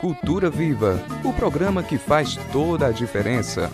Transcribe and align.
Cultura 0.00 0.50
Viva, 0.50 1.00
o 1.24 1.32
programa 1.32 1.84
que 1.84 1.98
faz 1.98 2.36
toda 2.50 2.88
a 2.88 2.90
diferença. 2.90 3.70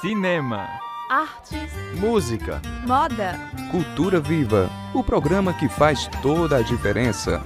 Cinema, 0.00 0.68
artes, 1.10 1.72
música, 1.98 2.62
moda. 2.86 3.36
Cultura 3.72 4.20
Viva, 4.20 4.70
o 4.94 5.02
programa 5.02 5.52
que 5.52 5.68
faz 5.68 6.08
toda 6.22 6.58
a 6.58 6.62
diferença. 6.62 7.42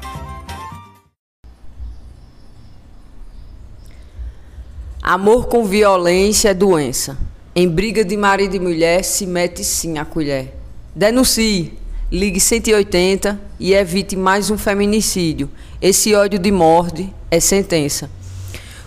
Amor 5.03 5.47
com 5.47 5.65
violência 5.65 6.51
é 6.51 6.55
doença. 6.55 7.17
Em 7.57 7.67
briga 7.67 8.05
de 8.05 8.19
marido 8.19 8.57
e 8.57 8.61
mulher 8.61 9.03
se 9.03 9.27
mete 9.27 9.65
sim 9.65 9.97
a 9.97 10.05
colher. 10.05 10.55
Denuncie, 10.95 11.79
ligue 12.13 12.39
180 12.39 13.41
e 13.59 13.73
evite 13.73 14.17
mais 14.17 14.51
um 14.51 14.59
feminicídio. 14.59 15.49
Esse 15.81 16.15
ódio 16.15 16.39
de 16.39 16.53
morte 16.53 17.11
é 17.31 17.41
sentença. 17.41 18.11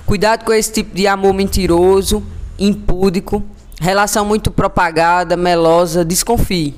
Cuidado 0.06 0.46
com 0.46 0.54
esse 0.54 0.72
tipo 0.72 0.96
de 0.96 1.08
amor 1.08 1.34
mentiroso, 1.34 2.22
impúdico, 2.60 3.44
relação 3.82 4.24
muito 4.24 4.52
propagada, 4.52 5.36
melosa, 5.36 6.06
desconfie. 6.06 6.76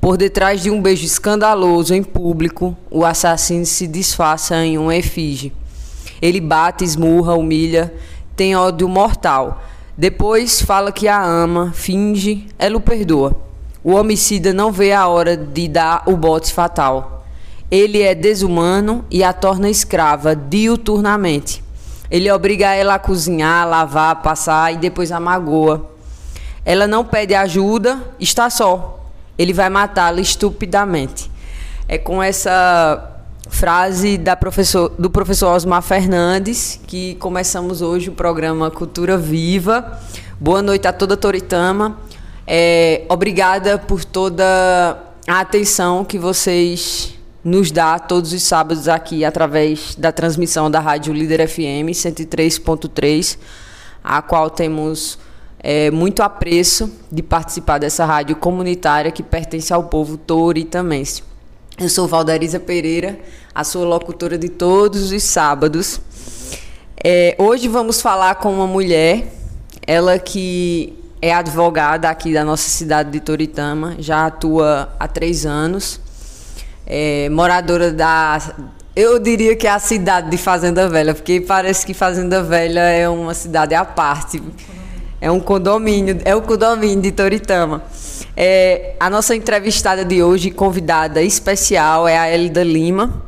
Por 0.00 0.16
detrás 0.16 0.62
de 0.62 0.70
um 0.70 0.80
beijo 0.80 1.04
escandaloso 1.04 1.94
em 1.94 2.02
público, 2.02 2.74
o 2.90 3.04
assassino 3.04 3.66
se 3.66 3.86
disfarça 3.86 4.56
em 4.64 4.78
um 4.78 4.90
efígie. 4.90 5.52
Ele 6.22 6.40
bate, 6.40 6.82
esmurra, 6.82 7.34
humilha, 7.34 7.92
tem 8.34 8.56
ódio 8.56 8.88
mortal. 8.88 9.62
Depois 9.98 10.62
fala 10.62 10.90
que 10.90 11.08
a 11.08 11.22
ama, 11.22 11.72
finge, 11.74 12.46
ela 12.58 12.78
o 12.78 12.80
perdoa. 12.80 13.44
O 13.84 13.92
homicida 13.92 14.50
não 14.54 14.72
vê 14.72 14.92
a 14.92 15.06
hora 15.06 15.36
de 15.36 15.68
dar 15.68 16.04
o 16.06 16.16
bote 16.16 16.50
fatal. 16.50 17.26
Ele 17.70 18.00
é 18.00 18.14
desumano 18.14 19.04
e 19.10 19.22
a 19.22 19.30
torna 19.30 19.68
escrava 19.68 20.34
diuturnamente. 20.34 21.62
Ele 22.10 22.30
obriga 22.30 22.72
ela 22.74 22.94
a 22.94 22.98
cozinhar, 22.98 23.68
lavar, 23.68 24.22
passar 24.22 24.72
e 24.72 24.78
depois 24.78 25.12
a 25.12 25.20
magoa. 25.20 25.90
Ela 26.64 26.86
não 26.86 27.04
pede 27.04 27.34
ajuda, 27.34 28.02
está 28.18 28.48
só. 28.48 29.04
Ele 29.36 29.52
vai 29.52 29.68
matá-la 29.68 30.20
estupidamente. 30.20 31.30
É 31.86 31.98
com 31.98 32.22
essa 32.22 33.10
frase 33.50 34.18
professor, 34.40 34.92
do 34.98 35.10
professor 35.10 35.54
Osmar 35.54 35.82
Fernandes, 35.82 36.80
que 36.86 37.16
começamos 37.16 37.82
hoje 37.82 38.08
o 38.08 38.12
programa 38.12 38.70
Cultura 38.70 39.18
Viva. 39.18 40.00
Boa 40.40 40.62
noite 40.62 40.88
a 40.88 40.92
toda 40.92 41.18
Toritama. 41.18 41.98
É, 42.46 43.02
obrigada 43.08 43.78
por 43.78 44.04
toda 44.04 44.44
a 45.26 45.40
atenção 45.40 46.04
que 46.04 46.18
vocês 46.18 47.14
nos 47.42 47.70
dá 47.70 47.98
todos 47.98 48.32
os 48.32 48.42
sábados 48.42 48.88
aqui 48.88 49.24
através 49.24 49.94
da 49.94 50.12
transmissão 50.12 50.70
da 50.70 50.80
Rádio 50.80 51.12
Líder 51.12 51.48
FM 51.48 51.92
103.3, 51.92 53.38
a 54.02 54.20
qual 54.22 54.50
temos 54.50 55.18
é, 55.58 55.90
muito 55.90 56.22
apreço 56.22 56.90
de 57.10 57.22
participar 57.22 57.78
dessa 57.78 58.04
rádio 58.04 58.36
comunitária 58.36 59.10
que 59.10 59.22
pertence 59.22 59.72
ao 59.72 59.84
povo 59.84 60.16
toritamense. 60.18 61.22
Eu 61.78 61.88
sou 61.88 62.06
Valdariza 62.06 62.60
Pereira, 62.60 63.18
a 63.54 63.64
sua 63.64 63.84
locutora 63.84 64.38
de 64.38 64.48
todos 64.48 65.10
os 65.10 65.22
sábados. 65.22 66.00
É, 67.02 67.34
hoje 67.38 67.68
vamos 67.68 68.00
falar 68.00 68.36
com 68.36 68.52
uma 68.52 68.66
mulher, 68.66 69.32
ela 69.86 70.18
que 70.18 71.03
é 71.24 71.32
advogada 71.32 72.10
aqui 72.10 72.34
da 72.34 72.44
nossa 72.44 72.68
cidade 72.68 73.10
de 73.10 73.18
Toritama, 73.18 73.96
já 73.98 74.26
atua 74.26 74.90
há 75.00 75.08
três 75.08 75.46
anos, 75.46 75.98
é, 76.86 77.30
moradora 77.30 77.90
da. 77.90 78.38
Eu 78.94 79.18
diria 79.18 79.56
que 79.56 79.66
é 79.66 79.70
a 79.70 79.78
cidade 79.78 80.28
de 80.28 80.36
Fazenda 80.36 80.86
Velha, 80.86 81.14
porque 81.14 81.40
parece 81.40 81.86
que 81.86 81.94
Fazenda 81.94 82.42
Velha 82.42 82.80
é 82.80 83.08
uma 83.08 83.32
cidade 83.32 83.74
à 83.74 83.86
parte. 83.86 84.42
É 85.18 85.30
um 85.30 85.40
condomínio, 85.40 86.20
é 86.26 86.36
o 86.36 86.42
condomínio 86.42 87.00
de 87.00 87.10
Toritama. 87.10 87.82
É, 88.36 88.94
a 89.00 89.08
nossa 89.08 89.34
entrevistada 89.34 90.04
de 90.04 90.22
hoje, 90.22 90.50
convidada 90.50 91.22
especial, 91.22 92.06
é 92.06 92.18
a 92.18 92.30
Elida 92.30 92.62
Lima. 92.62 93.24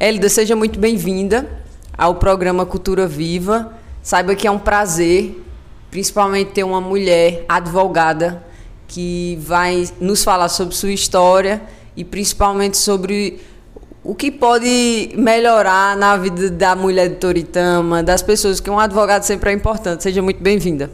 Elida, 0.00 0.28
seja 0.28 0.56
muito 0.56 0.76
bem-vinda 0.76 1.48
ao 1.96 2.16
programa 2.16 2.66
Cultura 2.66 3.06
Viva. 3.06 3.74
Saiba 4.02 4.34
que 4.34 4.48
é 4.48 4.50
um 4.50 4.58
prazer, 4.58 5.40
principalmente 5.90 6.52
ter 6.52 6.64
uma 6.64 6.80
mulher 6.80 7.44
advogada 7.48 8.44
que 8.86 9.38
vai 9.42 9.88
nos 10.00 10.24
falar 10.24 10.48
sobre 10.48 10.74
sua 10.74 10.92
história 10.92 11.62
e 11.96 12.04
principalmente 12.04 12.76
sobre 12.76 13.40
o 14.02 14.14
que 14.14 14.30
pode 14.30 15.10
melhorar 15.14 15.96
na 15.96 16.16
vida 16.16 16.50
da 16.50 16.74
mulher 16.74 17.08
de 17.08 17.16
Toritama, 17.16 18.02
das 18.02 18.22
pessoas, 18.22 18.60
que 18.60 18.70
um 18.70 18.78
advogado 18.78 19.22
sempre 19.22 19.50
é 19.50 19.52
importante. 19.52 20.02
Seja 20.02 20.22
muito 20.22 20.42
bem-vinda. 20.42 20.90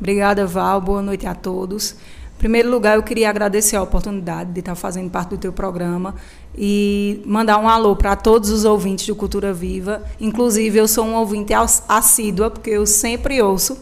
Obrigada, 0.00 0.46
Val. 0.46 0.80
Boa 0.80 1.02
noite 1.02 1.26
a 1.26 1.34
todos 1.34 1.94
primeiro 2.42 2.68
lugar, 2.68 2.96
eu 2.96 3.04
queria 3.04 3.30
agradecer 3.30 3.76
a 3.76 3.82
oportunidade 3.82 4.50
de 4.50 4.58
estar 4.58 4.74
fazendo 4.74 5.08
parte 5.08 5.28
do 5.28 5.38
teu 5.38 5.52
programa 5.52 6.16
e 6.58 7.22
mandar 7.24 7.56
um 7.58 7.68
alô 7.68 7.94
para 7.94 8.16
todos 8.16 8.50
os 8.50 8.64
ouvintes 8.64 9.06
do 9.06 9.14
Cultura 9.14 9.52
Viva. 9.52 10.02
Inclusive, 10.20 10.76
eu 10.76 10.88
sou 10.88 11.04
um 11.04 11.14
ouvinte 11.14 11.52
assídua, 11.88 12.50
porque 12.50 12.70
eu 12.70 12.84
sempre 12.84 13.40
ouço. 13.40 13.78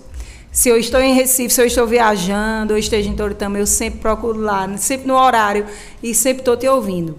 Se 0.52 0.68
eu 0.68 0.76
estou 0.76 1.00
em 1.00 1.14
Recife, 1.14 1.54
se 1.54 1.60
eu 1.60 1.66
estou 1.66 1.86
viajando, 1.86 2.72
ou 2.72 2.78
esteja 2.78 3.08
em 3.08 3.14
Toritama, 3.14 3.58
eu 3.58 3.66
sempre 3.66 4.00
procuro 4.00 4.40
lá, 4.40 4.76
sempre 4.78 5.06
no 5.06 5.14
horário, 5.14 5.64
e 6.02 6.14
sempre 6.14 6.40
estou 6.40 6.56
te 6.56 6.66
ouvindo. 6.66 7.16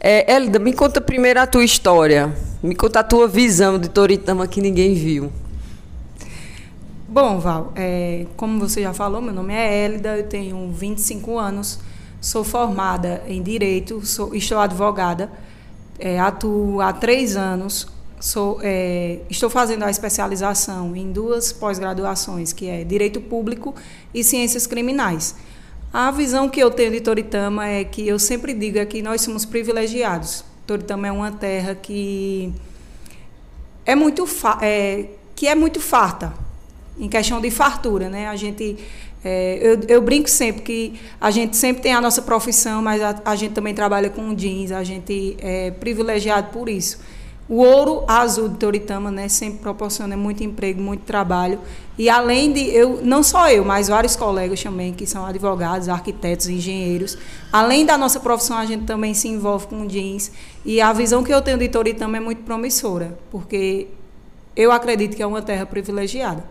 É, 0.00 0.34
Elida, 0.34 0.58
me 0.58 0.72
conta 0.72 1.00
primeiro 1.00 1.40
a 1.40 1.46
tua 1.46 1.64
história. 1.64 2.34
Me 2.62 2.74
conta 2.74 3.00
a 3.00 3.04
tua 3.04 3.28
visão 3.28 3.78
de 3.78 3.88
Toritama 3.88 4.46
que 4.48 4.60
ninguém 4.60 4.94
viu. 4.94 5.30
Bom, 7.08 7.38
Val, 7.38 7.72
é, 7.74 8.26
como 8.36 8.58
você 8.58 8.82
já 8.82 8.92
falou, 8.92 9.22
meu 9.22 9.32
nome 9.32 9.54
é 9.54 9.84
Hélida, 9.84 10.16
eu 10.18 10.24
tenho 10.24 10.70
25 10.72 11.38
anos, 11.38 11.78
sou 12.20 12.44
formada 12.44 13.22
em 13.26 13.42
Direito, 13.42 14.04
sou, 14.04 14.34
estou 14.34 14.58
advogada, 14.58 15.30
é, 15.98 16.20
atuo 16.20 16.80
há 16.80 16.92
três 16.92 17.34
anos, 17.34 17.88
sou, 18.20 18.58
é, 18.62 19.20
estou 19.30 19.48
fazendo 19.48 19.84
a 19.84 19.90
especialização 19.90 20.94
em 20.94 21.12
duas 21.12 21.52
pós-graduações, 21.52 22.52
que 22.52 22.68
é 22.68 22.84
Direito 22.84 23.20
Público 23.20 23.74
e 24.12 24.24
Ciências 24.24 24.66
Criminais. 24.66 25.34
A 25.92 26.10
visão 26.10 26.48
que 26.48 26.60
eu 26.60 26.70
tenho 26.70 26.92
de 26.92 27.00
Toritama 27.00 27.66
é 27.66 27.84
que 27.84 28.06
eu 28.06 28.18
sempre 28.18 28.52
digo 28.52 28.78
é 28.78 28.84
que 28.84 29.00
nós 29.00 29.22
somos 29.22 29.44
privilegiados. 29.44 30.44
Toritama 30.66 31.08
é 31.08 31.12
uma 31.12 31.32
terra 31.32 31.74
que 31.74 32.52
é 33.86 33.94
muito, 33.94 34.26
é, 34.60 35.06
que 35.34 35.48
é 35.48 35.54
muito 35.54 35.80
farta 35.80 36.34
em 36.98 37.08
questão 37.08 37.40
de 37.40 37.50
fartura, 37.50 38.10
né? 38.10 38.28
A 38.28 38.36
gente 38.36 38.76
é, 39.24 39.58
eu, 39.60 39.80
eu, 39.88 40.02
brinco 40.02 40.28
sempre 40.28 40.62
que 40.62 41.00
a 41.20 41.30
gente 41.30 41.56
sempre 41.56 41.82
tem 41.82 41.92
a 41.92 42.00
nossa 42.00 42.22
profissão, 42.22 42.80
mas 42.80 43.02
a, 43.02 43.20
a 43.24 43.34
gente 43.34 43.52
também 43.52 43.74
trabalha 43.74 44.10
com 44.10 44.34
jeans, 44.34 44.70
a 44.70 44.84
gente 44.84 45.36
é 45.40 45.70
privilegiado 45.70 46.50
por 46.52 46.68
isso. 46.68 47.00
O 47.48 47.62
ouro 47.62 48.04
azul 48.06 48.48
de 48.48 48.56
Toritama, 48.56 49.10
né, 49.10 49.26
sempre 49.28 49.60
proporciona 49.60 50.16
muito 50.16 50.44
emprego, 50.44 50.82
muito 50.82 51.04
trabalho. 51.04 51.58
E 51.96 52.10
além 52.10 52.52
de 52.52 52.60
eu, 52.60 53.00
não 53.02 53.22
só 53.22 53.50
eu, 53.50 53.64
mas 53.64 53.88
vários 53.88 54.14
colegas 54.14 54.62
também 54.62 54.92
que 54.92 55.06
são 55.06 55.24
advogados, 55.24 55.88
arquitetos, 55.88 56.46
engenheiros. 56.48 57.16
Além 57.50 57.86
da 57.86 57.96
nossa 57.96 58.20
profissão, 58.20 58.58
a 58.58 58.66
gente 58.66 58.84
também 58.84 59.14
se 59.14 59.28
envolve 59.28 59.66
com 59.66 59.86
jeans. 59.86 60.30
E 60.62 60.80
a 60.80 60.92
visão 60.92 61.24
que 61.24 61.32
eu 61.32 61.40
tenho 61.40 61.56
de 61.56 61.68
Toritama 61.68 62.18
é 62.18 62.20
muito 62.20 62.42
promissora, 62.42 63.18
porque 63.30 63.88
eu 64.54 64.70
acredito 64.70 65.16
que 65.16 65.22
é 65.22 65.26
uma 65.26 65.40
terra 65.40 65.64
privilegiada. 65.64 66.44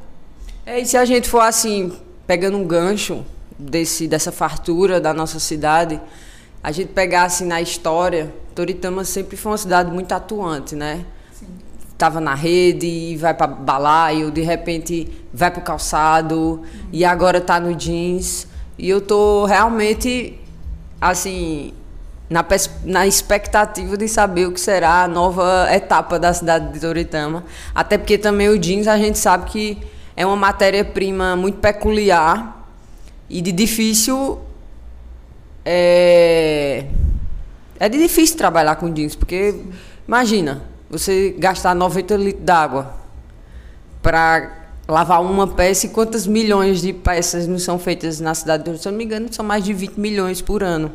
É, 0.65 0.79
e 0.79 0.85
se 0.85 0.97
a 0.97 1.05
gente 1.05 1.29
for 1.29 1.41
assim, 1.41 1.93
pegando 2.25 2.57
um 2.57 2.65
gancho 2.65 3.23
desse, 3.57 4.07
dessa 4.07 4.31
fartura 4.31 4.99
da 4.99 5.13
nossa 5.13 5.39
cidade, 5.39 6.01
a 6.67 6.71
gente 6.73 6.89
pegasse 6.89 7.43
assim, 7.43 7.45
na 7.45 7.61
história, 7.61 8.33
Toritama 8.53 9.05
sempre 9.05 9.37
foi 9.37 9.53
uma 9.53 9.57
cidade 9.57 9.89
muito 9.89 10.11
atuante, 10.11 10.75
né? 10.75 11.05
Sim. 11.31 11.47
Tava 11.97 12.19
na 12.19 12.35
rede 12.35 13.15
vai 13.15 13.33
para 13.33 13.47
balaio, 13.47 14.29
de 14.29 14.41
repente 14.41 15.07
vai 15.33 15.49
para 15.49 15.61
o 15.61 15.63
calçado 15.63 16.35
uhum. 16.35 16.65
e 16.91 17.05
agora 17.05 17.37
está 17.37 17.57
no 17.57 17.73
jeans. 17.73 18.47
E 18.77 18.89
eu 18.89 18.99
tô 18.99 19.45
realmente 19.45 20.37
assim 20.99 21.73
na, 22.29 22.45
na 22.83 23.07
expectativa 23.07 23.95
de 23.95 24.09
saber 24.09 24.47
o 24.47 24.51
que 24.51 24.59
será 24.59 25.03
a 25.03 25.07
nova 25.07 25.69
etapa 25.73 26.19
da 26.19 26.33
cidade 26.33 26.73
de 26.73 26.81
Toritama. 26.81 27.45
Até 27.73 27.97
porque 27.97 28.17
também 28.17 28.49
o 28.49 28.59
jeans 28.59 28.89
a 28.89 28.97
gente 28.97 29.17
sabe 29.17 29.49
que 29.49 29.77
é 30.17 30.25
uma 30.25 30.35
matéria-prima 30.35 31.33
muito 31.37 31.59
peculiar 31.59 32.67
e 33.29 33.39
de 33.39 33.53
difícil. 33.53 34.41
É, 35.69 36.85
é 37.77 37.89
de 37.89 37.97
difícil 37.97 38.37
trabalhar 38.37 38.77
com 38.77 38.89
jeans, 38.89 39.15
porque 39.15 39.53
imagina, 40.07 40.63
você 40.89 41.35
gastar 41.37 41.75
90 41.75 42.15
litros 42.15 42.45
d'água 42.45 42.93
para 44.01 44.69
lavar 44.87 45.21
uma 45.21 45.45
peça 45.45 45.87
e 45.87 45.89
quantas 45.89 46.25
milhões 46.25 46.81
de 46.81 46.93
peças 46.93 47.45
não 47.45 47.59
são 47.59 47.77
feitas 47.77 48.21
na 48.21 48.33
cidade 48.33 48.63
de 48.63 48.81
Se 48.81 48.87
eu 48.87 48.93
não 48.93 48.97
me 48.97 49.03
engano, 49.03 49.27
são 49.29 49.43
mais 49.43 49.61
de 49.61 49.73
20 49.73 49.97
milhões 49.97 50.41
por 50.41 50.63
ano 50.63 50.89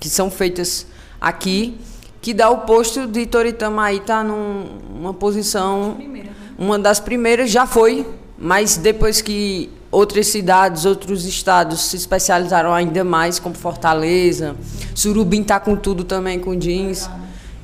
que 0.00 0.08
são 0.08 0.30
feitas 0.30 0.86
aqui 1.20 1.78
que 2.22 2.32
dá 2.32 2.48
o 2.48 2.62
posto 2.62 3.06
de 3.06 3.26
Toritama 3.26 3.84
aí 3.84 4.00
tá 4.00 4.24
numa 4.24 5.12
posição 5.12 5.94
Primeira, 5.96 6.30
né? 6.30 6.34
uma 6.58 6.78
das 6.78 6.98
primeiras 6.98 7.50
já 7.50 7.66
foi, 7.66 8.06
mas 8.38 8.78
depois 8.78 9.20
que 9.20 9.70
outras 9.90 10.26
cidades, 10.28 10.84
outros 10.84 11.24
estados 11.24 11.80
se 11.82 11.96
especializaram 11.96 12.72
ainda 12.72 13.04
mais, 13.04 13.38
como 13.38 13.54
Fortaleza, 13.54 14.56
Surubim 14.94 15.42
tá 15.42 15.60
com 15.60 15.76
tudo 15.76 16.04
também 16.04 16.38
com 16.38 16.54
jeans. 16.54 17.08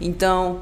Então, 0.00 0.60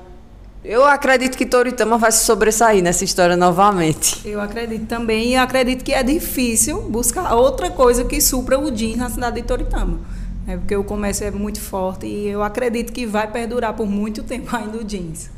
eu 0.64 0.84
acredito 0.84 1.38
que 1.38 1.46
Toritama 1.46 1.96
vai 1.96 2.12
se 2.12 2.24
sobressair 2.24 2.82
nessa 2.82 3.02
história 3.02 3.36
novamente. 3.36 4.20
Eu 4.28 4.40
acredito 4.40 4.86
também 4.86 5.30
e 5.30 5.36
acredito 5.36 5.82
que 5.82 5.92
é 5.92 6.02
difícil 6.02 6.82
buscar 6.82 7.34
outra 7.34 7.70
coisa 7.70 8.04
que 8.04 8.20
supra 8.20 8.58
o 8.58 8.70
jeans 8.70 8.96
na 8.96 9.08
cidade 9.08 9.40
de 9.40 9.46
Toritama. 9.46 9.98
É 10.46 10.56
porque 10.56 10.76
o 10.76 10.84
comércio 10.84 11.26
é 11.26 11.30
muito 11.30 11.60
forte 11.60 12.06
e 12.06 12.28
eu 12.28 12.42
acredito 12.42 12.92
que 12.92 13.06
vai 13.06 13.30
perdurar 13.30 13.72
por 13.74 13.86
muito 13.86 14.22
tempo 14.24 14.54
ainda 14.54 14.78
o 14.78 14.84
jeans. 14.84 15.30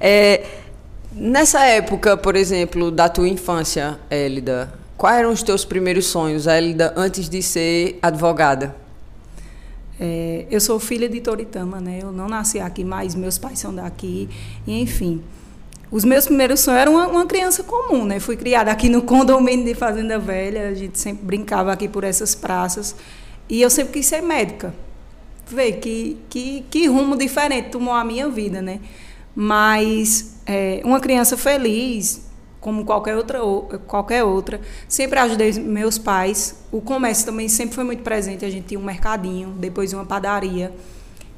É, 0.00 0.44
nessa 1.12 1.64
época, 1.64 2.16
por 2.16 2.34
exemplo, 2.34 2.90
da 2.90 3.08
tua 3.08 3.28
infância, 3.28 3.98
Élida, 4.10 4.72
quais 4.96 5.18
eram 5.18 5.30
os 5.32 5.42
teus 5.42 5.64
primeiros 5.64 6.06
sonhos, 6.06 6.46
Élida, 6.46 6.92
antes 6.96 7.28
de 7.28 7.42
ser 7.42 7.98
advogada? 8.02 8.74
É, 9.98 10.46
eu 10.50 10.60
sou 10.60 10.78
filha 10.78 11.08
de 11.08 11.20
Toritama, 11.20 11.80
né? 11.80 12.00
Eu 12.02 12.12
não 12.12 12.28
nasci 12.28 12.60
aqui, 12.60 12.84
mas 12.84 13.14
meus 13.14 13.38
pais 13.38 13.58
são 13.58 13.74
daqui. 13.74 14.28
E, 14.66 14.80
enfim, 14.80 15.22
os 15.90 16.04
meus 16.04 16.26
primeiros 16.26 16.60
sonhos 16.60 16.80
eram 16.80 16.94
uma, 16.94 17.06
uma, 17.06 17.26
criança 17.26 17.62
comum, 17.62 18.04
né? 18.04 18.20
Fui 18.20 18.36
criada 18.36 18.70
aqui 18.70 18.88
no 18.88 19.02
condomínio 19.02 19.64
de 19.64 19.74
Fazenda 19.74 20.18
Velha, 20.18 20.68
a 20.68 20.74
gente 20.74 20.98
sempre 20.98 21.24
brincava 21.24 21.72
aqui 21.72 21.88
por 21.88 22.04
essas 22.04 22.34
praças. 22.34 22.94
E 23.48 23.62
eu 23.62 23.70
sempre 23.70 23.94
quis 23.94 24.06
ser 24.06 24.20
médica. 24.20 24.74
Vê 25.48 25.72
que, 25.72 26.18
que, 26.28 26.64
que 26.68 26.86
rumo 26.88 27.16
diferente 27.16 27.70
tomou 27.70 27.94
a 27.94 28.04
minha 28.04 28.28
vida, 28.28 28.60
né? 28.60 28.80
Mas 29.34 30.40
é, 30.44 30.80
uma 30.84 31.00
criança 31.00 31.36
feliz, 31.36 32.25
como 32.66 32.84
qualquer 32.84 33.14
outra, 33.14 33.38
qualquer 33.86 34.24
outra. 34.24 34.60
Sempre 34.88 35.20
ajudei 35.20 35.52
meus 35.52 35.98
pais. 35.98 36.56
O 36.72 36.80
comércio 36.80 37.24
também 37.24 37.48
sempre 37.48 37.76
foi 37.76 37.84
muito 37.84 38.02
presente. 38.02 38.44
A 38.44 38.50
gente 38.50 38.66
tinha 38.66 38.80
um 38.80 38.82
mercadinho, 38.82 39.50
depois 39.50 39.92
uma 39.92 40.04
padaria. 40.04 40.74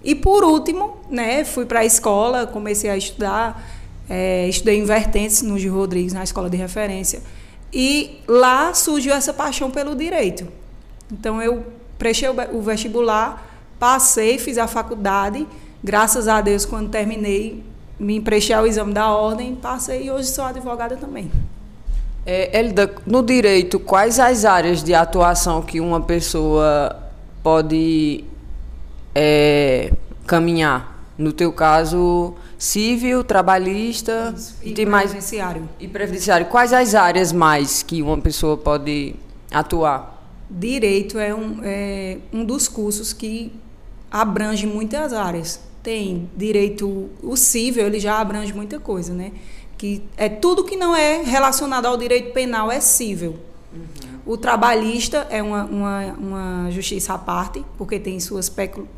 E 0.02 0.14
por 0.14 0.42
último, 0.42 0.96
né, 1.10 1.44
fui 1.44 1.66
para 1.66 1.80
a 1.80 1.84
escola, 1.84 2.46
comecei 2.46 2.88
a 2.88 2.96
estudar. 2.96 3.62
É, 4.08 4.48
estudei 4.48 4.78
em 4.78 4.84
Vertentes, 4.86 5.42
no 5.42 5.58
Gil 5.58 5.74
Rodrigues, 5.74 6.14
na 6.14 6.24
escola 6.24 6.48
de 6.48 6.56
referência. 6.56 7.20
E 7.70 8.20
lá 8.26 8.72
surgiu 8.72 9.12
essa 9.12 9.34
paixão 9.34 9.70
pelo 9.70 9.94
direito. 9.94 10.48
Então 11.12 11.42
eu 11.42 11.62
prestei 11.98 12.30
o 12.30 12.62
vestibular, 12.62 13.46
passei, 13.78 14.38
fiz 14.38 14.56
a 14.56 14.66
faculdade. 14.66 15.46
Graças 15.84 16.26
a 16.26 16.40
Deus, 16.40 16.64
quando 16.64 16.88
terminei, 16.88 17.62
me 17.98 18.16
emprestei 18.16 18.54
ao 18.54 18.66
exame 18.66 18.92
da 18.92 19.10
ordem, 19.10 19.54
passei 19.54 20.04
e 20.04 20.10
hoje 20.10 20.28
sou 20.28 20.44
advogada 20.44 20.96
também. 20.96 21.30
É, 22.24 22.58
Elida, 22.58 22.94
no 23.06 23.22
direito, 23.22 23.80
quais 23.80 24.20
as 24.20 24.44
áreas 24.44 24.82
de 24.82 24.94
atuação 24.94 25.62
que 25.62 25.80
uma 25.80 26.00
pessoa 26.00 26.94
pode 27.42 28.24
é, 29.14 29.92
caminhar? 30.26 30.96
No 31.16 31.32
teu 31.32 31.52
caso, 31.52 32.34
civil, 32.56 33.24
trabalhista 33.24 34.32
Isso. 34.36 34.56
e, 34.62 34.72
tem 34.72 34.86
previdenciário. 34.86 35.62
Mais, 35.62 35.72
e 35.80 35.88
previdenciário. 35.88 36.46
Quais 36.46 36.72
as 36.72 36.94
áreas 36.94 37.32
mais 37.32 37.82
que 37.82 38.00
uma 38.02 38.18
pessoa 38.18 38.56
pode 38.56 39.16
atuar? 39.50 40.22
Direito 40.48 41.18
é 41.18 41.34
um, 41.34 41.58
é 41.64 42.18
um 42.32 42.44
dos 42.44 42.68
cursos 42.68 43.12
que 43.12 43.52
abrange 44.10 44.64
muitas 44.66 45.12
áreas 45.12 45.60
tem 45.88 46.28
direito 46.36 47.08
o 47.22 47.34
civil, 47.34 47.86
ele 47.86 47.98
já 47.98 48.20
abrange 48.20 48.52
muita 48.52 48.78
coisa, 48.78 49.14
né? 49.14 49.32
Que 49.78 50.02
é 50.18 50.28
tudo 50.28 50.62
que 50.62 50.76
não 50.76 50.94
é 50.94 51.22
relacionado 51.22 51.86
ao 51.86 51.96
direito 51.96 52.30
penal 52.34 52.70
é 52.70 52.78
civil. 52.78 53.36
Uhum. 53.72 53.80
O 54.26 54.36
trabalhista 54.36 55.26
é 55.30 55.42
uma, 55.42 55.64
uma, 55.64 56.04
uma, 56.18 56.70
justiça 56.70 57.14
à 57.14 57.18
parte, 57.18 57.64
porque 57.78 57.98
tem 57.98 58.20
suas 58.20 58.54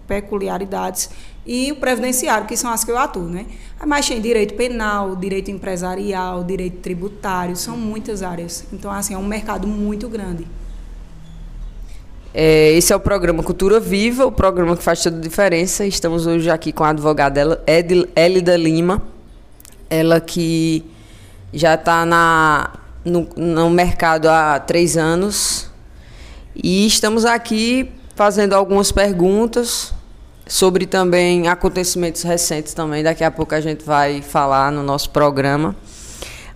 peculiaridades, 0.08 1.10
e 1.46 1.70
o 1.70 1.76
previdenciário, 1.76 2.48
que 2.48 2.56
são 2.56 2.72
as 2.72 2.82
que 2.82 2.90
eu 2.90 2.98
atuo, 2.98 3.22
né? 3.22 3.46
Mas 3.86 4.08
tem 4.08 4.20
direito 4.20 4.54
penal, 4.54 5.14
direito 5.14 5.48
empresarial, 5.48 6.42
direito 6.42 6.78
tributário, 6.78 7.54
são 7.54 7.76
muitas 7.76 8.20
áreas. 8.20 8.64
Então, 8.72 8.90
assim, 8.90 9.14
é 9.14 9.18
um 9.18 9.26
mercado 9.26 9.68
muito 9.68 10.08
grande. 10.08 10.44
É, 12.32 12.72
esse 12.72 12.92
é 12.92 12.96
o 12.96 13.00
programa 13.00 13.42
Cultura 13.42 13.80
Viva, 13.80 14.24
o 14.24 14.30
programa 14.30 14.76
que 14.76 14.82
faz 14.84 15.02
toda 15.02 15.16
a 15.16 15.20
diferença. 15.20 15.84
Estamos 15.84 16.28
hoje 16.28 16.48
aqui 16.48 16.72
com 16.72 16.84
a 16.84 16.90
advogada 16.90 17.60
Elida 18.14 18.56
Lima, 18.56 19.02
ela 19.88 20.20
que 20.20 20.84
já 21.52 21.74
está 21.74 22.06
no, 23.04 23.28
no 23.36 23.68
mercado 23.68 24.28
há 24.28 24.60
três 24.60 24.96
anos. 24.96 25.68
E 26.54 26.86
estamos 26.86 27.24
aqui 27.24 27.90
fazendo 28.14 28.52
algumas 28.52 28.92
perguntas 28.92 29.92
sobre 30.46 30.86
também 30.86 31.48
acontecimentos 31.48 32.22
recentes 32.22 32.74
também. 32.74 33.02
Daqui 33.02 33.24
a 33.24 33.30
pouco 33.32 33.56
a 33.56 33.60
gente 33.60 33.84
vai 33.84 34.22
falar 34.22 34.70
no 34.70 34.84
nosso 34.84 35.10
programa. 35.10 35.74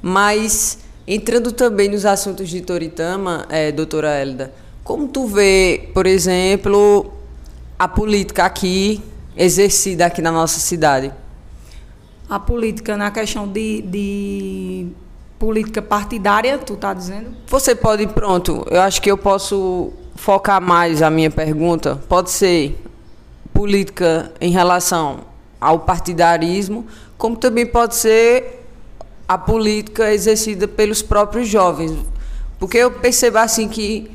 Mas 0.01 0.79
entrando 1.05 1.51
também 1.51 1.89
nos 1.89 2.07
assuntos 2.07 2.49
de 2.49 2.61
Toritama, 2.61 3.45
é, 3.49 3.73
doutora 3.73 4.21
Elida, 4.23 4.53
como 4.85 5.09
tu 5.09 5.27
vê, 5.27 5.89
por 5.95 6.07
exemplo, 6.07 7.11
a 7.79 7.89
política 7.89 8.45
aqui 8.45 9.03
exercida 9.35 10.05
aqui 10.05 10.21
na 10.21 10.31
nossa 10.31 10.61
cidade? 10.61 11.11
A 12.29 12.39
política 12.39 12.95
na 12.95 13.11
questão 13.11 13.49
de, 13.49 13.81
de 13.81 14.87
política 15.39 15.81
partidária, 15.81 16.59
tu 16.59 16.75
está 16.75 16.93
dizendo? 16.93 17.35
Você 17.49 17.75
pode, 17.75 18.07
pronto, 18.09 18.67
eu 18.71 18.83
acho 18.83 19.01
que 19.01 19.11
eu 19.11 19.17
posso 19.17 19.91
focar 20.17 20.61
mais 20.61 21.01
a 21.01 21.09
minha 21.09 21.31
pergunta. 21.31 21.97
Pode 22.07 22.31
ser 22.31 22.79
política 23.55 24.33
em 24.39 24.51
relação 24.51 25.21
ao 25.59 25.81
partidarismo, 25.81 26.87
como 27.17 27.37
também 27.37 27.65
pode 27.65 27.95
ser 27.95 28.63
a 29.27 29.39
política 29.39 30.13
exercida 30.13 30.69
pelos 30.69 31.01
próprios 31.01 31.49
jovens. 31.49 31.97
Porque 32.59 32.77
eu 32.77 32.91
percebo 32.91 33.39
assim 33.39 33.67
que 33.67 34.11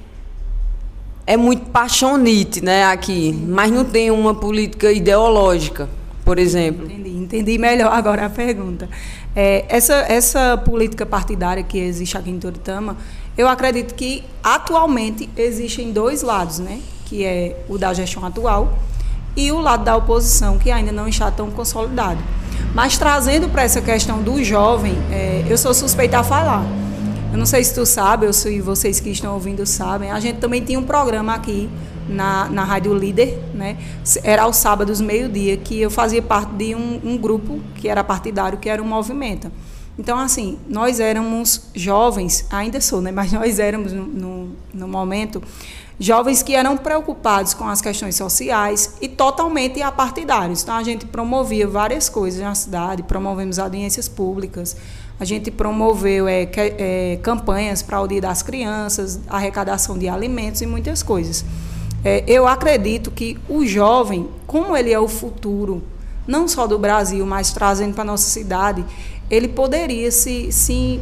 é 1.25 1.37
muito 1.37 1.67
paixonite, 1.69 2.63
né, 2.63 2.85
aqui, 2.85 3.31
mas 3.47 3.71
não 3.71 3.85
tem 3.85 4.09
uma 4.09 4.33
política 4.33 4.91
ideológica, 4.91 5.89
por 6.25 6.39
exemplo. 6.39 6.85
Entendi, 6.85 7.09
entendi 7.09 7.57
melhor 7.57 7.91
agora 7.93 8.25
a 8.25 8.29
pergunta. 8.29 8.89
É, 9.35 9.65
essa, 9.69 9.93
essa 10.07 10.57
política 10.57 11.05
partidária 11.05 11.61
que 11.63 11.77
existe 11.77 12.17
aqui 12.17 12.31
em 12.31 12.39
Toritama, 12.39 12.97
eu 13.37 13.47
acredito 13.47 13.93
que 13.93 14.23
atualmente 14.43 15.29
existem 15.37 15.91
dois 15.91 16.23
lados, 16.23 16.59
né, 16.59 16.79
que 17.05 17.23
é 17.23 17.63
o 17.69 17.77
da 17.77 17.93
gestão 17.93 18.25
atual 18.25 18.79
e 19.35 19.51
o 19.51 19.59
lado 19.59 19.83
da 19.83 19.95
oposição, 19.95 20.57
que 20.57 20.71
ainda 20.71 20.91
não 20.91 21.07
está 21.07 21.29
tão 21.29 21.49
consolidado. 21.51 22.19
Mas 22.73 22.97
trazendo 22.97 23.49
para 23.49 23.63
essa 23.63 23.81
questão 23.81 24.21
do 24.21 24.43
jovem, 24.43 24.97
é, 25.11 25.45
eu 25.47 25.57
sou 25.57 25.73
suspeita 25.73 26.19
a 26.19 26.23
falar. 26.23 26.65
Eu 27.31 27.37
não 27.37 27.45
sei 27.45 27.63
se 27.63 27.75
tu 27.75 27.85
sabe, 27.85 28.25
ou 28.25 28.33
se 28.33 28.59
vocês 28.59 28.99
que 28.99 29.09
estão 29.11 29.35
ouvindo 29.35 29.63
sabem, 29.65 30.09
a 30.11 30.19
gente 30.19 30.39
também 30.39 30.63
tinha 30.63 30.79
um 30.79 30.83
programa 30.83 31.35
aqui 31.35 31.69
na, 32.09 32.49
na 32.49 32.63
Rádio 32.63 32.91
Líder, 32.91 33.37
né? 33.53 33.77
Era 34.23 34.43
aos 34.43 34.57
sábados, 34.57 34.99
meio-dia, 34.99 35.55
que 35.55 35.79
eu 35.79 35.91
fazia 35.91 36.23
parte 36.23 36.51
de 36.55 36.73
um, 36.73 36.99
um, 37.03 37.17
grupo 37.17 37.59
que 37.75 37.87
era 37.87 38.03
partidário, 38.03 38.57
que 38.57 38.67
era 38.67 38.81
o 38.81 38.85
Movimento. 38.85 39.51
Então, 39.97 40.17
assim, 40.17 40.57
nós 40.67 40.99
éramos 40.99 41.69
jovens, 41.75 42.47
ainda 42.49 42.81
sou, 42.81 42.99
né? 42.99 43.11
Mas 43.11 43.31
nós 43.31 43.59
éramos, 43.59 43.93
no, 43.93 44.05
no, 44.05 44.49
no 44.73 44.87
momento, 44.87 45.39
jovens 45.99 46.41
que 46.41 46.55
eram 46.55 46.77
preocupados 46.77 47.53
com 47.53 47.67
as 47.67 47.81
questões 47.81 48.15
sociais 48.15 48.95
e 49.01 49.07
totalmente 49.07 49.81
apartidários. 49.81 50.63
Então, 50.63 50.75
a 50.75 50.83
gente 50.83 51.05
promovia 51.05 51.67
várias 51.67 52.07
coisas 52.07 52.41
na 52.41 52.55
cidade, 52.55 53.03
promovemos 53.03 53.59
audiências 53.59 54.07
públicas, 54.07 54.77
a 55.19 55.25
gente 55.25 55.51
promoveu 55.51 56.27
é, 56.27 56.49
é, 56.55 57.19
campanhas 57.21 57.81
para 57.81 57.99
o 57.99 58.07
Dia 58.07 58.21
das 58.21 58.41
Crianças, 58.41 59.19
arrecadação 59.27 59.97
de 59.97 60.07
alimentos 60.07 60.61
e 60.61 60.65
muitas 60.65 61.03
coisas. 61.03 61.43
É, 62.05 62.23
eu 62.25 62.47
acredito 62.47 63.11
que 63.11 63.37
o 63.49 63.65
jovem, 63.65 64.29
como 64.47 64.77
ele 64.77 64.93
é 64.93 64.99
o 64.99 65.09
futuro, 65.09 65.83
não 66.25 66.47
só 66.47 66.65
do 66.65 66.79
Brasil, 66.79 67.25
mas 67.25 67.51
trazendo 67.51 67.93
para 67.93 68.03
a 68.03 68.05
nossa 68.05 68.29
cidade, 68.29 68.85
ele 69.29 69.49
poderia 69.49 70.09
se, 70.09 70.49
se 70.53 71.01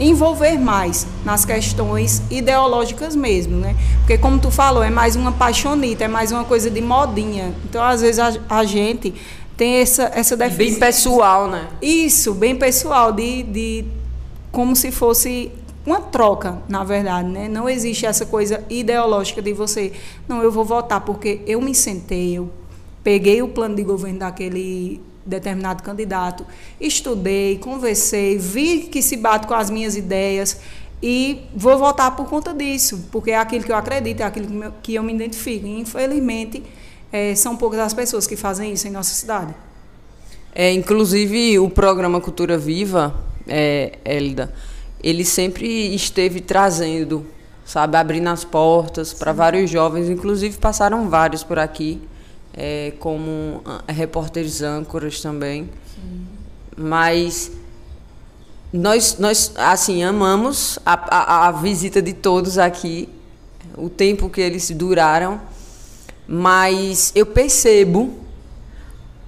envolver 0.00 0.58
mais 0.58 1.06
nas 1.24 1.44
questões 1.44 2.22
ideológicas 2.30 3.14
mesmo, 3.14 3.56
né? 3.58 3.76
Porque 3.98 4.16
como 4.16 4.38
tu 4.38 4.50
falou, 4.50 4.82
é 4.82 4.90
mais 4.90 5.14
uma 5.14 5.30
paixonita, 5.30 6.04
é 6.04 6.08
mais 6.08 6.32
uma 6.32 6.44
coisa 6.44 6.70
de 6.70 6.80
modinha. 6.80 7.54
Então, 7.64 7.82
às 7.82 8.00
vezes 8.00 8.18
a, 8.18 8.32
a 8.48 8.64
gente 8.64 9.14
tem 9.56 9.74
essa, 9.74 10.10
essa 10.14 10.36
deficiência. 10.36 10.80
Bem 10.80 10.80
pessoal, 10.80 11.48
né? 11.48 11.68
Isso, 11.82 12.32
bem 12.32 12.56
pessoal, 12.56 13.12
de, 13.12 13.42
de 13.42 13.84
como 14.50 14.74
se 14.74 14.90
fosse 14.90 15.52
uma 15.84 16.00
troca, 16.00 16.58
na 16.66 16.82
verdade, 16.82 17.28
né? 17.28 17.46
Não 17.46 17.68
existe 17.68 18.06
essa 18.06 18.24
coisa 18.24 18.64
ideológica 18.70 19.42
de 19.42 19.52
você, 19.52 19.92
não, 20.26 20.42
eu 20.42 20.50
vou 20.50 20.64
votar 20.64 21.02
porque 21.02 21.42
eu 21.46 21.60
me 21.60 21.74
sentei, 21.74 22.38
eu 22.38 22.50
peguei 23.04 23.42
o 23.42 23.48
plano 23.48 23.76
de 23.76 23.82
governo 23.82 24.20
daquele 24.20 25.00
determinado 25.30 25.82
candidato, 25.82 26.44
estudei, 26.80 27.58
conversei, 27.58 28.36
vi 28.36 28.80
que 28.80 29.00
se 29.00 29.16
bate 29.16 29.46
com 29.46 29.54
as 29.54 29.70
minhas 29.70 29.96
ideias 29.96 30.60
e 31.02 31.46
vou 31.54 31.78
votar 31.78 32.14
por 32.14 32.28
conta 32.28 32.52
disso, 32.52 33.08
porque 33.10 33.30
é 33.30 33.38
aquilo 33.38 33.64
que 33.64 33.72
eu 33.72 33.76
acredito, 33.76 34.20
é 34.20 34.24
aquilo 34.24 34.74
que 34.82 34.94
eu 34.94 35.02
me 35.02 35.14
identifico. 35.14 35.66
E, 35.66 35.80
infelizmente, 35.80 36.62
é, 37.10 37.34
são 37.34 37.56
poucas 37.56 37.80
as 37.80 37.94
pessoas 37.94 38.26
que 38.26 38.36
fazem 38.36 38.72
isso 38.72 38.86
em 38.86 38.90
nossa 38.90 39.14
cidade. 39.14 39.54
É, 40.54 40.72
inclusive, 40.72 41.58
o 41.58 41.70
programa 41.70 42.20
Cultura 42.20 42.58
Viva, 42.58 43.14
é, 43.48 43.98
Elida, 44.04 44.52
ele 45.02 45.24
sempre 45.24 45.94
esteve 45.94 46.40
trazendo, 46.40 47.24
sabe, 47.64 47.96
abrindo 47.96 48.28
as 48.28 48.44
portas 48.44 49.14
para 49.14 49.32
vários 49.32 49.70
jovens, 49.70 50.10
inclusive 50.10 50.58
passaram 50.58 51.08
vários 51.08 51.42
por 51.42 51.58
aqui, 51.58 52.02
é, 52.54 52.92
como 52.98 53.62
ah, 53.64 53.82
repórteres 53.88 54.62
âncoras 54.62 55.20
também. 55.20 55.68
Sim. 55.94 56.26
Mas 56.76 57.52
nós, 58.72 59.18
nós 59.18 59.52
assim, 59.56 60.02
amamos 60.02 60.78
a, 60.86 60.92
a, 60.94 61.48
a 61.48 61.52
visita 61.52 62.00
de 62.00 62.12
todos 62.12 62.58
aqui, 62.58 63.08
o 63.76 63.88
tempo 63.88 64.28
que 64.28 64.40
eles 64.40 64.70
duraram, 64.70 65.40
mas 66.26 67.12
eu 67.14 67.26
percebo 67.26 68.14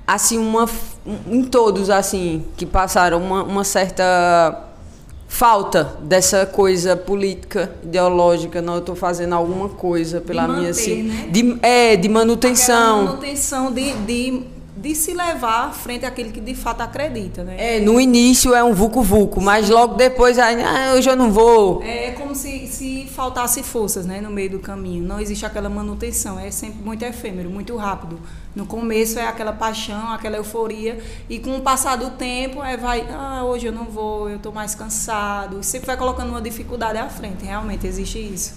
assim 0.07 0.39
uma 0.39 0.69
em 1.27 1.43
todos 1.45 1.91
assim 1.91 2.45
que 2.57 2.65
passaram 2.65 3.19
uma, 3.19 3.43
uma 3.43 3.65
certa 3.65 4.72
falta 5.33 5.97
dessa 6.03 6.45
coisa 6.45 6.95
política 6.95 7.73
ideológica 7.83 8.61
não 8.61 8.75
eu 8.75 8.81
estou 8.81 8.95
fazendo 8.95 9.35
alguma 9.35 9.67
coisa 9.67 10.21
pela 10.21 10.47
manter, 10.47 10.59
minha 10.59 10.71
assim 10.71 11.05
né? 11.05 11.29
de 11.31 11.59
é 11.63 11.97
de 11.97 12.07
manutenção 12.07 13.01
Aquela 13.01 13.13
manutenção 13.13 13.73
de, 13.73 13.93
de 13.95 14.43
de 14.75 14.95
se 14.95 15.13
levar 15.13 15.75
frente 15.75 16.07
àquele 16.07 16.31
que 16.31 16.41
de 16.41 16.55
fato 16.55 16.81
acredita, 16.81 17.45
né? 17.45 17.77
É, 17.77 17.81
no 17.81 18.01
início 18.01 18.55
é 18.55 18.65
um 18.65 18.73
vucu-vucu, 18.73 19.39
mas 19.41 19.69
logo 19.69 19.95
depois, 19.95 20.39
ah, 20.39 20.95
hoje 20.97 21.11
eu 21.11 21.17
não 21.17 21.31
vou. 21.31 21.83
É 21.83 22.13
como 22.13 22.35
se, 22.35 22.67
se 22.67 23.07
faltasse 23.07 23.63
forças, 23.63 24.07
né, 24.07 24.23
no 24.23 24.31
meio 24.31 24.49
do 24.49 24.59
caminho. 24.59 25.05
Não 25.05 25.21
existe 25.21 25.45
aquela 25.45 25.69
manutenção, 25.69 26.41
é 26.41 26.51
sempre 26.51 26.83
muito 26.83 27.05
efêmero, 27.05 27.51
muito 27.51 27.77
rápido. 27.77 28.19
No 28.57 28.65
começo 28.65 29.19
é 29.19 29.27
aquela 29.27 29.53
paixão, 29.53 30.11
aquela 30.11 30.37
euforia, 30.39 30.99
e 31.29 31.39
com 31.39 31.57
o 31.57 31.61
passar 31.61 31.97
do 31.97 32.11
tempo, 32.13 32.63
é 32.63 32.77
vai, 32.77 33.07
ah, 33.11 33.45
hoje 33.45 33.67
eu 33.67 33.73
não 33.73 33.85
vou, 33.85 34.31
eu 34.31 34.37
estou 34.37 34.53
mais 34.53 34.75
cansado. 34.75 35.61
E 35.61 35.65
sempre 35.65 35.87
vai 35.87 35.99
colocando 35.99 36.31
uma 36.31 36.41
dificuldade 36.41 36.97
à 36.99 37.11
frente, 37.11 37.45
realmente 37.45 37.87
existe 37.87 38.19
isso. 38.19 38.55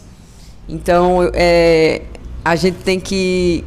Então, 0.68 1.30
é, 1.34 2.04
a 2.44 2.56
gente 2.56 2.78
tem 2.84 3.02
que 3.02 3.66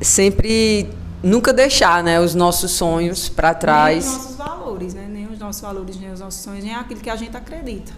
sempre 0.00 0.88
nunca 1.22 1.52
deixar 1.52 2.02
né, 2.02 2.20
os 2.20 2.34
nossos 2.34 2.72
sonhos 2.72 3.28
para 3.28 3.54
trás. 3.54 4.04
Nem 4.04 4.14
os 4.14 4.18
nossos 4.18 4.36
valores, 4.36 4.94
né? 4.94 5.06
nem 5.08 5.26
os 5.26 5.38
nossos 5.38 5.62
valores, 5.62 6.00
nem 6.00 6.12
os 6.12 6.20
nossos 6.20 6.40
sonhos, 6.42 6.64
nem 6.64 6.74
aquilo 6.74 7.00
que 7.00 7.10
a 7.10 7.16
gente 7.16 7.36
acredita. 7.36 7.92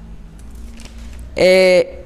É, 1.37 2.01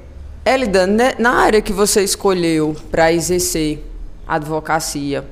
Elida, 0.45 0.87
né, 0.87 1.13
na 1.19 1.31
área 1.31 1.61
que 1.61 1.73
você 1.73 2.03
escolheu 2.03 2.75
para 2.89 3.11
exercer 3.11 3.85
advocacia, 4.27 5.25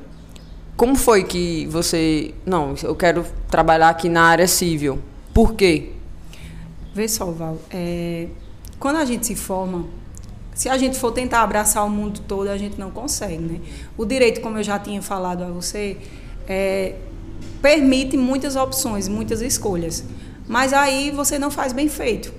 como 0.76 0.96
foi 0.96 1.24
que 1.24 1.66
você. 1.68 2.34
Não, 2.46 2.76
eu 2.84 2.96
quero 2.96 3.26
trabalhar 3.50 3.90
aqui 3.90 4.10
na 4.10 4.24
área 4.24 4.48
civil. 4.48 5.00
Por 5.34 5.54
quê? 5.54 5.94
Vê 6.94 7.08
só, 7.08 7.32
Val. 7.32 7.58
É, 7.70 8.28
quando 8.78 8.98
a 8.98 9.06
gente 9.06 9.26
se 9.26 9.36
forma, 9.36 9.86
se 10.56 10.70
a 10.70 10.78
gente 10.78 10.98
for 10.98 11.12
tentar 11.12 11.42
abraçar 11.42 11.86
o 11.86 11.90
mundo 11.90 12.22
todo, 12.22 12.48
a 12.48 12.58
gente 12.58 12.80
não 12.80 12.90
consegue, 12.90 13.38
né? 13.38 13.60
O 13.98 14.06
direito, 14.06 14.40
como 14.40 14.58
eu 14.58 14.64
já 14.64 14.80
tinha 14.80 15.02
falado 15.02 15.44
a 15.44 15.48
você, 15.48 15.98
é, 16.48 16.96
permite 17.62 18.16
muitas 18.16 18.56
opções, 18.56 19.08
muitas 19.10 19.42
escolhas. 19.42 20.06
Mas 20.48 20.72
aí 20.72 21.12
você 21.12 21.38
não 21.38 21.52
faz 21.52 21.74
bem 21.74 21.90
feito. 21.90 22.34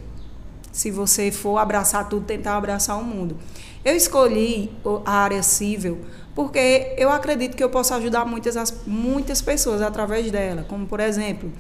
Se 0.72 0.90
você 0.90 1.30
for 1.30 1.58
abraçar 1.58 2.08
tudo, 2.08 2.24
tentar 2.24 2.56
abraçar 2.56 2.98
o 2.98 3.04
mundo. 3.04 3.36
Eu 3.84 3.94
escolhi 3.94 4.72
a 5.04 5.12
área 5.12 5.42
civil 5.42 5.98
porque 6.34 6.94
eu 6.98 7.10
acredito 7.10 7.56
que 7.56 7.64
eu 7.64 7.70
posso 7.70 7.94
ajudar 7.94 8.24
muitas, 8.24 8.82
muitas 8.86 9.40
pessoas 9.40 9.80
através 9.80 10.30
dela. 10.30 10.66
Como, 10.68 10.86
por 10.86 11.00
exemplo, 11.00 11.50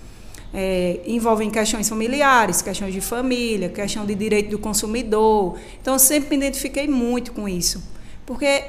é, 0.58 1.00
envolvem 1.06 1.50
questões 1.50 1.86
familiares, 1.86 2.62
questões 2.62 2.94
de 2.94 3.02
família, 3.02 3.68
questão 3.68 4.06
de 4.06 4.14
direito 4.14 4.48
do 4.48 4.58
consumidor. 4.58 5.58
Então, 5.82 5.96
eu 5.96 5.98
sempre 5.98 6.30
me 6.30 6.36
identifiquei 6.36 6.88
muito 6.88 7.32
com 7.32 7.46
isso. 7.46 7.82
Porque 8.24 8.64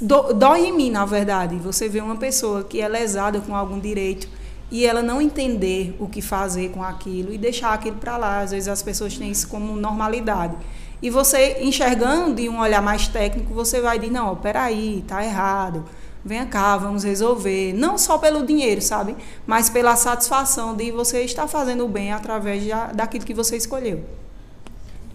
do, 0.00 0.32
dói 0.32 0.66
em 0.66 0.72
mim, 0.72 0.90
na 0.92 1.04
verdade, 1.04 1.56
você 1.56 1.88
vê 1.88 2.00
uma 2.00 2.14
pessoa 2.14 2.62
que 2.62 2.80
é 2.80 2.86
lesada 2.86 3.40
com 3.40 3.56
algum 3.56 3.80
direito 3.80 4.28
e 4.70 4.86
ela 4.86 5.02
não 5.02 5.20
entender 5.20 5.96
o 5.98 6.06
que 6.06 6.22
fazer 6.22 6.70
com 6.70 6.84
aquilo 6.84 7.32
e 7.32 7.36
deixar 7.36 7.72
aquilo 7.72 7.96
para 7.96 8.16
lá. 8.16 8.38
Às 8.38 8.52
vezes 8.52 8.68
as 8.68 8.80
pessoas 8.80 9.18
têm 9.18 9.28
isso 9.28 9.48
como 9.48 9.74
normalidade. 9.74 10.54
E 11.02 11.10
você, 11.10 11.58
enxergando 11.62 12.36
de 12.36 12.48
um 12.48 12.60
olhar 12.60 12.80
mais 12.80 13.08
técnico, 13.08 13.52
você 13.52 13.80
vai 13.80 13.98
dizer, 13.98 14.12
não, 14.12 14.36
peraí, 14.36 15.00
está 15.00 15.24
errado 15.24 15.84
venha 16.24 16.46
cá, 16.46 16.76
vamos 16.76 17.04
resolver. 17.04 17.72
Não 17.72 17.98
só 17.98 18.18
pelo 18.18 18.44
dinheiro, 18.46 18.80
sabe? 18.80 19.16
Mas 19.46 19.68
pela 19.68 19.96
satisfação 19.96 20.74
de 20.74 20.90
você 20.90 21.22
estar 21.22 21.46
fazendo 21.46 21.84
o 21.84 21.88
bem 21.88 22.12
através 22.12 22.62
daquilo 22.94 23.24
que 23.24 23.34
você 23.34 23.56
escolheu. 23.56 24.04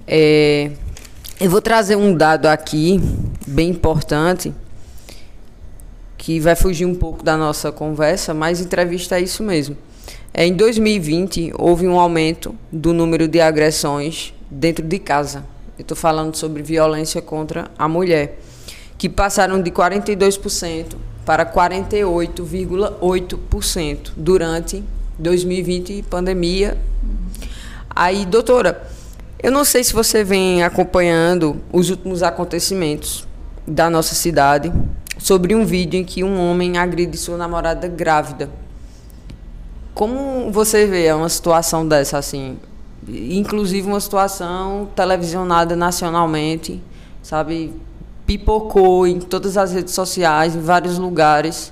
É, 0.05 0.71
eu 1.39 1.49
vou 1.49 1.61
trazer 1.61 1.95
um 1.95 2.15
dado 2.15 2.47
aqui, 2.47 2.99
bem 3.45 3.69
importante, 3.69 4.53
que 6.17 6.39
vai 6.39 6.55
fugir 6.55 6.85
um 6.85 6.95
pouco 6.95 7.23
da 7.23 7.37
nossa 7.37 7.71
conversa, 7.71 8.33
mas 8.33 8.59
entrevista 8.59 9.17
é 9.17 9.21
isso 9.21 9.43
mesmo. 9.43 9.77
É, 10.33 10.45
em 10.45 10.53
2020, 10.53 11.53
houve 11.57 11.87
um 11.87 11.99
aumento 11.99 12.55
do 12.71 12.93
número 12.93 13.27
de 13.27 13.39
agressões 13.39 14.33
dentro 14.49 14.85
de 14.85 14.99
casa. 14.99 15.45
Eu 15.77 15.83
estou 15.83 15.95
falando 15.95 16.35
sobre 16.35 16.63
violência 16.63 17.21
contra 17.21 17.69
a 17.77 17.87
mulher 17.87 18.39
que 18.97 19.07
passaram 19.07 19.61
de 19.61 19.71
42% 19.71 20.95
para 21.25 21.45
48,8% 21.45 24.11
durante 24.15 24.83
2020 25.19 26.03
pandemia. 26.09 26.77
Aí, 27.89 28.25
doutora, 28.25 28.87
eu 29.41 29.51
não 29.51 29.65
sei 29.65 29.83
se 29.83 29.93
você 29.93 30.23
vem 30.23 30.63
acompanhando 30.63 31.61
os 31.71 31.89
últimos 31.89 32.23
acontecimentos 32.23 33.27
da 33.67 33.89
nossa 33.89 34.15
cidade 34.15 34.71
sobre 35.19 35.53
um 35.53 35.65
vídeo 35.65 35.99
em 35.99 36.03
que 36.03 36.23
um 36.23 36.39
homem 36.39 36.77
agride 36.77 37.17
sua 37.17 37.37
namorada 37.37 37.87
grávida. 37.87 38.49
Como 39.93 40.51
você 40.51 40.85
vê 40.85 41.11
uma 41.11 41.27
situação 41.27 41.87
dessa 41.87 42.17
assim? 42.17 42.57
Inclusive 43.07 43.87
uma 43.87 43.99
situação 43.99 44.87
televisionada 44.95 45.75
nacionalmente, 45.75 46.81
sabe? 47.21 47.73
Pipocou 48.27 49.07
em 49.07 49.19
todas 49.19 49.57
as 49.57 49.71
redes 49.71 49.93
sociais, 49.93 50.53
em 50.53 50.59
vários 50.59 50.99
lugares. 50.99 51.71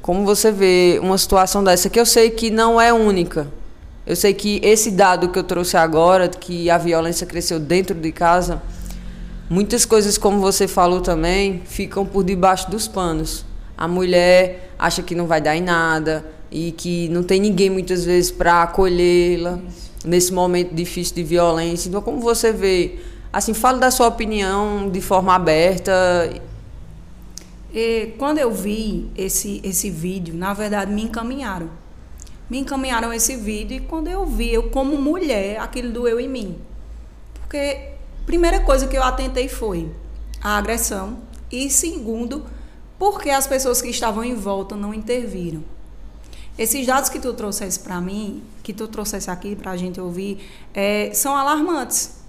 Como 0.00 0.24
você 0.24 0.50
vê 0.50 0.98
uma 1.02 1.18
situação 1.18 1.62
dessa, 1.62 1.90
que 1.90 2.00
eu 2.00 2.06
sei 2.06 2.30
que 2.30 2.50
não 2.50 2.80
é 2.80 2.92
única. 2.92 3.46
Eu 4.06 4.16
sei 4.16 4.32
que 4.32 4.60
esse 4.64 4.90
dado 4.90 5.28
que 5.28 5.38
eu 5.38 5.44
trouxe 5.44 5.76
agora, 5.76 6.26
que 6.26 6.70
a 6.70 6.78
violência 6.78 7.26
cresceu 7.26 7.60
dentro 7.60 7.94
de 7.94 8.10
casa, 8.12 8.62
muitas 9.50 9.84
coisas, 9.84 10.16
como 10.16 10.40
você 10.40 10.66
falou 10.66 11.02
também, 11.02 11.60
ficam 11.66 12.06
por 12.06 12.24
debaixo 12.24 12.70
dos 12.70 12.88
panos. 12.88 13.44
A 13.76 13.86
mulher 13.86 14.70
acha 14.78 15.02
que 15.02 15.14
não 15.14 15.26
vai 15.26 15.40
dar 15.40 15.54
em 15.54 15.60
nada 15.60 16.24
e 16.50 16.72
que 16.72 17.08
não 17.10 17.22
tem 17.22 17.40
ninguém 17.40 17.68
muitas 17.68 18.04
vezes 18.04 18.30
para 18.30 18.62
acolhê-la 18.62 19.58
nesse 20.04 20.32
momento 20.32 20.72
difícil 20.72 21.16
de 21.16 21.24
violência. 21.24 21.88
Então, 21.88 22.00
como 22.00 22.20
você 22.20 22.52
vê 22.52 22.98
Assim, 23.36 23.52
fale 23.52 23.78
da 23.78 23.90
sua 23.90 24.06
opinião 24.06 24.88
de 24.88 25.02
forma 25.02 25.34
aberta. 25.34 25.92
E, 27.70 28.14
quando 28.16 28.38
eu 28.38 28.50
vi 28.50 29.10
esse, 29.14 29.60
esse 29.62 29.90
vídeo, 29.90 30.34
na 30.34 30.54
verdade, 30.54 30.90
me 30.90 31.02
encaminharam. 31.02 31.68
Me 32.48 32.60
encaminharam 32.60 33.12
esse 33.12 33.36
vídeo 33.36 33.76
e 33.76 33.80
quando 33.80 34.08
eu 34.08 34.24
vi, 34.24 34.54
eu 34.54 34.70
como 34.70 34.96
mulher, 34.96 35.60
aquilo 35.60 35.92
doeu 35.92 36.18
em 36.18 36.26
mim. 36.26 36.56
Porque 37.34 37.90
primeira 38.24 38.60
coisa 38.60 38.86
que 38.86 38.96
eu 38.96 39.02
atentei 39.02 39.50
foi 39.50 39.92
a 40.42 40.56
agressão 40.56 41.18
e 41.52 41.68
segundo, 41.68 42.46
porque 42.98 43.28
as 43.28 43.46
pessoas 43.46 43.82
que 43.82 43.90
estavam 43.90 44.24
em 44.24 44.34
volta 44.34 44.74
não 44.74 44.94
interviram. 44.94 45.62
Esses 46.56 46.86
dados 46.86 47.10
que 47.10 47.18
tu 47.18 47.34
trouxesse 47.34 47.80
para 47.80 48.00
mim, 48.00 48.42
que 48.62 48.72
tu 48.72 48.88
trouxesse 48.88 49.30
aqui 49.30 49.54
para 49.54 49.72
a 49.72 49.76
gente 49.76 50.00
ouvir, 50.00 50.38
é, 50.72 51.10
são 51.12 51.36
alarmantes. 51.36 52.24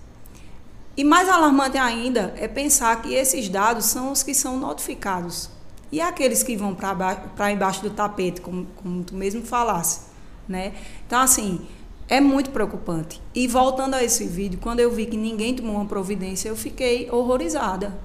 E 0.97 1.03
mais 1.03 1.29
alarmante 1.29 1.77
ainda 1.77 2.33
é 2.37 2.47
pensar 2.47 2.99
que 3.03 3.13
esses 3.13 3.47
dados 3.47 3.85
são 3.85 4.11
os 4.11 4.23
que 4.23 4.33
são 4.33 4.57
notificados. 4.57 5.47
E 5.91 6.01
aqueles 6.01 6.41
que 6.41 6.57
vão 6.57 6.75
para 6.75 7.51
embaixo 7.51 7.83
do 7.83 7.91
tapete, 7.91 8.41
como, 8.41 8.65
como 8.75 9.03
tu 9.03 9.13
mesmo 9.13 9.43
falasse. 9.43 10.01
Né? 10.49 10.73
Então, 11.05 11.21
assim, 11.21 11.61
é 12.09 12.19
muito 12.19 12.49
preocupante. 12.49 13.21
E 13.35 13.47
voltando 13.47 13.93
a 13.93 14.03
esse 14.03 14.25
vídeo, 14.25 14.59
quando 14.59 14.79
eu 14.79 14.91
vi 14.91 15.05
que 15.05 15.15
ninguém 15.15 15.53
tomou 15.53 15.75
uma 15.75 15.85
providência, 15.85 16.49
eu 16.49 16.55
fiquei 16.55 17.07
horrorizada. 17.11 17.95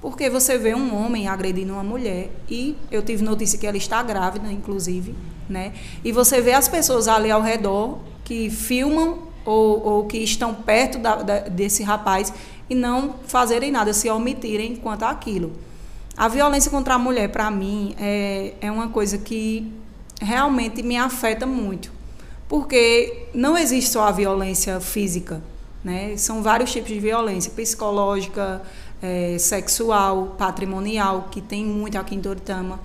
Porque 0.00 0.30
você 0.30 0.56
vê 0.56 0.74
um 0.74 0.96
homem 0.96 1.28
agredindo 1.28 1.74
uma 1.74 1.84
mulher 1.84 2.30
e 2.48 2.76
eu 2.90 3.02
tive 3.02 3.22
notícia 3.22 3.58
que 3.58 3.66
ela 3.66 3.76
está 3.76 4.02
grávida, 4.02 4.50
inclusive, 4.50 5.14
né? 5.48 5.74
E 6.02 6.10
você 6.10 6.40
vê 6.40 6.54
as 6.54 6.66
pessoas 6.66 7.06
ali 7.06 7.30
ao 7.30 7.42
redor 7.42 7.98
que 8.24 8.50
filmam 8.50 9.31
ou, 9.44 9.84
ou 9.84 10.06
que 10.06 10.18
estão 10.18 10.54
perto 10.54 10.98
da, 10.98 11.16
da, 11.16 11.38
desse 11.40 11.82
rapaz 11.82 12.32
e 12.68 12.74
não 12.74 13.16
fazerem 13.26 13.70
nada, 13.70 13.92
se 13.92 14.08
omitirem 14.08 14.76
quanto 14.76 15.04
àquilo. 15.04 15.52
A 16.16 16.28
violência 16.28 16.70
contra 16.70 16.94
a 16.94 16.98
mulher, 16.98 17.28
para 17.28 17.50
mim, 17.50 17.94
é, 17.98 18.54
é 18.60 18.70
uma 18.70 18.88
coisa 18.88 19.18
que 19.18 19.72
realmente 20.20 20.82
me 20.82 20.96
afeta 20.96 21.46
muito. 21.46 21.90
Porque 22.48 23.28
não 23.32 23.56
existe 23.56 23.90
só 23.90 24.06
a 24.06 24.10
violência 24.10 24.78
física, 24.78 25.42
né? 25.82 26.16
São 26.18 26.42
vários 26.42 26.70
tipos 26.70 26.90
de 26.90 27.00
violência, 27.00 27.50
psicológica, 27.50 28.60
é, 29.02 29.36
sexual, 29.38 30.34
patrimonial, 30.38 31.28
que 31.30 31.40
tem 31.40 31.64
muito 31.64 31.96
aqui 31.96 32.14
em 32.14 32.20
Toritama. 32.20 32.78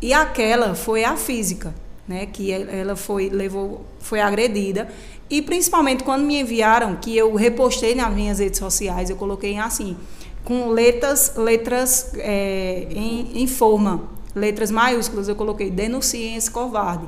E 0.00 0.12
aquela 0.12 0.74
foi 0.76 1.04
a 1.04 1.16
física, 1.16 1.74
né? 2.06 2.26
Que 2.26 2.52
ela 2.52 2.94
foi 2.94 3.28
levou, 3.28 3.84
foi 3.98 4.20
agredida 4.20 4.88
e 5.32 5.40
principalmente 5.40 6.04
quando 6.04 6.26
me 6.26 6.38
enviaram, 6.38 6.94
que 6.94 7.16
eu 7.16 7.34
repostei 7.34 7.94
nas 7.94 8.12
minhas 8.12 8.38
redes 8.38 8.58
sociais, 8.58 9.08
eu 9.08 9.16
coloquei 9.16 9.56
assim, 9.56 9.96
com 10.44 10.68
letras, 10.68 11.32
letras 11.38 12.12
é, 12.18 12.86
em, 12.90 13.42
em 13.42 13.46
forma, 13.46 14.10
letras 14.36 14.70
maiúsculas, 14.70 15.28
eu 15.28 15.34
coloquei 15.34 15.70
denunciem 15.70 16.36
esse 16.36 16.50
covarde. 16.50 17.06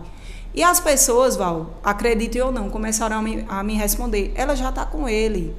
E 0.54 0.62
as 0.62 0.80
pessoas, 0.80 1.36
Val, 1.36 1.74
acreditem 1.84 2.40
ou 2.40 2.50
não, 2.50 2.70
começaram 2.70 3.18
a 3.18 3.20
me, 3.20 3.44
a 3.46 3.62
me 3.62 3.74
responder, 3.74 4.32
ela 4.34 4.56
já 4.56 4.70
está 4.70 4.86
com 4.86 5.06
ele. 5.06 5.54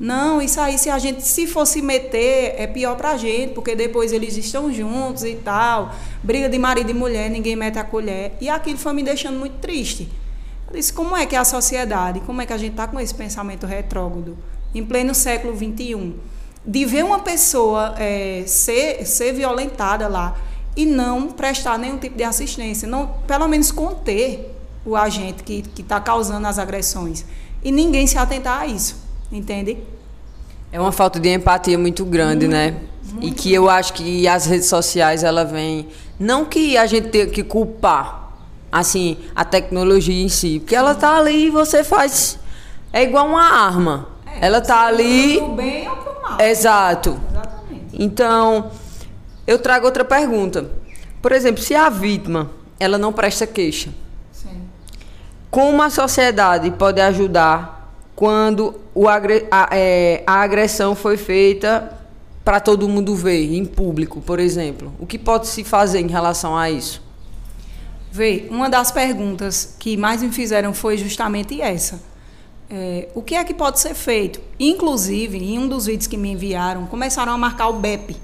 Não, 0.00 0.42
isso 0.42 0.60
aí, 0.60 0.78
se 0.78 0.90
a 0.90 0.98
gente 0.98 1.22
se 1.22 1.46
fosse 1.46 1.80
meter, 1.80 2.56
é 2.58 2.66
pior 2.66 2.96
pra 2.96 3.16
gente, 3.16 3.54
porque 3.54 3.76
depois 3.76 4.12
eles 4.12 4.36
estão 4.36 4.72
juntos 4.72 5.22
e 5.22 5.36
tal. 5.36 5.94
Briga 6.20 6.48
de 6.48 6.58
marido 6.58 6.90
e 6.90 6.94
mulher, 6.94 7.30
ninguém 7.30 7.54
mete 7.54 7.78
a 7.78 7.84
colher. 7.84 8.32
E 8.40 8.48
aquilo 8.48 8.76
foi 8.78 8.92
me 8.92 9.04
deixando 9.04 9.38
muito 9.38 9.58
triste. 9.58 10.08
Eu 10.72 10.78
disse, 10.78 10.92
como 10.92 11.16
é 11.16 11.26
que 11.26 11.36
é 11.36 11.38
a 11.38 11.44
sociedade? 11.44 12.20
Como 12.20 12.40
é 12.40 12.46
que 12.46 12.52
a 12.52 12.56
gente 12.56 12.72
está 12.72 12.86
com 12.86 12.98
esse 12.98 13.14
pensamento 13.14 13.66
retrógrado? 13.66 14.36
Em 14.74 14.84
pleno 14.84 15.14
século 15.14 15.54
XXI. 15.54 16.14
De 16.64 16.84
ver 16.84 17.04
uma 17.04 17.18
pessoa 17.18 17.94
é, 17.98 18.44
ser, 18.46 19.04
ser 19.06 19.32
violentada 19.32 20.08
lá 20.08 20.36
e 20.76 20.86
não 20.86 21.28
prestar 21.28 21.78
nenhum 21.78 21.98
tipo 21.98 22.16
de 22.16 22.24
assistência. 22.24 22.88
Não, 22.88 23.06
pelo 23.26 23.46
menos 23.46 23.70
conter 23.70 24.54
o 24.84 24.96
agente 24.96 25.42
que 25.42 25.62
está 25.78 26.00
causando 26.00 26.46
as 26.46 26.58
agressões. 26.58 27.24
E 27.62 27.70
ninguém 27.70 28.06
se 28.06 28.16
atentar 28.16 28.62
a 28.62 28.66
isso 28.66 29.02
entende? 29.36 29.78
É 30.70 30.80
uma 30.80 30.92
falta 30.92 31.18
de 31.18 31.28
empatia 31.28 31.78
muito 31.78 32.04
grande, 32.04 32.46
muito, 32.46 32.52
né? 32.52 32.76
Muito 33.12 33.26
e 33.26 33.30
que 33.30 33.52
eu 33.52 33.68
acho 33.68 33.92
que 33.92 34.26
as 34.28 34.46
redes 34.46 34.68
sociais 34.68 35.22
ela 35.24 35.44
vem 35.44 35.88
não 36.18 36.44
que 36.44 36.76
a 36.76 36.86
gente 36.86 37.08
tenha 37.08 37.26
que 37.26 37.42
culpar 37.42 38.21
assim 38.72 39.18
a 39.36 39.44
tecnologia 39.44 40.24
em 40.24 40.28
si, 40.28 40.58
porque 40.58 40.74
ela 40.74 40.94
tá 40.94 41.16
ali 41.16 41.46
e 41.46 41.50
você 41.50 41.84
faz 41.84 42.40
é 42.92 43.02
igual 43.02 43.26
uma 43.26 43.42
arma. 43.42 44.08
É, 44.26 44.46
ela 44.46 44.60
tá 44.60 44.86
ali 44.86 45.38
pro 45.38 45.48
bem 45.54 45.88
ou 45.88 45.96
pro 45.96 46.22
mal. 46.22 46.40
Exato. 46.40 47.18
Exatamente. 47.30 47.86
Então, 47.94 48.70
eu 49.46 49.58
trago 49.58 49.86
outra 49.86 50.04
pergunta. 50.04 50.70
Por 51.22 51.32
exemplo, 51.32 51.62
se 51.62 51.74
a 51.74 51.88
vítima 51.88 52.50
ela 52.78 52.98
não 52.98 53.12
presta 53.12 53.46
queixa, 53.46 53.90
Sim. 54.30 54.60
como 55.50 55.80
a 55.82 55.88
sociedade 55.88 56.70
pode 56.72 57.00
ajudar 57.00 57.94
quando 58.14 58.74
o 58.94 59.08
agre 59.08 59.46
a, 59.50 59.68
é, 59.72 60.22
a 60.26 60.42
agressão 60.42 60.94
foi 60.94 61.16
feita 61.16 61.98
para 62.44 62.60
todo 62.60 62.88
mundo 62.88 63.14
ver, 63.14 63.54
em 63.54 63.64
público, 63.64 64.20
por 64.20 64.38
exemplo. 64.38 64.92
O 64.98 65.06
que 65.06 65.18
pode 65.18 65.46
se 65.46 65.64
fazer 65.64 66.00
em 66.00 66.08
relação 66.08 66.56
a 66.56 66.70
isso? 66.70 67.01
Vê, 68.14 68.46
uma 68.50 68.68
das 68.68 68.92
perguntas 68.92 69.74
que 69.78 69.96
mais 69.96 70.22
me 70.22 70.30
fizeram 70.30 70.74
foi 70.74 70.98
justamente 70.98 71.62
essa. 71.62 71.98
É, 72.68 73.08
o 73.14 73.22
que 73.22 73.34
é 73.34 73.42
que 73.42 73.54
pode 73.54 73.80
ser 73.80 73.94
feito? 73.94 74.38
Inclusive, 74.60 75.38
em 75.38 75.58
um 75.58 75.66
dos 75.66 75.86
vídeos 75.86 76.06
que 76.06 76.18
me 76.18 76.32
enviaram, 76.32 76.84
começaram 76.84 77.32
a 77.32 77.38
marcar 77.38 77.68
o 77.68 77.80
BEP. 77.80 78.14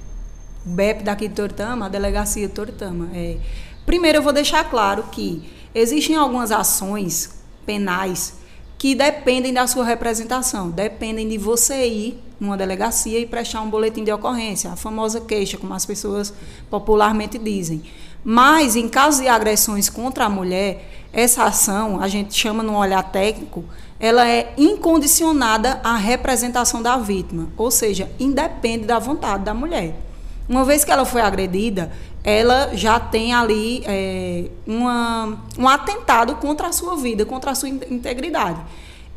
O 0.66 0.68
BEP 0.68 1.02
daqui 1.02 1.26
de 1.26 1.34
Tortama, 1.34 1.86
a 1.86 1.88
delegacia 1.88 2.46
de 2.46 2.52
Tortama. 2.52 3.08
É, 3.14 3.38
primeiro, 3.86 4.18
eu 4.18 4.22
vou 4.22 4.30
deixar 4.30 4.62
claro 4.68 5.04
que 5.04 5.50
existem 5.74 6.16
algumas 6.16 6.52
ações 6.52 7.30
penais 7.64 8.34
que 8.76 8.94
dependem 8.94 9.54
da 9.54 9.66
sua 9.66 9.86
representação, 9.86 10.68
dependem 10.68 11.26
de 11.26 11.38
você 11.38 11.88
ir 11.88 12.22
numa 12.38 12.58
delegacia 12.58 13.18
e 13.18 13.26
prestar 13.26 13.62
um 13.62 13.70
boletim 13.70 14.04
de 14.04 14.12
ocorrência, 14.12 14.70
a 14.70 14.76
famosa 14.76 15.20
queixa, 15.20 15.56
como 15.56 15.72
as 15.72 15.86
pessoas 15.86 16.32
popularmente 16.70 17.38
dizem. 17.38 17.82
Mas, 18.30 18.76
em 18.76 18.90
caso 18.90 19.22
de 19.22 19.28
agressões 19.28 19.88
contra 19.88 20.26
a 20.26 20.28
mulher, 20.28 20.86
essa 21.14 21.44
ação, 21.44 21.98
a 21.98 22.08
gente 22.08 22.34
chama 22.34 22.62
no 22.62 22.76
olhar 22.76 23.02
técnico, 23.04 23.64
ela 23.98 24.28
é 24.28 24.52
incondicionada 24.58 25.80
à 25.82 25.96
representação 25.96 26.82
da 26.82 26.98
vítima, 26.98 27.48
ou 27.56 27.70
seja, 27.70 28.10
independe 28.20 28.84
da 28.84 28.98
vontade 28.98 29.44
da 29.44 29.54
mulher. 29.54 29.98
Uma 30.46 30.62
vez 30.62 30.84
que 30.84 30.90
ela 30.90 31.06
foi 31.06 31.22
agredida, 31.22 31.90
ela 32.22 32.76
já 32.76 33.00
tem 33.00 33.32
ali 33.32 33.82
é, 33.86 34.50
uma, 34.66 35.38
um 35.58 35.66
atentado 35.66 36.36
contra 36.36 36.66
a 36.66 36.72
sua 36.72 36.98
vida, 36.98 37.24
contra 37.24 37.52
a 37.52 37.54
sua 37.54 37.70
integridade. 37.70 38.60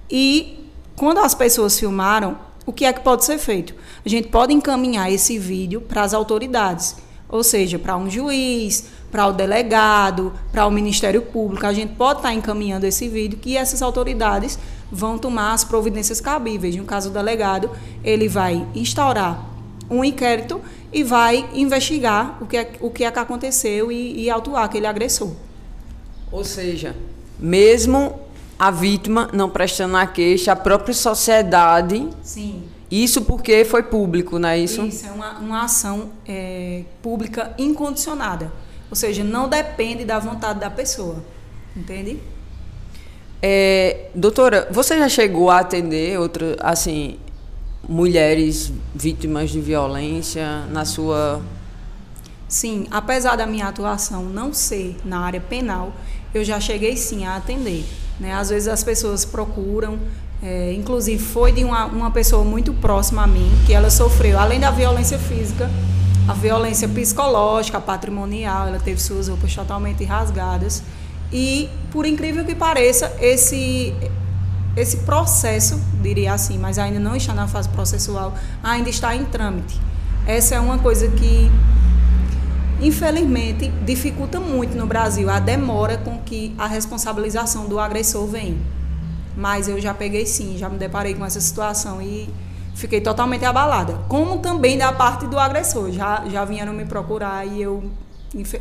E 0.10 0.70
quando 0.96 1.18
as 1.18 1.36
pessoas 1.36 1.78
filmaram, 1.78 2.38
o 2.66 2.72
que 2.72 2.86
é 2.86 2.94
que 2.94 3.02
pode 3.02 3.26
ser 3.26 3.40
feito? 3.40 3.76
A 4.06 4.08
gente 4.08 4.30
pode 4.30 4.54
encaminhar 4.54 5.12
esse 5.12 5.38
vídeo 5.38 5.82
para 5.82 6.02
as 6.02 6.14
autoridades, 6.14 6.96
ou 7.28 7.44
seja, 7.44 7.80
para 7.80 7.96
um 7.96 8.10
juiz, 8.10 9.01
para 9.12 9.28
o 9.28 9.34
delegado, 9.34 10.34
para 10.52 10.66
o 10.66 10.72
Ministério 10.72 11.22
Público. 11.22 11.66
A 11.66 11.74
gente 11.74 11.94
pode 11.96 12.20
estar 12.20 12.34
encaminhando 12.34 12.86
esse 12.86 13.08
vídeo 13.10 13.38
que 13.38 13.58
essas 13.58 13.82
autoridades 13.82 14.58
vão 14.92 15.18
tomar 15.18 15.54
as 15.54 15.64
providências 15.64 16.22
cabíveis. 16.22 16.76
No 16.76 16.86
caso 16.86 17.10
do 17.10 17.14
delegado, 17.14 17.70
ele 18.04 18.28
vai 18.28 18.66
instaurar 18.74 19.46
um 19.90 20.04
inquérito 20.04 20.62
e 20.92 21.04
vai 21.04 21.50
investigar 21.54 22.38
o 22.42 22.46
que 22.46 22.58
é, 22.58 22.72
o 22.80 22.90
que, 22.90 23.04
é 23.04 23.12
que 23.12 23.20
aconteceu 23.20 23.92
e, 23.92 24.24
e 24.24 24.30
autuar 24.30 24.64
aquele 24.64 24.88
agressor. 24.88 25.32
Ou 26.32 26.44
seja, 26.46 26.96
mesmo 27.38 28.20
a 28.58 28.72
vítima 28.72 29.30
não 29.34 29.50
prestando 29.50 29.98
a 29.98 30.06
queixa, 30.06 30.52
a 30.52 30.56
própria 30.56 30.94
sociedade. 30.94 32.08
Sim. 32.22 32.64
Isso 32.92 33.22
porque 33.22 33.66
foi 33.66 33.84
público, 33.84 34.38
não 34.38 34.50
é 34.50 34.60
isso? 34.60 34.84
Isso, 34.84 35.08
é 35.08 35.12
uma, 35.12 35.40
uma 35.40 35.64
ação 35.64 36.10
é, 36.28 36.84
pública 37.02 37.54
incondicionada. 37.58 38.52
Ou 38.92 38.96
seja, 38.96 39.24
não 39.24 39.48
depende 39.48 40.06
da 40.06 40.20
vontade 40.20 40.60
da 40.60 40.70
pessoa. 40.70 41.24
Entende? 41.76 42.20
É, 43.42 44.10
doutora, 44.14 44.68
você 44.70 45.00
já 45.00 45.08
chegou 45.10 45.50
a 45.50 45.60
atender 45.60 46.20
outra, 46.20 46.58
assim, 46.60 47.18
mulheres 47.88 48.72
vítimas 48.94 49.50
de 49.50 49.60
violência 49.60 50.66
na 50.70 50.86
sua. 50.86 51.42
Sim, 52.48 52.86
apesar 52.92 53.38
da 53.38 53.48
minha 53.48 53.68
atuação 53.68 54.26
não 54.26 54.54
ser 54.54 54.98
na 55.06 55.22
área 55.22 55.40
penal, 55.40 55.94
eu 56.34 56.44
já 56.44 56.60
cheguei 56.60 56.98
sim 56.98 57.26
a 57.26 57.38
atender. 57.38 57.86
Né? 58.20 58.34
Às 58.34 58.50
vezes 58.50 58.68
as 58.68 58.84
pessoas 58.84 59.24
procuram, 59.24 59.98
é, 60.44 60.74
inclusive 60.74 61.24
foi 61.24 61.54
de 61.54 61.64
uma, 61.64 61.86
uma 61.86 62.12
pessoa 62.12 62.44
muito 62.44 62.74
próxima 62.74 63.24
a 63.24 63.28
mim, 63.28 63.50
que 63.66 63.74
ela 63.74 63.90
sofreu, 63.90 64.38
além 64.38 64.60
da 64.60 64.70
violência 64.70 65.18
física, 65.18 65.70
a 66.32 66.34
violência 66.34 66.88
psicológica, 66.88 67.82
patrimonial, 67.82 68.70
ela 68.70 68.80
teve 68.80 69.02
suas 69.02 69.28
roupas 69.28 69.54
totalmente 69.54 70.06
rasgadas. 70.06 70.82
E, 71.32 71.70
por 71.92 72.06
incrível 72.06 72.46
que 72.46 72.56
pareça, 72.56 73.14
esse 73.20 73.94
esse 74.78 74.98
processo, 75.00 75.78
diria 76.02 76.32
assim, 76.32 76.58
mas 76.58 76.80
ainda 76.80 76.98
não 76.98 77.14
está 77.14 77.34
na 77.34 77.46
fase 77.46 77.68
processual, 77.68 78.34
ainda 78.64 78.90
está 78.90 79.14
em 79.14 79.26
trâmite. 79.26 79.78
Essa 80.26 80.56
é 80.56 80.60
uma 80.62 80.78
coisa 80.78 81.10
que, 81.10 81.52
infelizmente, 82.80 83.68
dificulta 83.86 84.40
muito 84.40 84.78
no 84.78 84.86
Brasil 84.86 85.30
a 85.30 85.40
demora 85.40 85.98
com 85.98 86.18
que 86.20 86.56
a 86.58 86.66
responsabilização 86.66 87.68
do 87.68 87.78
agressor 87.78 88.26
vem. 88.26 88.58
Mas 89.36 89.68
eu 89.68 89.82
já 89.82 89.94
peguei 89.94 90.26
sim, 90.26 90.58
já 90.58 90.70
me 90.70 90.78
deparei 90.78 91.14
com 91.14 91.26
essa 91.26 91.42
situação 91.42 92.02
e 92.02 92.30
fiquei 92.76 93.02
totalmente 93.02 93.46
abalada. 93.46 94.00
Como 94.08 94.40
também 94.40 94.78
da 94.78 94.92
parte 94.92 95.28
do 95.28 95.38
agressor. 95.38 95.92
Já, 95.92 96.24
já 96.30 96.46
vieram 96.46 96.74
me 96.74 96.86
procurar 96.86 97.46
e 97.46 97.62
eu, 97.62 97.84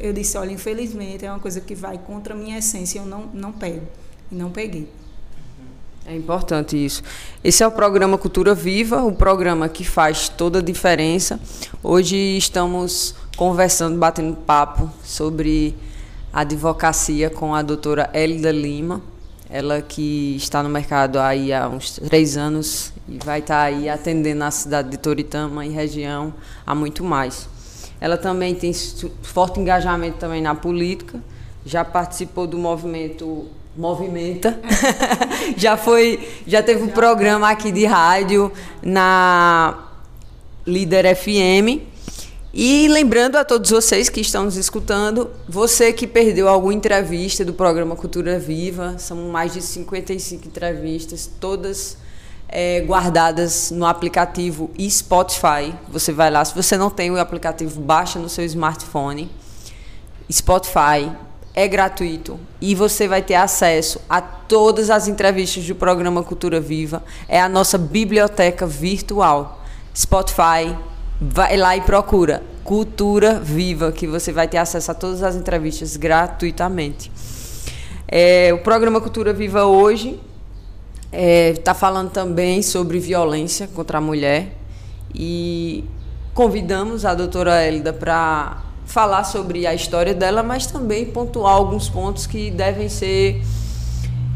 eu 0.01 0.13
disse: 0.13 0.37
olha, 0.37 0.53
infelizmente 0.53 1.25
é 1.25 1.31
uma 1.31 1.41
coisa 1.41 1.61
que 1.61 1.75
vai 1.75 1.99
contra 1.99 2.35
a 2.35 2.37
minha 2.37 2.59
essência, 2.59 2.99
eu 2.99 3.07
não, 3.07 3.27
não 3.33 3.53
pego. 3.53 3.87
E 4.31 4.35
não 4.35 4.51
peguei. 4.51 4.89
É 6.07 6.17
importante 6.17 6.83
isso. 6.83 7.03
Esse 7.45 7.63
é 7.63 7.67
o 7.67 7.71
programa 7.71 8.17
Cultura 8.17 8.55
Viva, 8.55 9.03
o 9.03 9.13
programa 9.13 9.69
que 9.69 9.85
faz 9.85 10.29
toda 10.29 10.59
a 10.59 10.63
diferença. 10.63 11.39
Hoje 11.83 12.17
estamos 12.37 13.15
conversando, 13.37 13.99
batendo 13.99 14.35
papo 14.35 14.91
sobre 15.05 15.77
advocacia 16.33 17.29
com 17.29 17.55
a 17.55 17.63
doutora 17.63 18.11
Elida 18.15 18.51
Lima. 18.51 19.01
Ela 19.53 19.83
que 19.83 20.37
está 20.37 20.63
no 20.63 20.69
mercado 20.69 21.19
aí 21.19 21.53
há 21.53 21.69
uns 21.69 21.97
três 21.97 22.37
anos 22.37 22.93
e 23.09 23.19
vai 23.25 23.41
estar 23.41 23.63
aí 23.63 23.89
atendendo 23.89 24.45
a 24.45 24.51
cidade 24.51 24.91
de 24.91 24.97
Toritama 24.97 25.67
e 25.67 25.71
região 25.71 26.33
há 26.65 26.75
muito 26.75 27.03
mais. 27.03 27.49
Ela 28.01 28.17
também 28.17 28.55
tem 28.55 28.73
forte 28.73 29.59
engajamento 29.59 30.19
também 30.19 30.41
na 30.41 30.55
política, 30.55 31.21
já 31.67 31.85
participou 31.85 32.47
do 32.47 32.57
movimento 32.57 33.49
Movimenta. 33.77 34.61
já 35.57 35.77
foi, 35.77 36.29
já 36.47 36.63
teve 36.63 36.83
um 36.83 36.89
programa 36.89 37.49
aqui 37.49 37.71
de 37.71 37.87
rádio 37.87 38.53
na 38.83 39.79
Líder 40.67 41.17
FM. 41.17 41.90
E 42.53 42.89
lembrando 42.89 43.37
a 43.37 43.45
todos 43.45 43.71
vocês 43.71 44.09
que 44.09 44.21
estão 44.21 44.45
nos 44.45 44.57
escutando, 44.57 45.31
você 45.49 45.93
que 45.93 46.05
perdeu 46.05 46.49
alguma 46.49 46.75
entrevista 46.75 47.45
do 47.45 47.53
programa 47.53 47.95
Cultura 47.95 48.41
Viva, 48.41 48.97
são 48.99 49.29
mais 49.29 49.53
de 49.53 49.63
55 49.63 50.49
entrevistas, 50.49 51.31
todas 51.39 51.97
é, 52.49 52.81
guardadas 52.81 53.71
no 53.71 53.87
aplicativo 53.87 54.69
Spotify. 54.89 55.73
Você 55.91 56.13
vai 56.13 56.29
lá, 56.29 56.45
se 56.45 56.53
você 56.53 56.77
não 56.77 56.91
tem 56.91 57.09
o 57.13 57.21
aplicativo, 57.21 57.81
baixa 57.81 58.19
no 58.19 58.29
seu 58.29 58.45
smartphone. 58.45 59.31
Spotify 60.31 61.09
é 61.55 61.69
gratuito 61.69 62.39
e 62.61 62.75
você 62.75 63.07
vai 63.07 63.23
ter 63.23 63.35
acesso 63.35 64.01
a 64.09 64.21
todas 64.21 64.91
as 64.91 65.07
entrevistas 65.07 65.65
do 65.65 65.77
programa 65.77 66.25
Cultura 66.25 66.61
Viva. 66.61 67.05
É 67.29 67.41
a 67.41 67.49
nossa 67.49 67.79
biblioteca 67.79 68.67
virtual. 68.67 69.65
Spotify, 69.95 70.77
vai 71.21 71.57
lá 71.57 71.77
e 71.77 71.83
procura 71.83 72.43
Cultura 72.65 73.39
Viva, 73.39 73.93
que 73.93 74.07
você 74.07 74.33
vai 74.33 74.49
ter 74.49 74.57
acesso 74.57 74.91
a 74.91 74.95
todas 74.95 75.23
as 75.23 75.37
entrevistas 75.37 75.97
gratuitamente. 75.97 77.13
É, 78.09 78.53
o 78.55 78.59
programa 78.59 79.01
Cultura 79.01 79.33
Viva 79.33 79.67
hoje 79.67 80.21
está 81.13 81.13
é, 81.13 81.53
tá 81.55 81.75
falando 81.75 82.11
também 82.11 82.63
sobre 82.63 82.99
violência 82.99 83.69
contra 83.69 83.99
a 83.99 84.01
mulher 84.01 84.57
e 85.15 85.85
convidamos 86.33 87.05
a 87.05 87.15
doutora 87.15 87.67
Elida 87.67 87.93
para 87.93 88.63
falar 88.87 89.25
sobre 89.25 89.67
a 89.67 89.75
história 89.75 90.15
dela, 90.15 90.43
mas 90.43 90.67
também 90.67 91.05
pontuar 91.05 91.55
alguns 91.55 91.89
pontos 91.89 92.27
que 92.27 92.51
devem 92.51 92.89
ser 92.89 93.43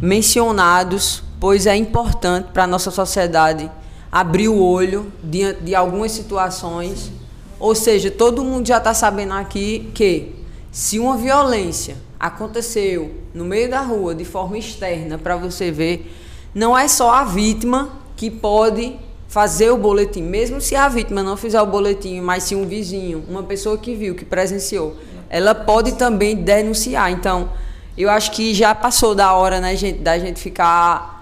mencionados, 0.02 1.22
pois 1.40 1.66
é 1.66 1.74
importante 1.76 2.48
para 2.52 2.64
a 2.64 2.66
nossa 2.66 2.90
sociedade 2.90 3.70
abrir 4.14 4.46
o 4.46 4.62
olho 4.62 5.12
diante 5.24 5.64
de 5.64 5.74
algumas 5.74 6.12
situações. 6.12 7.10
Ou 7.58 7.74
seja, 7.74 8.12
todo 8.12 8.44
mundo 8.44 8.64
já 8.68 8.78
está 8.78 8.94
sabendo 8.94 9.32
aqui 9.32 9.90
que 9.92 10.36
se 10.70 11.00
uma 11.00 11.16
violência 11.16 11.96
aconteceu 12.18 13.12
no 13.34 13.44
meio 13.44 13.68
da 13.68 13.80
rua 13.80 14.14
de 14.14 14.24
forma 14.24 14.56
externa 14.56 15.18
para 15.18 15.34
você 15.34 15.72
ver, 15.72 16.14
não 16.54 16.78
é 16.78 16.86
só 16.86 17.10
a 17.12 17.24
vítima 17.24 17.90
que 18.14 18.30
pode 18.30 18.96
fazer 19.26 19.70
o 19.70 19.76
boletim, 19.76 20.22
mesmo 20.22 20.60
se 20.60 20.76
a 20.76 20.88
vítima 20.88 21.20
não 21.20 21.36
fizer 21.36 21.60
o 21.60 21.66
boletim, 21.66 22.20
mas 22.20 22.44
se 22.44 22.54
um 22.54 22.68
vizinho, 22.68 23.24
uma 23.28 23.42
pessoa 23.42 23.76
que 23.76 23.96
viu, 23.96 24.14
que 24.14 24.24
presenciou, 24.24 24.96
ela 25.28 25.56
pode 25.56 25.96
também 25.96 26.36
denunciar. 26.36 27.10
Então, 27.10 27.50
eu 27.98 28.08
acho 28.08 28.30
que 28.30 28.54
já 28.54 28.76
passou 28.76 29.12
da 29.12 29.32
hora, 29.32 29.60
né, 29.60 29.74
gente, 29.74 29.98
da 29.98 30.16
gente 30.20 30.38
ficar 30.38 31.13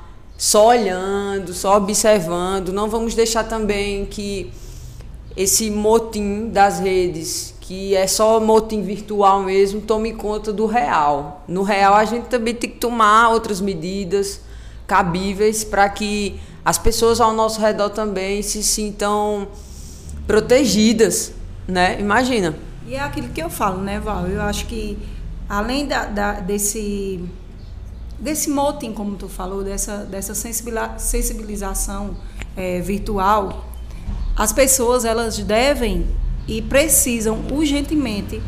só 0.43 0.67
olhando, 0.67 1.55
só 1.55 1.77
observando. 1.77 2.73
Não 2.73 2.91
vamos 2.91 3.15
deixar 3.15 3.45
também 3.45 4.05
que 4.05 4.51
esse 5.37 5.71
motim 5.71 6.49
das 6.49 6.81
redes, 6.81 7.55
que 7.61 7.95
é 7.95 8.09
só 8.09 8.41
motim 8.41 8.83
virtual 8.83 9.45
mesmo, 9.45 9.81
tome 9.81 10.13
conta 10.15 10.53
do 10.53 10.67
real. 10.67 11.45
No 11.47 11.63
real, 11.63 11.95
a 11.95 12.05
gente 12.05 12.25
também 12.25 12.57
tem 12.57 12.69
que 12.69 12.79
tomar 12.79 13.29
outras 13.29 13.61
medidas 13.61 14.41
cabíveis 14.85 15.63
para 15.63 15.89
que 15.89 16.41
as 16.65 16.77
pessoas 16.77 17.21
ao 17.21 17.33
nosso 17.33 17.61
redor 17.61 17.91
também 17.91 18.43
se 18.43 18.65
sintam 18.65 19.47
protegidas, 20.27 21.33
né? 21.69 22.01
Imagina. 22.01 22.57
E 22.85 22.97
é 22.97 23.01
aquilo 23.01 23.29
que 23.29 23.41
eu 23.41 23.49
falo, 23.49 23.81
né, 23.81 24.01
Val? 24.01 24.27
Eu 24.27 24.43
acho 24.43 24.67
que 24.67 24.99
além 25.49 25.87
da, 25.87 26.07
da 26.07 26.33
desse 26.41 27.25
desse 28.23 28.49
motim, 28.49 28.93
como 28.93 29.17
tu 29.17 29.29
falou, 29.29 29.65
dessa, 29.65 29.99
dessa 29.99 30.33
sensibilização 30.97 32.17
é, 32.57 32.81
virtual, 32.81 33.67
as 34.37 34.53
pessoas 34.53 35.05
elas 35.05 35.39
devem 35.39 36.07
e 36.47 36.63
precisam 36.63 37.41
urgentemente 37.51 38.41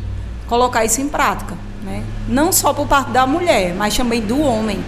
colocar 0.47 0.85
isso 0.85 1.01
em 1.01 1.09
prática, 1.09 1.57
né? 1.83 2.05
Não 2.27 2.53
só 2.53 2.73
por 2.73 2.87
parte 2.87 3.11
da 3.11 3.27
mulher, 3.27 3.75
mas 3.75 3.95
também 3.95 4.21
do 4.21 4.39
homem. 4.39 4.79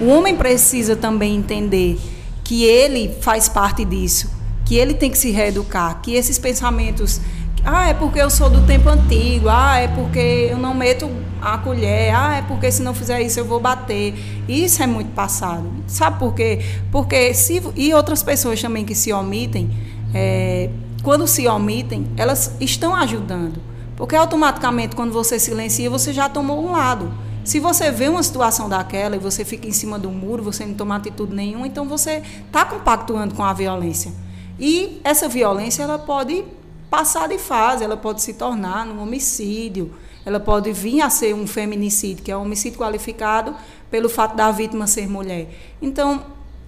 O 0.00 0.06
homem 0.06 0.34
precisa 0.34 0.96
também 0.96 1.36
entender 1.36 2.00
que 2.42 2.64
ele 2.64 3.14
faz 3.20 3.48
parte 3.48 3.84
disso, 3.84 4.30
que 4.64 4.76
ele 4.76 4.94
tem 4.94 5.10
que 5.10 5.18
se 5.18 5.30
reeducar, 5.30 6.00
que 6.00 6.14
esses 6.14 6.38
pensamentos 6.38 7.20
ah, 7.64 7.88
é 7.88 7.94
porque 7.94 8.20
eu 8.20 8.28
sou 8.28 8.50
do 8.50 8.66
tempo 8.66 8.88
antigo. 8.88 9.48
Ah, 9.48 9.78
é 9.78 9.88
porque 9.88 10.48
eu 10.50 10.58
não 10.58 10.74
meto 10.74 11.08
a 11.40 11.56
colher. 11.58 12.12
Ah, 12.14 12.36
é 12.36 12.42
porque 12.42 12.70
se 12.72 12.82
não 12.82 12.92
fizer 12.92 13.22
isso 13.22 13.38
eu 13.38 13.44
vou 13.44 13.60
bater. 13.60 14.14
Isso 14.48 14.82
é 14.82 14.86
muito 14.86 15.12
passado. 15.12 15.70
Sabe 15.86 16.18
por 16.18 16.34
quê? 16.34 16.60
Porque 16.90 17.32
se 17.34 17.62
e 17.76 17.94
outras 17.94 18.22
pessoas 18.22 18.60
também 18.60 18.84
que 18.84 18.94
se 18.94 19.12
omitem, 19.12 19.70
é, 20.12 20.70
quando 21.04 21.26
se 21.28 21.46
omitem, 21.46 22.08
elas 22.16 22.56
estão 22.60 22.94
ajudando. 22.96 23.60
Porque 23.96 24.16
automaticamente 24.16 24.96
quando 24.96 25.12
você 25.12 25.38
silencia, 25.38 25.88
você 25.88 26.12
já 26.12 26.28
tomou 26.28 26.66
um 26.66 26.72
lado. 26.72 27.12
Se 27.44 27.60
você 27.60 27.92
vê 27.92 28.08
uma 28.08 28.22
situação 28.22 28.68
daquela 28.68 29.14
e 29.14 29.18
você 29.18 29.44
fica 29.44 29.68
em 29.68 29.72
cima 29.72 29.98
do 29.98 30.10
muro, 30.10 30.42
você 30.42 30.64
não 30.64 30.74
toma 30.74 30.96
atitude 30.96 31.34
nenhuma, 31.34 31.66
então 31.66 31.86
você 31.86 32.22
está 32.46 32.64
compactuando 32.64 33.34
com 33.34 33.42
a 33.42 33.52
violência. 33.52 34.12
E 34.58 35.00
essa 35.02 35.28
violência 35.28 35.82
ela 35.82 35.98
pode 35.98 36.44
passar 36.92 37.26
de 37.26 37.38
fase, 37.38 37.82
ela 37.82 37.96
pode 37.96 38.20
se 38.20 38.34
tornar 38.34 38.86
um 38.86 39.00
homicídio, 39.00 39.94
ela 40.26 40.38
pode 40.38 40.70
vir 40.72 41.00
a 41.00 41.08
ser 41.08 41.34
um 41.34 41.46
feminicídio, 41.46 42.22
que 42.22 42.30
é 42.30 42.36
um 42.36 42.42
homicídio 42.42 42.78
qualificado 42.78 43.56
pelo 43.90 44.10
fato 44.10 44.36
da 44.36 44.50
vítima 44.50 44.86
ser 44.86 45.08
mulher. 45.08 45.48
Então, 45.80 46.22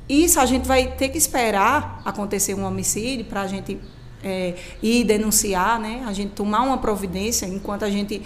isso 0.08 0.40
a 0.40 0.46
gente 0.46 0.66
vai 0.66 0.92
ter 0.92 1.10
que 1.10 1.18
esperar 1.18 2.00
acontecer 2.06 2.54
um 2.54 2.64
homicídio 2.64 3.26
para 3.26 3.42
a 3.42 3.46
gente 3.46 3.78
é, 4.22 4.54
ir 4.82 5.04
denunciar, 5.04 5.78
né? 5.78 6.02
a 6.06 6.12
gente 6.14 6.30
tomar 6.30 6.62
uma 6.62 6.78
providência 6.78 7.44
enquanto 7.44 7.84
a 7.84 7.90
gente 7.90 8.22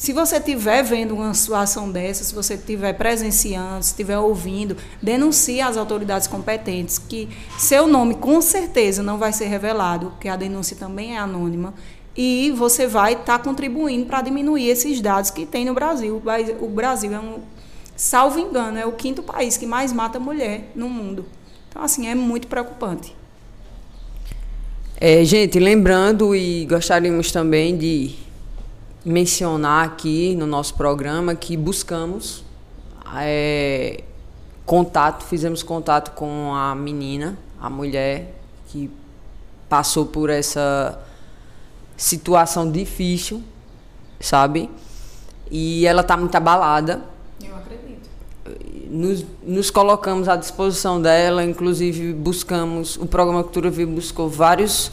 se 0.00 0.14
você 0.14 0.38
estiver 0.38 0.82
vendo 0.82 1.14
uma 1.14 1.34
situação 1.34 1.92
dessa, 1.92 2.24
se 2.24 2.34
você 2.34 2.54
estiver 2.54 2.94
presenciando, 2.94 3.84
se 3.84 3.90
estiver 3.90 4.16
ouvindo, 4.16 4.74
denuncie 5.02 5.60
às 5.60 5.76
autoridades 5.76 6.26
competentes, 6.26 6.96
que 6.96 7.28
seu 7.58 7.86
nome 7.86 8.14
com 8.14 8.40
certeza 8.40 9.02
não 9.02 9.18
vai 9.18 9.30
ser 9.30 9.44
revelado, 9.48 10.06
porque 10.12 10.26
a 10.26 10.36
denúncia 10.36 10.74
também 10.74 11.16
é 11.16 11.18
anônima, 11.18 11.74
e 12.16 12.50
você 12.56 12.86
vai 12.86 13.12
estar 13.12 13.36
tá 13.36 13.44
contribuindo 13.44 14.06
para 14.06 14.22
diminuir 14.22 14.70
esses 14.70 15.02
dados 15.02 15.30
que 15.30 15.44
tem 15.44 15.66
no 15.66 15.74
Brasil. 15.74 16.22
O 16.62 16.68
Brasil 16.68 17.12
é 17.12 17.20
um, 17.20 17.40
salvo 17.94 18.38
engano, 18.38 18.78
é 18.78 18.86
o 18.86 18.92
quinto 18.92 19.22
país 19.22 19.58
que 19.58 19.66
mais 19.66 19.92
mata 19.92 20.18
mulher 20.18 20.72
no 20.74 20.88
mundo. 20.88 21.26
Então, 21.68 21.82
assim, 21.82 22.08
é 22.08 22.14
muito 22.14 22.46
preocupante. 22.46 23.14
É, 24.98 25.22
gente, 25.26 25.58
lembrando 25.58 26.34
e 26.34 26.64
gostaríamos 26.64 27.30
também 27.30 27.76
de 27.76 28.29
mencionar 29.04 29.86
aqui 29.86 30.34
no 30.36 30.46
nosso 30.46 30.74
programa 30.74 31.34
que 31.34 31.56
buscamos 31.56 32.44
é, 33.16 34.04
contato, 34.66 35.24
fizemos 35.24 35.62
contato 35.62 36.12
com 36.12 36.54
a 36.54 36.74
menina, 36.74 37.36
a 37.60 37.68
mulher 37.68 38.34
que 38.68 38.90
passou 39.68 40.06
por 40.06 40.30
essa 40.30 40.98
situação 41.96 42.70
difícil, 42.70 43.42
sabe? 44.20 44.70
E 45.50 45.86
ela 45.86 46.02
está 46.02 46.16
muito 46.16 46.34
abalada. 46.36 47.02
Eu 47.42 47.56
acredito. 47.56 48.08
Nos, 48.90 49.24
nos 49.42 49.70
colocamos 49.70 50.28
à 50.28 50.36
disposição 50.36 51.00
dela, 51.00 51.44
inclusive 51.44 52.12
buscamos, 52.12 52.96
o 52.96 53.06
programa 53.06 53.42
Cultura 53.42 53.70
Viva 53.70 53.90
buscou 53.90 54.28
vários 54.28 54.92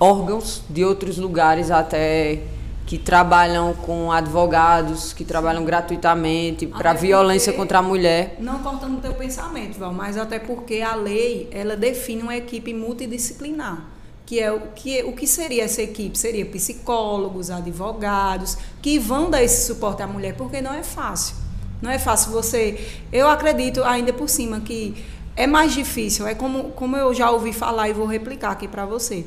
órgãos 0.00 0.62
de 0.68 0.84
outros 0.84 1.18
lugares 1.18 1.70
até 1.70 2.42
que 2.86 2.98
trabalham 2.98 3.72
com 3.72 4.12
advogados, 4.12 5.12
que 5.12 5.24
trabalham 5.24 5.64
gratuitamente 5.64 6.66
para 6.66 6.92
violência 6.92 7.52
contra 7.52 7.78
a 7.78 7.82
mulher. 7.82 8.36
Não 8.38 8.58
cortando 8.58 8.98
o 8.98 9.00
teu 9.00 9.14
pensamento, 9.14 9.78
Val, 9.78 9.92
mas 9.92 10.16
até 10.16 10.38
porque 10.38 10.82
a 10.82 10.94
lei, 10.94 11.48
ela 11.50 11.76
define 11.76 12.22
uma 12.22 12.36
equipe 12.36 12.74
multidisciplinar, 12.74 13.86
que 14.26 14.38
é 14.38 14.52
o 14.52 14.60
que, 14.74 15.02
o 15.02 15.12
que 15.12 15.26
seria 15.26 15.64
essa 15.64 15.82
equipe? 15.82 16.18
Seria 16.18 16.44
psicólogos, 16.44 17.50
advogados, 17.50 18.58
que 18.82 18.98
vão 18.98 19.30
dar 19.30 19.42
esse 19.42 19.66
suporte 19.66 20.02
à 20.02 20.06
mulher, 20.06 20.34
porque 20.36 20.60
não 20.60 20.74
é 20.74 20.82
fácil. 20.82 21.36
Não 21.80 21.90
é 21.90 21.98
fácil 21.98 22.32
você... 22.32 22.78
Eu 23.12 23.28
acredito, 23.28 23.82
ainda 23.82 24.12
por 24.12 24.28
cima, 24.28 24.60
que 24.60 24.94
é 25.36 25.46
mais 25.46 25.72
difícil, 25.72 26.26
é 26.26 26.34
como, 26.34 26.70
como 26.70 26.96
eu 26.96 27.12
já 27.12 27.30
ouvi 27.30 27.52
falar 27.52 27.88
e 27.88 27.92
vou 27.92 28.06
replicar 28.06 28.52
aqui 28.52 28.68
para 28.68 28.86
você. 28.86 29.24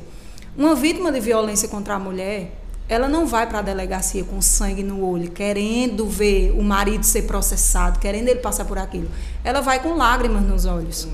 Uma 0.56 0.74
vítima 0.74 1.12
de 1.12 1.20
violência 1.20 1.68
contra 1.68 1.94
a 1.94 1.98
mulher, 1.98 2.57
ela 2.88 3.06
não 3.08 3.26
vai 3.26 3.46
para 3.46 3.58
a 3.58 3.62
delegacia 3.62 4.24
com 4.24 4.40
sangue 4.40 4.82
no 4.82 5.04
olho, 5.04 5.30
querendo 5.30 6.06
ver 6.06 6.52
o 6.52 6.62
marido 6.62 7.04
ser 7.04 7.22
processado, 7.22 7.98
querendo 7.98 8.28
ele 8.28 8.40
passar 8.40 8.64
por 8.64 8.78
aquilo. 8.78 9.08
Ela 9.44 9.60
vai 9.60 9.82
com 9.82 9.94
lágrimas 9.94 10.42
nos 10.42 10.64
olhos. 10.64 11.06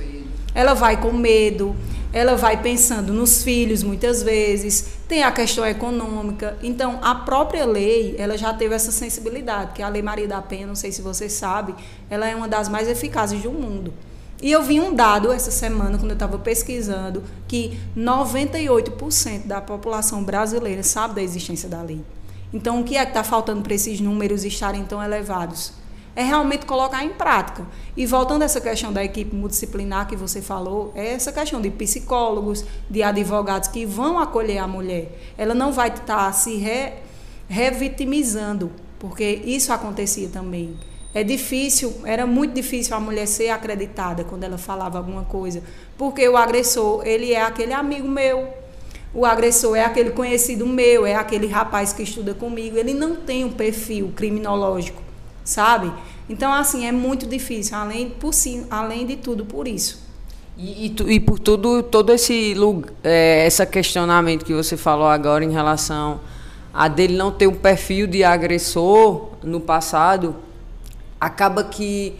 Ela 0.54 0.72
vai 0.72 1.00
com 1.00 1.12
medo, 1.12 1.74
ela 2.12 2.36
vai 2.36 2.62
pensando 2.62 3.12
nos 3.12 3.42
filhos 3.42 3.82
muitas 3.82 4.22
vezes, 4.22 4.86
tem 5.08 5.24
a 5.24 5.32
questão 5.32 5.66
econômica. 5.66 6.56
Então, 6.62 7.00
a 7.02 7.12
própria 7.16 7.66
lei, 7.66 8.14
ela 8.18 8.38
já 8.38 8.54
teve 8.54 8.72
essa 8.72 8.92
sensibilidade, 8.92 9.72
que 9.72 9.82
a 9.82 9.88
Lei 9.88 10.00
Maria 10.00 10.28
da 10.28 10.40
Penha, 10.40 10.64
não 10.64 10.76
sei 10.76 10.92
se 10.92 11.02
você 11.02 11.28
sabe, 11.28 11.74
ela 12.08 12.28
é 12.28 12.36
uma 12.36 12.46
das 12.46 12.68
mais 12.68 12.88
eficazes 12.88 13.42
do 13.42 13.50
mundo. 13.50 13.92
E 14.44 14.52
eu 14.52 14.62
vi 14.62 14.78
um 14.78 14.94
dado 14.94 15.32
essa 15.32 15.50
semana, 15.50 15.96
quando 15.96 16.10
eu 16.10 16.16
estava 16.16 16.38
pesquisando, 16.38 17.22
que 17.48 17.80
98% 17.96 19.46
da 19.46 19.58
população 19.58 20.22
brasileira 20.22 20.82
sabe 20.82 21.14
da 21.14 21.22
existência 21.22 21.66
da 21.66 21.80
lei. 21.80 22.04
Então, 22.52 22.78
o 22.78 22.84
que 22.84 22.94
é 22.94 23.02
que 23.06 23.12
está 23.12 23.24
faltando 23.24 23.62
para 23.62 23.72
esses 23.72 24.02
números 24.02 24.44
estarem 24.44 24.84
tão 24.84 25.02
elevados? 25.02 25.72
É 26.14 26.22
realmente 26.22 26.66
colocar 26.66 27.02
em 27.02 27.08
prática. 27.08 27.66
E 27.96 28.04
voltando 28.04 28.42
a 28.42 28.44
essa 28.44 28.60
questão 28.60 28.92
da 28.92 29.02
equipe 29.02 29.34
multidisciplinar 29.34 30.06
que 30.06 30.14
você 30.14 30.42
falou, 30.42 30.92
é 30.94 31.14
essa 31.14 31.32
questão 31.32 31.58
de 31.58 31.70
psicólogos, 31.70 32.66
de 32.90 33.02
advogados 33.02 33.70
que 33.70 33.86
vão 33.86 34.18
acolher 34.18 34.58
a 34.58 34.68
mulher. 34.68 35.32
Ela 35.38 35.54
não 35.54 35.72
vai 35.72 35.88
estar 35.88 36.30
se 36.34 36.56
re, 36.56 36.92
revitimizando, 37.48 38.70
porque 38.98 39.24
isso 39.24 39.72
acontecia 39.72 40.28
também. 40.28 40.76
É 41.14 41.22
difícil, 41.22 41.94
era 42.04 42.26
muito 42.26 42.54
difícil 42.54 42.96
a 42.96 43.00
mulher 43.00 43.26
ser 43.26 43.48
acreditada 43.50 44.24
quando 44.24 44.42
ela 44.42 44.58
falava 44.58 44.98
alguma 44.98 45.22
coisa, 45.22 45.62
porque 45.96 46.28
o 46.28 46.36
agressor, 46.36 47.06
ele 47.06 47.32
é 47.32 47.40
aquele 47.40 47.72
amigo 47.72 48.08
meu, 48.08 48.48
o 49.14 49.24
agressor 49.24 49.76
é 49.76 49.84
aquele 49.84 50.10
conhecido 50.10 50.66
meu, 50.66 51.06
é 51.06 51.14
aquele 51.14 51.46
rapaz 51.46 51.92
que 51.92 52.02
estuda 52.02 52.34
comigo, 52.34 52.76
ele 52.76 52.92
não 52.92 53.14
tem 53.14 53.44
um 53.44 53.52
perfil 53.52 54.12
criminológico, 54.16 55.00
sabe? 55.44 55.92
Então, 56.28 56.52
assim, 56.52 56.84
é 56.84 56.90
muito 56.90 57.26
difícil, 57.26 57.76
além, 57.76 58.10
por, 58.10 58.32
além 58.68 59.06
de 59.06 59.14
tudo, 59.14 59.44
por 59.44 59.68
isso. 59.68 60.02
E, 60.58 60.86
e, 60.86 61.14
e 61.14 61.20
por 61.20 61.38
tudo, 61.38 61.82
todo 61.82 62.12
esse 62.12 62.54
é, 63.04 63.46
esse 63.46 63.64
questionamento 63.66 64.44
que 64.44 64.54
você 64.54 64.76
falou 64.76 65.06
agora 65.06 65.44
em 65.44 65.50
relação 65.50 66.20
a 66.72 66.88
dele 66.88 67.16
não 67.16 67.30
ter 67.30 67.46
um 67.46 67.54
perfil 67.54 68.06
de 68.06 68.24
agressor 68.24 69.30
no 69.44 69.60
passado, 69.60 70.34
acaba 71.24 71.64
que 71.64 72.14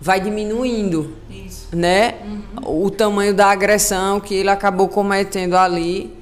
vai 0.00 0.20
diminuindo, 0.20 1.16
Isso. 1.30 1.68
né? 1.72 2.14
Uhum. 2.24 2.84
O 2.84 2.90
tamanho 2.90 3.32
da 3.32 3.46
agressão 3.46 4.18
que 4.20 4.34
ele 4.34 4.50
acabou 4.50 4.88
cometendo 4.88 5.54
ali 5.54 6.12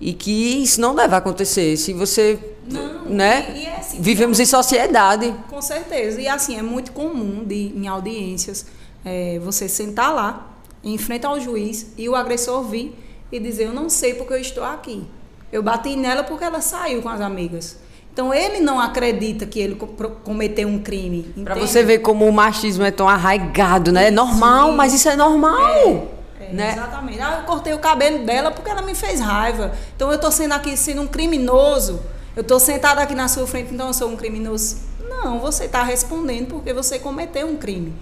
e 0.00 0.14
que 0.14 0.62
isso 0.62 0.80
não 0.80 0.94
deve 0.94 1.14
acontecer. 1.14 1.76
Se 1.76 1.92
você, 1.92 2.38
não, 2.66 3.04
né? 3.04 3.52
E, 3.54 3.58
e 3.58 3.66
é 3.66 3.76
assim, 3.76 4.00
Vivemos 4.00 4.40
em 4.40 4.46
sociedade. 4.46 5.34
Com 5.50 5.60
certeza. 5.60 6.20
E 6.20 6.26
assim 6.26 6.56
é 6.56 6.62
muito 6.62 6.92
comum 6.92 7.44
de, 7.44 7.72
em 7.76 7.86
audiências 7.86 8.64
é, 9.04 9.38
você 9.40 9.68
sentar 9.68 10.14
lá 10.14 10.50
em 10.82 10.96
frente 10.96 11.26
ao 11.26 11.38
juiz 11.38 11.92
e 11.98 12.08
o 12.08 12.16
agressor 12.16 12.64
vir 12.64 12.96
e 13.30 13.38
dizer 13.38 13.66
eu 13.66 13.74
não 13.74 13.90
sei 13.90 14.14
porque 14.14 14.32
eu 14.32 14.38
estou 14.38 14.64
aqui. 14.64 15.04
Eu 15.52 15.62
bati 15.62 15.96
nela 15.96 16.24
porque 16.24 16.44
ela 16.44 16.62
saiu 16.62 17.02
com 17.02 17.10
as 17.10 17.20
amigas. 17.20 17.76
Então 18.12 18.32
ele 18.32 18.60
não 18.60 18.78
acredita 18.78 19.46
que 19.46 19.58
ele 19.58 19.74
cometeu 20.22 20.68
um 20.68 20.78
crime. 20.78 21.22
Para 21.42 21.54
você 21.54 21.82
ver 21.82 22.00
como 22.00 22.28
o 22.28 22.32
machismo 22.32 22.84
é 22.84 22.90
tão 22.90 23.08
arraigado, 23.08 23.90
né? 23.90 24.08
É 24.08 24.10
normal, 24.10 24.70
Sim. 24.70 24.76
mas 24.76 24.92
isso 24.92 25.08
é 25.08 25.16
normal. 25.16 26.10
É, 26.38 26.44
é, 26.44 26.52
né? 26.52 26.72
Exatamente. 26.72 27.20
Ah, 27.20 27.38
eu 27.40 27.46
cortei 27.46 27.72
o 27.72 27.78
cabelo 27.78 28.24
dela 28.26 28.50
porque 28.50 28.70
ela 28.70 28.82
me 28.82 28.94
fez 28.94 29.18
raiva. 29.18 29.72
Então 29.96 30.10
eu 30.10 30.16
estou 30.16 30.30
sendo 30.30 30.52
aqui 30.52 30.76
sendo 30.76 31.00
um 31.00 31.06
criminoso. 31.06 32.00
Eu 32.36 32.42
estou 32.42 32.60
sentada 32.60 33.00
aqui 33.00 33.14
na 33.14 33.28
sua 33.28 33.46
frente, 33.46 33.72
então 33.72 33.86
eu 33.86 33.94
sou 33.94 34.10
um 34.10 34.16
criminoso. 34.16 34.76
Não, 35.08 35.38
você 35.38 35.64
está 35.64 35.82
respondendo 35.82 36.48
porque 36.48 36.72
você 36.72 36.98
cometeu 36.98 37.46
um 37.46 37.56
crime. 37.56 37.94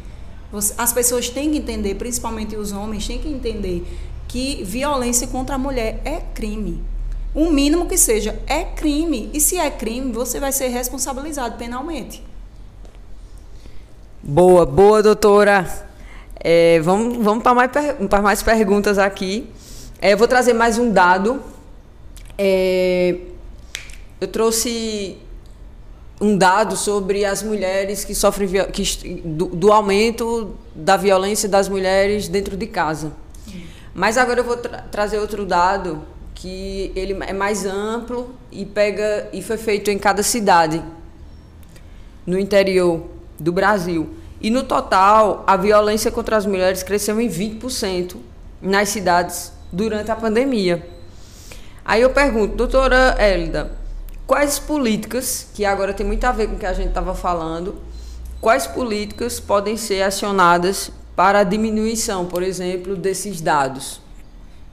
Você, 0.51 0.75
as 0.77 0.93
pessoas 0.93 1.29
têm 1.29 1.53
que 1.53 1.59
entender, 1.59 1.95
principalmente 1.95 2.57
os 2.57 2.73
homens, 2.73 3.07
têm 3.07 3.19
que 3.19 3.29
entender 3.29 3.87
que 4.27 4.63
violência 4.65 5.29
contra 5.29 5.55
a 5.55 5.59
mulher 5.59 6.01
é 6.05 6.21
crime. 6.35 6.83
O 7.35 7.49
mínimo 7.51 7.87
que 7.87 7.97
seja 7.97 8.39
é 8.47 8.65
crime. 8.65 9.31
E 9.33 9.41
se 9.41 9.57
é 9.57 9.71
crime, 9.71 10.13
você 10.13 10.41
vai 10.41 10.53
ser 10.53 10.69
responsabilizado 10.69 11.57
penalmente. 11.57 12.25
Boa, 14.23 14.67
boa, 14.67 15.03
doutora. 15.03 15.67
É, 16.43 16.81
vamos 16.81 17.23
vamos 17.23 17.43
para 17.43 17.55
mais, 17.55 17.71
para 18.09 18.23
mais 18.23 18.43
perguntas 18.43 18.99
aqui. 18.99 19.49
É, 20.01 20.13
eu 20.13 20.19
vou 20.19 20.27
trazer 20.27 20.55
mais 20.55 20.77
um 20.77 20.91
dado. 20.91 21.41
É, 22.37 23.17
eu 24.21 24.27
trouxe 24.27 25.17
um 26.21 26.37
dado 26.37 26.77
sobre 26.77 27.25
as 27.25 27.43
mulheres 27.43 28.05
que 28.05 28.15
sofrem 28.15 28.49
que, 28.73 29.23
do, 29.25 29.47
do 29.47 29.73
aumento 29.73 30.55
da 30.75 30.97
violência 30.97 31.49
das 31.49 31.69
mulheres 31.69 32.29
dentro 32.29 32.57
de 32.57 32.67
casa. 32.67 33.13
Mas 33.95 34.19
agora 34.19 34.41
eu 34.41 34.45
vou 34.45 34.57
tra 34.57 34.83
trazer 34.91 35.19
outro 35.19 35.47
dado 35.47 36.03
que 36.41 36.91
ele 36.97 37.15
é 37.23 37.35
mais 37.35 37.67
amplo 37.67 38.35
e 38.51 38.65
pega 38.65 39.29
e 39.31 39.43
foi 39.43 39.59
feito 39.59 39.91
em 39.91 39.99
cada 39.99 40.23
cidade 40.23 40.83
no 42.27 42.39
interior 42.39 43.05
do 43.39 43.53
Brasil. 43.53 44.09
E 44.41 44.49
no 44.49 44.63
total, 44.63 45.45
a 45.47 45.55
violência 45.59 46.11
contra 46.11 46.39
as 46.39 46.47
mulheres 46.47 46.83
cresceu 46.83 47.21
em 47.21 47.29
20% 47.29 48.17
nas 48.63 48.89
cidades 48.89 49.53
durante 49.71 50.11
a 50.11 50.17
pandemia. 50.17 50.89
Aí 51.85 52.01
eu 52.01 52.09
pergunto, 52.09 52.57
doutora 52.57 53.17
Hélida, 53.19 53.73
quais 54.27 54.59
políticas, 54.59 55.47
que 55.53 55.67
agora 55.67 55.93
tem 55.93 56.07
muito 56.07 56.25
a 56.25 56.33
ver 56.33 56.49
com 56.49 56.55
o 56.55 56.59
que 56.59 56.65
a 56.65 56.73
gente 56.73 56.89
estava 56.89 57.15
falando, 57.15 57.83
quais 58.41 58.67
políticas 58.67 59.39
podem 59.39 59.77
ser 59.77 60.01
acionadas 60.03 60.91
para 61.15 61.41
a 61.41 61.45
diminuição, 61.45 62.25
por 62.25 62.43
exemplo, 62.43 62.97
desses 62.97 63.43
dados? 63.43 64.01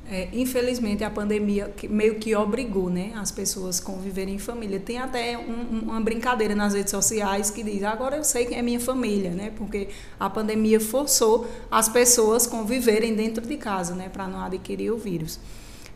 É, 0.09 0.29
infelizmente 0.31 1.03
a 1.03 1.09
pandemia 1.09 1.73
meio 1.89 2.15
que 2.15 2.33
obrigou 2.33 2.89
né, 2.89 3.11
as 3.17 3.29
pessoas 3.29 3.81
a 3.81 3.83
conviverem 3.83 4.35
em 4.35 4.39
família. 4.39 4.79
Tem 4.79 4.97
até 4.99 5.37
um, 5.37 5.79
uma 5.83 5.99
brincadeira 5.99 6.55
nas 6.55 6.73
redes 6.73 6.91
sociais 6.91 7.51
que 7.51 7.61
diz, 7.61 7.83
agora 7.83 8.15
eu 8.15 8.23
sei 8.23 8.45
que 8.45 8.55
é 8.55 8.61
minha 8.61 8.79
família, 8.79 9.31
né? 9.31 9.51
Porque 9.57 9.89
a 10.17 10.29
pandemia 10.29 10.79
forçou 10.79 11.45
as 11.69 11.89
pessoas 11.89 12.47
conviverem 12.47 13.15
dentro 13.15 13.45
de 13.45 13.57
casa, 13.57 13.95
né? 13.95 14.07
Para 14.07 14.27
não 14.27 14.39
adquirir 14.39 14.91
o 14.91 14.97
vírus. 14.97 15.39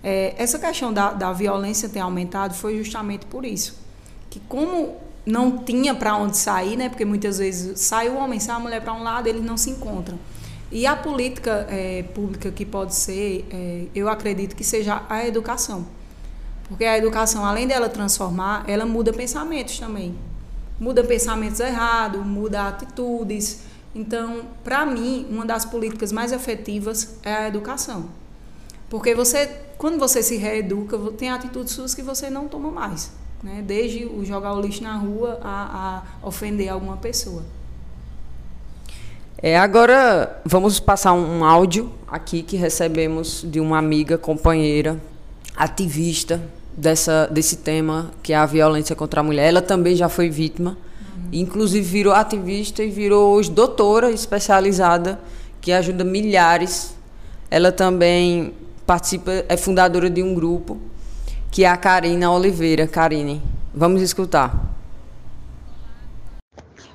É, 0.04 0.34
essa 0.38 0.60
questão 0.60 0.92
da, 0.92 1.14
da 1.14 1.32
violência 1.32 1.88
ter 1.88 2.00
aumentado 2.00 2.54
foi 2.54 2.78
justamente 2.78 3.26
por 3.28 3.46
isso. 3.46 3.80
Que 4.30 4.42
como 4.42 4.98
não 5.26 5.60
tinha 5.60 5.96
para 5.96 6.18
onde 6.18 6.36
sair, 6.36 6.76
né? 6.76 6.90
Porque 6.90 7.06
muitas 7.06 7.38
vezes 7.38 7.80
sai 7.80 8.10
o 8.10 8.16
homem, 8.16 8.42
sai 8.42 8.58
a 8.58 8.60
mulher 8.60 8.82
para 8.82 8.94
um 8.94 9.04
lado, 9.04 9.28
eles 9.28 9.44
não 9.44 9.56
se 9.56 9.70
encontram. 9.70 10.20
E 10.72 10.88
a 10.88 10.96
política 10.96 11.68
é, 11.70 12.04
pública 12.14 12.50
que 12.50 12.66
pode 12.66 12.96
ser, 12.96 13.46
é, 13.52 13.86
eu 13.94 14.08
acredito 14.08 14.56
que 14.56 14.64
seja 14.64 15.04
a 15.10 15.28
educação. 15.28 15.86
Porque 16.68 16.86
a 16.86 16.98
educação, 16.98 17.46
além 17.46 17.68
dela 17.68 17.90
transformar, 17.90 18.64
ela 18.66 18.86
muda 18.86 19.12
pensamentos 19.12 19.78
também. 19.78 20.16
Muda 20.80 21.04
pensamentos 21.04 21.60
errados, 21.60 22.26
muda 22.26 22.70
atitudes. 22.70 23.64
Então, 23.94 24.44
para 24.64 24.86
mim, 24.86 25.28
uma 25.30 25.46
das 25.46 25.66
políticas 25.66 26.14
mais 26.14 26.32
efetivas 26.32 27.18
é 27.22 27.34
a 27.34 27.48
educação. 27.50 28.06
Porque 28.90 29.14
você, 29.14 29.48
quando 29.78 30.00
você 30.00 30.24
se 30.24 30.38
reeduca, 30.38 30.98
tem 31.18 31.30
atitudes 31.30 31.74
suas 31.74 31.94
que 31.94 32.02
você 32.02 32.30
não 32.30 32.48
toma 32.48 32.72
mais. 32.72 33.12
Né? 33.44 33.62
Desde 33.62 34.06
o 34.06 34.24
jogar 34.24 34.54
o 34.54 34.62
lixo 34.62 34.82
na 34.84 34.96
rua 34.96 35.38
a, 35.44 36.04
a 36.22 36.28
ofender 36.28 36.70
alguma 36.70 36.96
pessoa. 36.96 37.44
É, 39.44 39.58
agora 39.58 40.40
vamos 40.46 40.80
passar 40.80 41.14
um 41.14 41.44
áudio 41.44 41.92
aqui 42.08 42.44
que 42.44 42.56
recebemos 42.56 43.44
de 43.44 43.60
uma 43.60 43.80
amiga, 43.80 44.16
companheira, 44.16 45.02
ativista 45.58 46.40
dessa, 46.78 47.26
desse 47.26 47.56
tema, 47.56 48.12
que 48.22 48.34
é 48.34 48.36
a 48.36 48.46
violência 48.46 48.96
contra 48.96 49.22
a 49.22 49.24
mulher. 49.24 49.48
Ela 49.48 49.62
também 49.62 49.96
já 49.96 50.08
foi 50.08 50.30
vítima, 50.30 50.78
uhum. 51.18 51.30
inclusive 51.34 51.84
virou 51.84 52.14
ativista 52.14 52.84
e 52.84 52.92
virou 52.92 53.34
hoje 53.34 53.50
doutora 53.50 54.12
especializada, 54.12 55.20
que 55.60 55.72
ajuda 55.72 56.04
milhares. 56.04 56.94
Ela 57.50 57.72
também 57.72 58.54
participa, 58.86 59.32
é 59.50 59.58
fundadora 59.58 60.08
de 60.08 60.22
um 60.22 60.36
grupo, 60.36 60.78
que 61.50 61.64
é 61.64 61.68
a 61.68 61.78
Karina 61.78 62.32
Oliveira. 62.32 62.86
Karine, 62.86 63.42
vamos 63.74 64.04
escutar. 64.04 64.72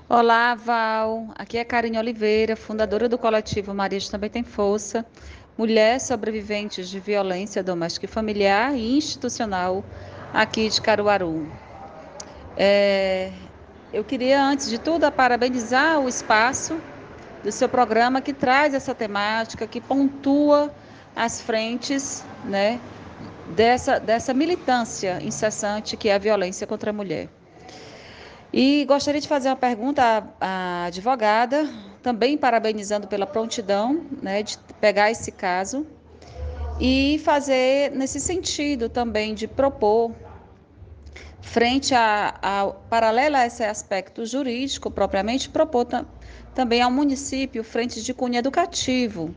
Olá, 0.08 0.54
Val. 0.54 1.30
Aqui 1.34 1.58
é 1.58 1.64
Karine 1.64 1.98
Oliveira, 1.98 2.54
fundadora 2.54 3.08
do 3.08 3.18
coletivo 3.18 3.74
Marias 3.74 4.08
Também 4.08 4.30
Tem 4.30 4.44
Força, 4.44 5.04
mulher 5.58 6.00
sobreviventes 6.00 6.88
de 6.88 7.00
violência 7.00 7.60
doméstica 7.60 8.06
e 8.06 8.08
familiar 8.08 8.72
e 8.76 8.96
institucional 8.96 9.84
aqui 10.32 10.68
de 10.68 10.80
Caruaru. 10.80 11.50
É, 12.56 13.32
eu 13.92 14.04
queria, 14.04 14.44
antes 14.44 14.70
de 14.70 14.78
tudo, 14.78 15.10
parabenizar 15.10 15.98
o 15.98 16.08
espaço 16.08 16.80
do 17.42 17.50
seu 17.50 17.68
programa 17.68 18.20
que 18.20 18.32
traz 18.32 18.74
essa 18.74 18.94
temática, 18.94 19.66
que 19.66 19.80
pontua 19.80 20.72
as 21.16 21.40
frentes 21.40 22.24
né, 22.44 22.80
dessa, 23.56 23.98
dessa 23.98 24.32
militância 24.32 25.18
incessante 25.20 25.96
que 25.96 26.08
é 26.08 26.14
a 26.14 26.18
violência 26.18 26.64
contra 26.64 26.90
a 26.90 26.92
mulher. 26.92 27.28
E 28.58 28.86
gostaria 28.86 29.20
de 29.20 29.28
fazer 29.28 29.50
uma 29.50 29.56
pergunta 29.56 30.02
à, 30.02 30.24
à 30.40 30.84
advogada, 30.86 31.68
também 32.02 32.38
parabenizando 32.38 33.06
pela 33.06 33.26
prontidão 33.26 34.06
né, 34.22 34.42
de 34.42 34.56
pegar 34.80 35.10
esse 35.10 35.30
caso 35.30 35.86
e 36.80 37.20
fazer 37.22 37.90
nesse 37.90 38.18
sentido 38.18 38.88
também 38.88 39.34
de 39.34 39.46
propor, 39.46 40.10
frente 41.42 41.94
a, 41.94 42.34
a 42.40 42.66
paralela 42.88 43.40
a 43.40 43.46
esse 43.46 43.62
aspecto 43.62 44.24
jurídico 44.24 44.90
propriamente, 44.90 45.50
propor 45.50 45.86
também 46.54 46.80
ao 46.80 46.90
município 46.90 47.62
frente 47.62 48.02
de 48.02 48.14
cunho 48.14 48.38
educativo, 48.38 49.36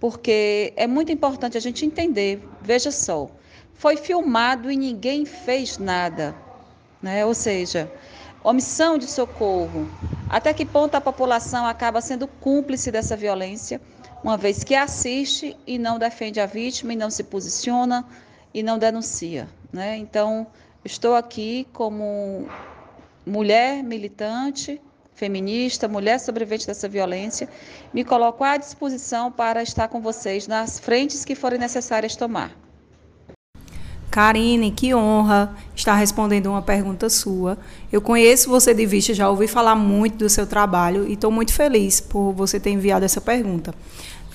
porque 0.00 0.72
é 0.74 0.86
muito 0.86 1.12
importante 1.12 1.58
a 1.58 1.60
gente 1.60 1.84
entender, 1.84 2.42
veja 2.62 2.90
só, 2.90 3.28
foi 3.74 3.98
filmado 3.98 4.70
e 4.70 4.76
ninguém 4.78 5.26
fez 5.26 5.76
nada, 5.76 6.34
né? 7.02 7.26
ou 7.26 7.34
seja, 7.34 7.92
omissão 8.42 8.98
de 8.98 9.06
socorro. 9.06 9.88
Até 10.28 10.52
que 10.52 10.66
ponto 10.66 10.94
a 10.94 11.00
população 11.00 11.66
acaba 11.66 12.00
sendo 12.00 12.28
cúmplice 12.28 12.90
dessa 12.90 13.16
violência, 13.16 13.80
uma 14.22 14.36
vez 14.36 14.62
que 14.62 14.74
assiste 14.74 15.56
e 15.66 15.78
não 15.78 15.98
defende 15.98 16.40
a 16.40 16.46
vítima, 16.46 16.92
e 16.92 16.96
não 16.96 17.10
se 17.10 17.24
posiciona 17.24 18.04
e 18.52 18.62
não 18.62 18.78
denuncia. 18.78 19.48
Né? 19.72 19.96
Então, 19.96 20.46
estou 20.84 21.14
aqui 21.14 21.66
como 21.72 22.46
mulher 23.24 23.82
militante, 23.82 24.80
feminista, 25.14 25.88
mulher 25.88 26.20
sobrevivente 26.20 26.66
dessa 26.66 26.88
violência, 26.88 27.48
me 27.92 28.04
coloco 28.04 28.44
à 28.44 28.56
disposição 28.56 29.32
para 29.32 29.62
estar 29.62 29.88
com 29.88 30.00
vocês 30.00 30.46
nas 30.46 30.78
frentes 30.78 31.24
que 31.24 31.34
forem 31.34 31.58
necessárias 31.58 32.14
tomar. 32.14 32.67
Karine, 34.10 34.70
que 34.70 34.94
honra 34.94 35.54
estar 35.76 35.94
respondendo 35.94 36.46
uma 36.46 36.62
pergunta 36.62 37.08
sua. 37.10 37.58
Eu 37.92 38.00
conheço 38.00 38.48
você 38.48 38.72
de 38.72 38.86
vista, 38.86 39.12
já 39.12 39.28
ouvi 39.28 39.46
falar 39.46 39.74
muito 39.74 40.16
do 40.16 40.28
seu 40.28 40.46
trabalho 40.46 41.06
e 41.06 41.12
estou 41.12 41.30
muito 41.30 41.52
feliz 41.52 42.00
por 42.00 42.32
você 42.32 42.58
ter 42.58 42.70
enviado 42.70 43.04
essa 43.04 43.20
pergunta. 43.20 43.74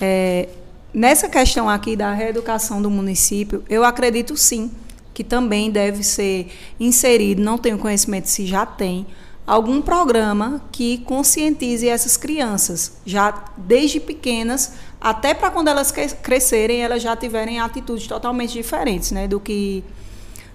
É, 0.00 0.48
nessa 0.92 1.28
questão 1.28 1.68
aqui 1.68 1.96
da 1.96 2.12
reeducação 2.12 2.80
do 2.80 2.90
município, 2.90 3.64
eu 3.68 3.84
acredito 3.84 4.36
sim 4.36 4.70
que 5.12 5.22
também 5.22 5.70
deve 5.70 6.02
ser 6.02 6.48
inserido, 6.78 7.40
não 7.40 7.56
tenho 7.56 7.78
conhecimento 7.78 8.26
se 8.26 8.46
já 8.46 8.66
tem, 8.66 9.06
algum 9.46 9.80
programa 9.80 10.62
que 10.72 10.98
conscientize 10.98 11.86
essas 11.86 12.16
crianças, 12.16 12.94
já 13.04 13.44
desde 13.56 14.00
pequenas, 14.00 14.72
até 15.04 15.34
para 15.34 15.50
quando 15.50 15.68
elas 15.68 15.92
crescerem, 15.92 16.80
elas 16.80 17.02
já 17.02 17.14
tiverem 17.14 17.60
atitudes 17.60 18.06
totalmente 18.06 18.54
diferentes, 18.54 19.10
né, 19.10 19.28
do 19.28 19.38
que 19.38 19.84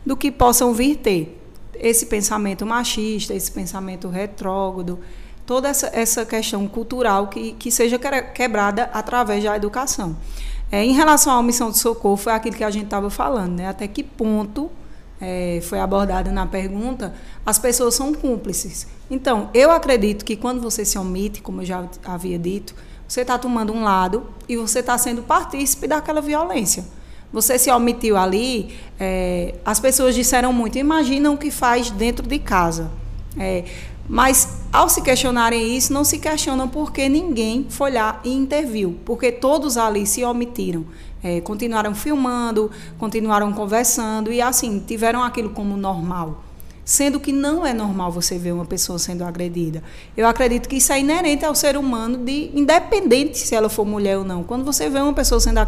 do 0.04 0.18
que 0.18 0.32
possam 0.32 0.74
vir 0.74 0.96
ter. 0.96 1.40
Esse 1.76 2.08
pensamento 2.08 2.66
machista, 2.66 3.32
esse 3.32 3.52
pensamento 3.52 4.08
retrógrado, 4.08 5.00
toda 5.46 5.70
essa, 5.70 5.92
essa 5.94 6.26
questão 6.26 6.68
cultural 6.68 7.28
que, 7.28 7.52
que 7.54 7.70
seja 7.70 8.00
quebrada 8.34 8.90
através 8.92 9.44
da 9.44 9.56
educação. 9.56 10.18
É, 10.72 10.84
em 10.84 10.94
relação 10.94 11.38
à 11.38 11.44
missão 11.44 11.70
de 11.70 11.78
socorro, 11.78 12.18
foi 12.18 12.34
aquilo 12.34 12.56
que 12.56 12.64
a 12.64 12.72
gente 12.72 12.86
estava 12.86 13.12
falando, 13.12 13.58
né? 13.58 13.68
Até 13.68 13.88
que 13.88 14.02
ponto 14.04 14.72
é, 15.22 15.60
foi 15.62 15.80
abordado 15.80 16.32
na 16.32 16.48
pergunta, 16.48 17.14
as 17.46 17.60
pessoas 17.60 17.94
são 17.94 18.16
cúmplices. 18.16 18.88
Então, 19.12 19.52
eu 19.54 19.70
acredito 19.70 20.26
que 20.26 20.36
quando 20.36 20.60
você 20.60 20.84
se 20.84 20.98
omite, 20.98 21.40
como 21.40 21.62
eu 21.62 21.66
já 21.66 21.88
havia 22.04 22.40
dito, 22.40 22.74
você 23.10 23.22
está 23.22 23.40
tomando 23.40 23.74
um 23.74 23.84
lado 23.84 24.28
e 24.48 24.56
você 24.56 24.82
está 24.82 24.96
sendo 24.96 25.24
partícipe 25.24 25.88
daquela 25.88 26.22
violência. 26.22 26.86
Você 27.34 27.58
se 27.58 27.72
omitiu 27.72 28.16
ali, 28.16 28.76
é, 29.00 29.56
as 29.66 29.80
pessoas 29.80 30.14
disseram 30.14 30.54
muito, 30.54 30.78
imaginam 30.78 31.34
o 31.34 31.38
que 31.38 31.50
faz 31.50 31.90
dentro 31.90 32.28
de 32.28 32.38
casa. 32.38 32.92
É, 33.36 33.64
mas, 34.08 34.60
ao 34.72 34.88
se 34.88 35.02
questionarem 35.02 35.76
isso, 35.76 35.92
não 35.92 36.04
se 36.04 36.20
questionam 36.20 36.68
porque 36.68 37.10
ninguém 37.10 37.66
foi 37.68 37.92
lá 37.92 38.20
e 38.24 38.32
interviu, 38.32 39.00
porque 39.04 39.32
todos 39.32 39.76
ali 39.76 40.06
se 40.06 40.24
omitiram. 40.24 40.86
É, 41.24 41.42
continuaram 41.42 41.96
filmando, 41.96 42.70
continuaram 43.00 43.52
conversando 43.52 44.32
e 44.32 44.40
assim 44.40 44.84
tiveram 44.88 45.24
aquilo 45.24 45.50
como 45.50 45.76
normal. 45.76 46.44
Sendo 46.90 47.20
que 47.20 47.32
não 47.32 47.64
é 47.64 47.72
normal 47.72 48.12
você 48.12 48.40
ver 48.40 48.52
uma 48.52 48.66
pessoa 48.66 48.98
sendo 48.98 49.24
agredida. 49.24 49.84
Eu 50.18 50.26
acredito 50.26 50.68
que 50.68 50.78
isso 50.78 50.92
é 50.92 51.00
inerente 51.00 51.46
ao 51.46 51.54
ser 51.54 51.78
humano, 51.78 52.18
de 52.18 52.50
independente 52.52 53.38
se 53.38 53.54
ela 53.54 53.70
for 53.70 53.86
mulher 53.86 54.18
ou 54.18 54.24
não. 54.24 54.42
Quando 54.42 54.66
você 54.66 54.90
vê 54.90 54.98
uma 54.98 55.14
pessoa 55.14 55.40
sendo 55.40 55.60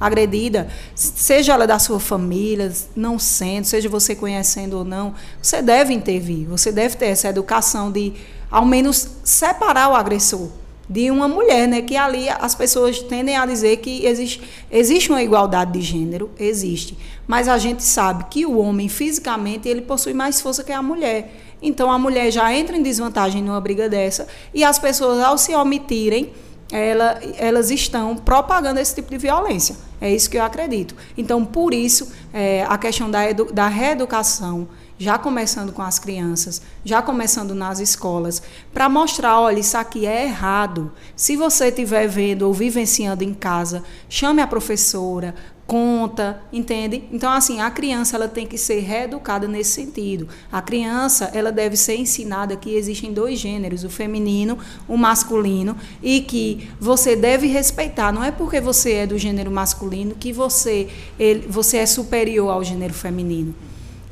agredida, 0.00 0.66
seja 0.94 1.52
ela 1.52 1.66
da 1.66 1.78
sua 1.78 2.00
família, 2.00 2.72
não 2.96 3.18
sendo, 3.18 3.66
seja 3.66 3.90
você 3.90 4.14
conhecendo 4.14 4.78
ou 4.78 4.86
não, 4.86 5.12
você 5.38 5.60
deve 5.60 5.92
intervir. 5.92 6.48
Você 6.48 6.72
deve 6.72 6.96
ter 6.96 7.08
essa 7.08 7.28
educação 7.28 7.92
de, 7.92 8.14
ao 8.50 8.64
menos, 8.64 9.06
separar 9.22 9.90
o 9.90 9.94
agressor 9.94 10.48
de 10.88 11.10
uma 11.10 11.26
mulher, 11.26 11.66
né? 11.66 11.82
Que 11.82 11.96
ali 11.96 12.28
as 12.28 12.54
pessoas 12.54 12.98
tendem 13.00 13.36
a 13.36 13.46
dizer 13.46 13.78
que 13.78 14.04
existe, 14.06 14.42
existe 14.70 15.10
uma 15.10 15.22
igualdade 15.22 15.72
de 15.72 15.80
gênero, 15.80 16.30
existe. 16.38 16.96
Mas 17.26 17.48
a 17.48 17.58
gente 17.58 17.82
sabe 17.82 18.24
que 18.30 18.44
o 18.44 18.58
homem, 18.58 18.88
fisicamente, 18.88 19.68
ele 19.68 19.82
possui 19.82 20.12
mais 20.12 20.40
força 20.40 20.62
que 20.62 20.72
a 20.72 20.82
mulher. 20.82 21.32
Então 21.62 21.90
a 21.90 21.98
mulher 21.98 22.30
já 22.30 22.54
entra 22.54 22.76
em 22.76 22.82
desvantagem 22.82 23.42
numa 23.42 23.60
briga 23.60 23.88
dessa 23.88 24.26
e 24.52 24.62
as 24.62 24.78
pessoas, 24.78 25.22
ao 25.22 25.38
se 25.38 25.54
omitirem, 25.54 26.30
ela, 26.70 27.20
elas 27.36 27.70
estão 27.70 28.16
propagando 28.16 28.80
esse 28.80 28.94
tipo 28.94 29.10
de 29.10 29.18
violência. 29.18 29.76
É 30.00 30.12
isso 30.12 30.28
que 30.28 30.36
eu 30.36 30.42
acredito. 30.42 30.94
Então, 31.16 31.44
por 31.44 31.72
isso, 31.72 32.12
é, 32.32 32.64
a 32.68 32.76
questão 32.76 33.10
da, 33.10 33.32
da 33.32 33.68
reeducação 33.68 34.68
já 35.04 35.18
começando 35.18 35.70
com 35.70 35.82
as 35.82 35.98
crianças, 35.98 36.62
já 36.82 37.02
começando 37.02 37.54
nas 37.54 37.78
escolas, 37.78 38.42
para 38.72 38.88
mostrar, 38.88 39.38
olha, 39.38 39.60
isso 39.60 39.76
aqui 39.76 40.06
é 40.06 40.24
errado. 40.24 40.90
Se 41.14 41.36
você 41.36 41.66
estiver 41.66 42.08
vendo 42.08 42.42
ou 42.42 42.54
vivenciando 42.54 43.22
em 43.22 43.34
casa, 43.34 43.84
chame 44.08 44.40
a 44.40 44.46
professora, 44.46 45.34
conta, 45.66 46.40
entende? 46.50 47.04
Então 47.12 47.30
assim, 47.30 47.60
a 47.60 47.70
criança 47.70 48.16
ela 48.16 48.28
tem 48.28 48.46
que 48.46 48.56
ser 48.56 48.80
reeducada 48.80 49.46
nesse 49.46 49.72
sentido. 49.72 50.26
A 50.50 50.62
criança, 50.62 51.30
ela 51.34 51.52
deve 51.52 51.76
ser 51.76 51.96
ensinada 51.96 52.56
que 52.56 52.74
existem 52.74 53.12
dois 53.12 53.38
gêneros, 53.38 53.84
o 53.84 53.90
feminino, 53.90 54.58
o 54.88 54.96
masculino, 54.96 55.76
e 56.02 56.22
que 56.22 56.70
você 56.80 57.14
deve 57.14 57.46
respeitar. 57.46 58.10
Não 58.10 58.24
é 58.24 58.30
porque 58.30 58.58
você 58.58 58.92
é 58.92 59.06
do 59.06 59.18
gênero 59.18 59.50
masculino 59.50 60.14
que 60.14 60.32
você 60.32 60.88
ele, 61.18 61.46
você 61.46 61.76
é 61.76 61.86
superior 61.86 62.50
ao 62.50 62.64
gênero 62.64 62.94
feminino 62.94 63.54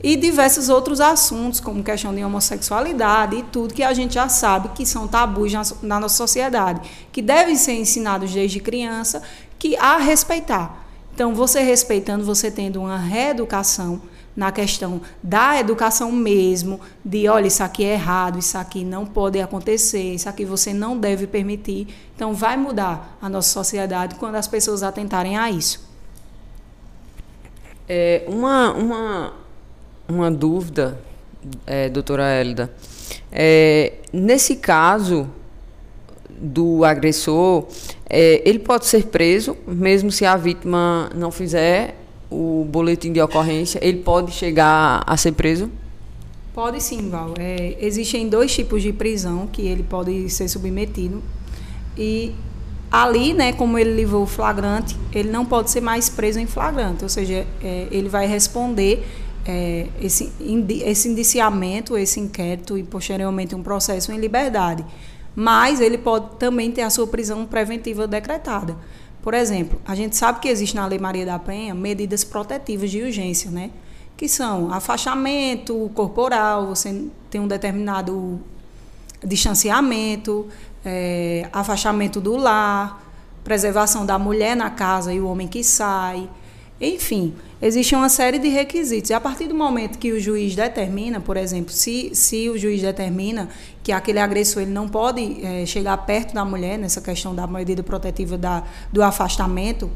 e 0.02 0.16
diversos 0.16 0.68
outros 0.68 1.00
assuntos, 1.00 1.60
como 1.60 1.82
questão 1.82 2.14
de 2.14 2.24
homossexualidade 2.24 3.36
e 3.36 3.42
tudo 3.44 3.72
que 3.72 3.82
a 3.82 3.92
gente 3.92 4.14
já 4.14 4.28
sabe 4.28 4.70
que 4.70 4.84
são 4.84 5.06
tabus 5.06 5.52
na, 5.52 5.62
na 5.82 6.00
nossa 6.00 6.16
sociedade, 6.16 6.80
que 7.12 7.22
devem 7.22 7.54
ser 7.54 7.74
ensinados 7.74 8.32
desde 8.32 8.58
criança, 8.58 9.22
que 9.58 9.76
a 9.76 9.98
respeitar. 9.98 10.84
Então, 11.14 11.34
você 11.34 11.60
respeitando, 11.60 12.24
você 12.24 12.50
tendo 12.50 12.80
uma 12.80 12.98
reeducação 12.98 14.02
na 14.34 14.50
questão 14.50 15.00
da 15.22 15.60
educação 15.60 16.10
mesmo, 16.10 16.80
de 17.04 17.28
olha, 17.28 17.46
isso 17.46 17.62
aqui 17.62 17.84
é 17.84 17.92
errado, 17.92 18.38
isso 18.38 18.56
aqui 18.56 18.82
não 18.82 19.04
pode 19.04 19.38
acontecer, 19.40 20.14
isso 20.14 20.28
aqui 20.28 20.44
você 20.44 20.72
não 20.72 20.96
deve 20.96 21.26
permitir. 21.26 21.86
Então, 22.16 22.32
vai 22.34 22.56
mudar 22.56 23.18
a 23.20 23.28
nossa 23.28 23.50
sociedade 23.50 24.14
quando 24.16 24.36
as 24.36 24.48
pessoas 24.48 24.82
atentarem 24.82 25.36
a 25.36 25.50
isso. 25.50 25.86
É, 27.86 28.24
uma, 28.26 28.72
uma, 28.72 29.32
uma 30.12 30.31
dúvida, 30.31 30.98
é, 31.66 31.88
doutora 31.88 32.25
Hélida. 32.29 32.70
É, 33.31 33.94
nesse 34.12 34.57
caso 34.57 35.29
do 36.29 36.85
agressor, 36.85 37.66
é, 38.09 38.42
ele 38.44 38.59
pode 38.59 38.87
ser 38.87 39.07
preso, 39.07 39.57
mesmo 39.66 40.11
se 40.11 40.25
a 40.25 40.37
vítima 40.37 41.11
não 41.14 41.31
fizer 41.31 41.96
o 42.31 42.66
boletim 42.68 43.12
de 43.12 43.20
ocorrência, 43.20 43.79
ele 43.83 43.98
pode 43.98 44.33
chegar 44.33 45.03
a 45.07 45.16
ser 45.16 45.33
preso? 45.33 45.70
Pode 46.55 46.83
sim, 46.83 47.09
Val. 47.09 47.35
É, 47.38 47.77
existem 47.81 48.29
dois 48.29 48.55
tipos 48.55 48.83
de 48.83 48.92
prisão 48.92 49.46
que 49.46 49.62
ele 49.62 49.83
pode 49.83 50.29
ser 50.29 50.48
submetido. 50.48 51.22
E 51.96 52.35
ali, 52.90 53.33
né, 53.33 53.53
como 53.55 53.79
ele 53.79 53.94
levou 53.94 54.25
o 54.25 54.27
flagrante, 54.27 54.96
ele 55.14 55.31
não 55.31 55.46
pode 55.46 55.70
ser 55.70 55.81
mais 55.81 56.11
preso 56.11 56.38
em 56.38 56.46
flagrante, 56.46 57.03
ou 57.03 57.09
seja, 57.09 57.46
é, 57.62 57.88
ele 57.90 58.09
vai 58.09 58.27
responder 58.27 59.07
é, 59.47 59.88
esse, 60.01 60.32
esse 60.84 61.09
indiciamento, 61.09 61.97
esse 61.97 62.20
inquérito 62.20 62.78
e 62.78 62.82
posteriormente 62.82 63.55
um 63.55 63.62
processo 63.62 64.12
em 64.12 64.18
liberdade. 64.18 64.84
Mas 65.34 65.80
ele 65.80 65.99
pode 65.99 66.36
também 66.36 66.70
ter 66.70 66.82
a 66.82 66.90
sua 66.90 67.07
prisão 67.07 67.47
preventiva 67.47 68.07
decretada. 68.07 68.76
Por 69.22 69.34
exemplo, 69.34 69.80
a 69.86 69.95
gente 69.95 70.16
sabe 70.16 70.40
que 70.40 70.49
existe 70.49 70.74
na 70.74 70.86
Lei 70.86 70.99
Maria 70.99 71.24
da 71.24 71.38
Penha 71.38 71.74
medidas 71.74 72.24
protetivas 72.24 72.90
de 72.90 73.01
urgência, 73.01 73.51
né? 73.51 73.70
Que 74.16 74.28
são 74.28 74.72
afastamento 74.72 75.90
corporal, 75.95 76.66
você 76.66 77.07
tem 77.30 77.40
um 77.40 77.49
determinado 77.49 78.40
distanciamento, 79.24 80.49
é, 80.84 81.49
afastamento 81.53 82.20
do 82.20 82.36
lar, 82.36 83.01
preservação 83.45 84.05
da 84.05 84.18
mulher 84.18 84.57
na 84.57 84.70
casa 84.70 85.12
e 85.12 85.20
o 85.20 85.26
homem 85.26 85.49
que 85.49 85.62
sai, 85.62 86.28
enfim, 86.80 87.34
existe 87.62 87.94
uma 87.94 88.08
série 88.08 88.40
de 88.40 88.48
requisitos. 88.48 89.10
E 89.10 89.14
a 89.14 89.20
partir 89.20 89.46
do 89.46 89.54
momento 89.54 89.96
que 89.96 90.10
o 90.10 90.20
juiz 90.20 90.56
determina, 90.56 91.20
por 91.20 91.36
exemplo, 91.36 91.72
se, 91.72 92.12
se 92.12 92.50
o 92.50 92.58
juiz 92.58 92.82
determina 92.82 93.48
que 93.84 93.92
aquele 93.92 94.18
agressor 94.18 94.62
ele 94.62 94.72
não 94.72 94.88
pode 94.88 95.44
é, 95.44 95.64
chegar 95.64 95.96
perto 95.98 96.34
da 96.34 96.44
mulher, 96.44 96.76
nessa 96.76 97.00
questão 97.00 97.32
da 97.32 97.46
medida 97.46 97.82
protetiva 97.84 98.36
da, 98.36 98.64
do 98.92 99.00
afastamento, 99.00 99.88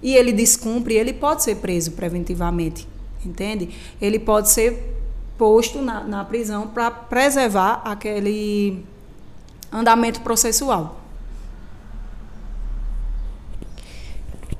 e 0.00 0.14
ele 0.14 0.32
descumpre, 0.32 0.94
ele 0.94 1.12
pode 1.12 1.42
ser 1.42 1.56
preso 1.56 1.90
preventivamente, 1.92 2.86
entende? 3.26 3.70
Ele 4.00 4.18
pode 4.18 4.48
ser 4.48 4.96
posto 5.36 5.82
na, 5.82 6.04
na 6.04 6.24
prisão 6.24 6.68
para 6.68 6.90
preservar 6.90 7.82
aquele 7.84 8.84
andamento 9.72 10.20
processual. 10.20 11.00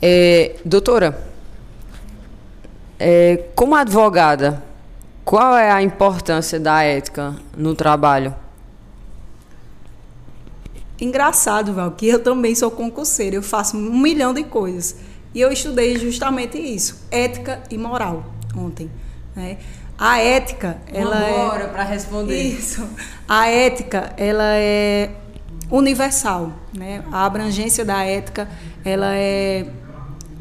É, 0.02 0.56
doutora, 0.64 1.29
é, 3.00 3.44
como 3.54 3.74
advogada, 3.74 4.62
qual 5.24 5.56
é 5.56 5.70
a 5.70 5.82
importância 5.82 6.60
da 6.60 6.82
ética 6.82 7.34
no 7.56 7.74
trabalho? 7.74 8.34
Engraçado, 11.00 11.72
Val, 11.72 11.92
que 11.92 12.06
eu 12.06 12.22
também 12.22 12.54
sou 12.54 12.70
concurseira, 12.70 13.36
eu 13.36 13.42
faço 13.42 13.74
um 13.74 13.98
milhão 13.98 14.34
de 14.34 14.44
coisas. 14.44 14.96
E 15.34 15.40
eu 15.40 15.50
estudei 15.50 15.96
justamente 15.98 16.58
isso, 16.58 17.06
ética 17.10 17.62
e 17.70 17.78
moral, 17.78 18.22
ontem. 18.54 18.90
Né? 19.34 19.56
A 19.98 20.18
ética, 20.18 20.76
ela 20.92 21.16
Uma 21.16 21.28
é... 21.28 21.32
hora 21.32 21.68
para 21.68 21.84
responder. 21.84 22.42
Isso. 22.42 22.86
A 23.26 23.48
ética, 23.48 24.12
ela 24.18 24.56
é 24.56 25.10
universal, 25.70 26.52
né? 26.76 27.02
A 27.12 27.24
abrangência 27.24 27.84
da 27.84 28.02
ética, 28.02 28.48
ela 28.84 29.14
é 29.14 29.66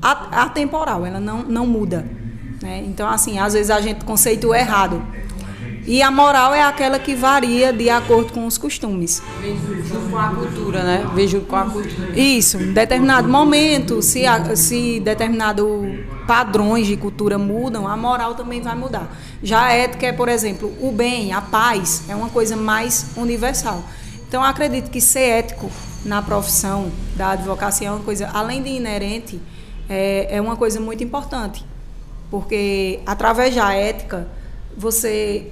atemporal, 0.01 1.05
ela 1.05 1.19
não, 1.19 1.43
não 1.43 1.67
muda. 1.67 2.18
Né? 2.61 2.83
Então, 2.85 3.07
assim, 3.07 3.39
às 3.39 3.53
vezes 3.53 3.69
a 3.69 3.79
gente 3.79 4.03
conceitua 4.05 4.57
errado. 4.57 5.01
E 5.87 6.03
a 6.03 6.11
moral 6.11 6.53
é 6.53 6.61
aquela 6.61 6.99
que 6.99 7.15
varia 7.15 7.73
de 7.73 7.89
acordo 7.89 8.31
com 8.31 8.45
os 8.45 8.59
costumes. 8.59 9.23
Vem 9.41 9.57
junto 9.57 10.09
com 10.11 10.17
a 10.17 10.27
cultura, 10.27 10.83
né? 10.83 11.09
Vem 11.15 11.27
junto 11.27 11.47
com 11.47 11.55
a 11.55 11.65
cultura. 11.65 12.19
Isso, 12.19 12.57
em 12.57 12.73
determinado 12.73 13.27
momento, 13.27 13.99
se, 14.01 14.21
se 14.55 14.99
determinado 14.99 15.97
padrões 16.27 16.85
de 16.85 16.95
cultura 16.95 17.39
mudam, 17.39 17.87
a 17.87 17.97
moral 17.97 18.35
também 18.35 18.61
vai 18.61 18.75
mudar. 18.75 19.11
Já 19.41 19.63
a 19.63 19.73
ética 19.73 20.05
é, 20.05 20.11
por 20.11 20.29
exemplo, 20.29 20.71
o 20.79 20.91
bem, 20.91 21.33
a 21.33 21.41
paz, 21.41 22.03
é 22.07 22.15
uma 22.15 22.29
coisa 22.29 22.55
mais 22.55 23.07
universal. 23.17 23.83
Então, 24.27 24.43
acredito 24.43 24.91
que 24.91 25.01
ser 25.01 25.21
ético 25.21 25.71
na 26.05 26.21
profissão 26.21 26.91
da 27.15 27.31
advocacia 27.31 27.87
é 27.87 27.91
uma 27.91 28.03
coisa, 28.03 28.29
além 28.31 28.61
de 28.61 28.69
inerente, 28.69 29.41
é, 29.89 30.35
é 30.35 30.39
uma 30.39 30.55
coisa 30.55 30.79
muito 30.79 31.03
importante. 31.03 31.65
Porque, 32.29 32.99
através 33.05 33.55
da 33.55 33.73
ética, 33.73 34.27
você 34.75 35.51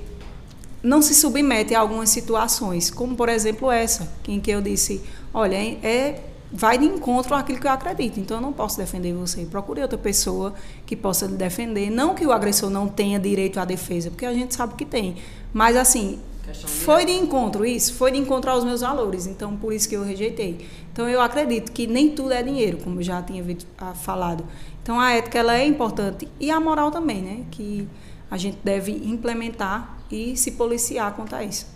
não 0.84 1.02
se 1.02 1.16
submete 1.16 1.74
a 1.74 1.80
algumas 1.80 2.10
situações, 2.10 2.92
como, 2.92 3.16
por 3.16 3.30
exemplo, 3.30 3.72
essa, 3.72 4.08
em 4.28 4.40
que 4.40 4.52
eu 4.52 4.62
disse, 4.62 5.02
olha, 5.34 5.56
é 5.56 6.22
vai 6.52 6.78
de 6.78 6.86
encontro 6.86 7.36
àquilo 7.36 7.60
que 7.60 7.68
eu 7.68 7.72
acredito. 7.72 8.20
Então 8.20 8.38
eu 8.38 8.42
não 8.42 8.54
posso 8.54 8.78
defender 8.78 9.14
você. 9.14 9.46
Procure 9.46 9.82
outra 9.82 9.98
pessoa 9.98 10.54
que 10.86 10.96
possa 10.96 11.26
lhe 11.26 11.36
defender. 11.36 11.90
Não 11.90 12.16
que 12.16 12.26
o 12.26 12.32
agressor 12.32 12.70
não 12.70 12.88
tenha 12.88 13.20
direito 13.20 13.60
à 13.60 13.66
defesa, 13.66 14.10
porque 14.10 14.26
a 14.26 14.34
gente 14.34 14.56
sabe 14.56 14.76
que 14.76 14.86
tem. 14.86 15.18
Mas 15.54 15.76
assim, 15.76 16.20
foi 16.66 17.06
de 17.06 17.12
encontro 17.12 17.66
isso, 17.66 17.94
foi 17.94 18.12
de 18.12 18.18
encontro 18.18 18.50
aos 18.50 18.64
meus 18.64 18.82
valores. 18.82 19.28
Então 19.28 19.56
por 19.58 19.74
isso 19.74 19.88
que 19.88 19.96
eu 19.96 20.04
rejeitei. 20.04 20.66
Então 20.92 21.08
eu 21.08 21.22
acredito 21.22 21.72
que 21.72 21.86
nem 21.86 22.10
tudo 22.10 22.32
é 22.32 22.42
dinheiro, 22.42 22.78
como 22.78 23.00
eu 23.00 23.04
já 23.04 23.22
tinha 23.22 23.44
ah, 23.78 23.94
falado. 23.94 24.44
Então 24.88 25.02
a 25.02 25.12
ética 25.12 25.40
ela 25.40 25.54
é 25.54 25.68
importante 25.68 26.30
e 26.40 26.50
a 26.50 26.62
moral 26.62 26.90
também, 26.90 27.22
né? 27.22 27.44
Que 27.52 27.86
a 28.32 28.38
gente 28.38 28.58
deve 28.64 28.94
implementar 28.94 29.98
e 30.10 30.38
se 30.38 30.52
policiar 30.52 31.14
quanto 31.14 31.36
a 31.36 31.44
isso. 31.44 31.68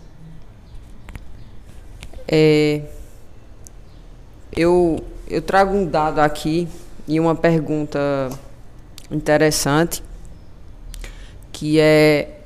É, 2.25 2.83
eu, 4.55 5.03
eu 5.27 5.41
trago 5.41 5.75
um 5.75 5.85
dado 5.85 6.19
aqui 6.19 6.69
e 7.05 7.19
uma 7.19 7.35
pergunta 7.35 7.99
interessante, 9.11 10.01
que 11.51 11.81
é 11.81 12.39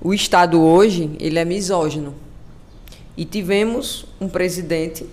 o 0.00 0.14
Estado 0.14 0.62
hoje 0.62 1.16
ele 1.18 1.40
é 1.40 1.44
misógino. 1.44 2.14
E 3.16 3.24
tivemos 3.24 4.06
um 4.20 4.28
presidente 4.28 5.04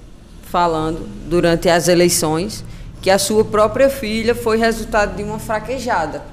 falando 0.44 1.10
durante 1.28 1.68
as 1.68 1.88
eleições 1.88 2.64
que 3.02 3.10
a 3.10 3.18
sua 3.18 3.46
própria 3.46 3.90
filha 3.90 4.36
foi 4.36 4.58
resultado 4.58 5.16
de 5.16 5.24
uma 5.24 5.40
fraquejada. 5.40 6.24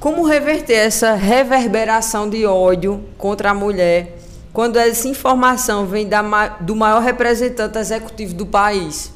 Como 0.00 0.26
reverter 0.26 0.74
essa 0.74 1.14
reverberação 1.14 2.28
de 2.28 2.44
ódio 2.44 3.04
contra 3.16 3.50
a 3.50 3.54
mulher 3.54 4.18
quando 4.52 4.76
essa 4.76 5.08
informação 5.08 5.86
vem 5.86 6.06
da, 6.06 6.48
do 6.60 6.76
maior 6.76 7.02
representante 7.02 7.78
executivo 7.78 8.34
do 8.34 8.46
país? 8.46 9.12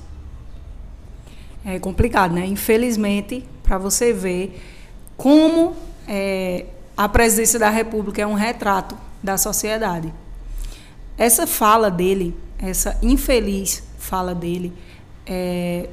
É 1.65 1.79
complicado, 1.79 2.33
né? 2.33 2.47
Infelizmente, 2.47 3.47
para 3.63 3.77
você 3.77 4.13
ver 4.13 4.59
como 5.17 5.77
é, 6.09 6.65
a 6.97 7.09
presidência 7.09 7.59
da 7.59 7.69
República 7.69 8.23
é 8.23 8.27
um 8.27 8.35
retrato 8.35 8.97
da 9.23 9.37
sociedade. 9.37 10.13
Essa 11.19 11.47
fala 11.47 11.91
dele, 11.91 12.35
essa 12.59 12.97
infeliz 13.03 13.83
fala 13.99 14.35
dele, 14.35 14.73
é, 15.29 15.89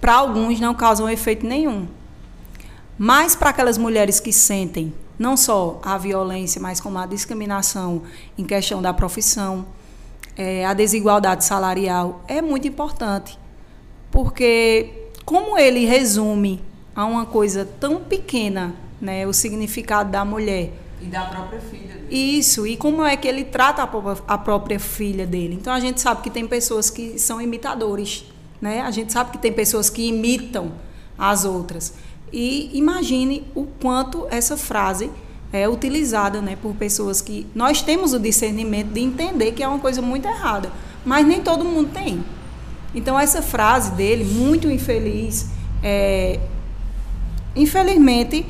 para 0.00 0.14
alguns 0.14 0.58
não 0.60 0.74
causa 0.74 1.02
um 1.02 1.08
efeito 1.08 1.46
nenhum. 1.46 1.86
Mas 2.98 3.36
para 3.36 3.50
aquelas 3.50 3.78
mulheres 3.78 4.18
que 4.18 4.32
sentem 4.32 4.92
não 5.18 5.36
só 5.36 5.80
a 5.82 5.98
violência, 5.98 6.60
mas 6.60 6.80
como 6.80 6.98
a 6.98 7.06
discriminação 7.06 8.02
em 8.36 8.44
questão 8.44 8.80
da 8.80 8.92
profissão, 8.94 9.66
é, 10.36 10.64
a 10.64 10.72
desigualdade 10.72 11.44
salarial, 11.44 12.22
é 12.28 12.40
muito 12.40 12.68
importante. 12.68 13.38
Porque, 14.10 15.08
como 15.24 15.58
ele 15.58 15.84
resume 15.84 16.62
a 16.94 17.04
uma 17.04 17.26
coisa 17.26 17.68
tão 17.80 18.00
pequena 18.00 18.74
né, 19.00 19.26
o 19.26 19.32
significado 19.32 20.10
da 20.10 20.24
mulher. 20.24 20.72
E 21.00 21.06
da 21.06 21.22
própria 21.22 21.60
filha 21.60 21.94
dele. 21.94 22.38
Isso, 22.38 22.66
e 22.66 22.76
como 22.76 23.04
é 23.04 23.16
que 23.16 23.28
ele 23.28 23.44
trata 23.44 23.82
a, 23.82 24.34
a 24.34 24.38
própria 24.38 24.80
filha 24.80 25.26
dele. 25.26 25.54
Então, 25.54 25.72
a 25.72 25.80
gente 25.80 26.00
sabe 26.00 26.22
que 26.22 26.30
tem 26.30 26.46
pessoas 26.46 26.90
que 26.90 27.18
são 27.18 27.40
imitadores. 27.40 28.24
Né? 28.60 28.80
A 28.80 28.90
gente 28.90 29.12
sabe 29.12 29.30
que 29.32 29.38
tem 29.38 29.52
pessoas 29.52 29.88
que 29.88 30.08
imitam 30.08 30.72
as 31.18 31.44
outras. 31.44 31.94
E 32.32 32.70
imagine 32.74 33.46
o 33.54 33.64
quanto 33.64 34.26
essa 34.30 34.56
frase 34.56 35.10
é 35.52 35.68
utilizada 35.68 36.42
né, 36.42 36.56
por 36.60 36.74
pessoas 36.74 37.20
que. 37.20 37.46
Nós 37.54 37.82
temos 37.82 38.12
o 38.12 38.18
discernimento 38.18 38.92
de 38.92 39.00
entender 39.00 39.52
que 39.52 39.62
é 39.62 39.68
uma 39.68 39.78
coisa 39.78 40.02
muito 40.02 40.26
errada, 40.26 40.70
mas 41.04 41.26
nem 41.26 41.40
todo 41.40 41.64
mundo 41.64 41.90
tem. 41.92 42.22
Então, 42.94 43.18
essa 43.18 43.42
frase 43.42 43.92
dele, 43.92 44.24
muito 44.24 44.70
infeliz, 44.70 45.46
é, 45.82 46.40
infelizmente, 47.54 48.46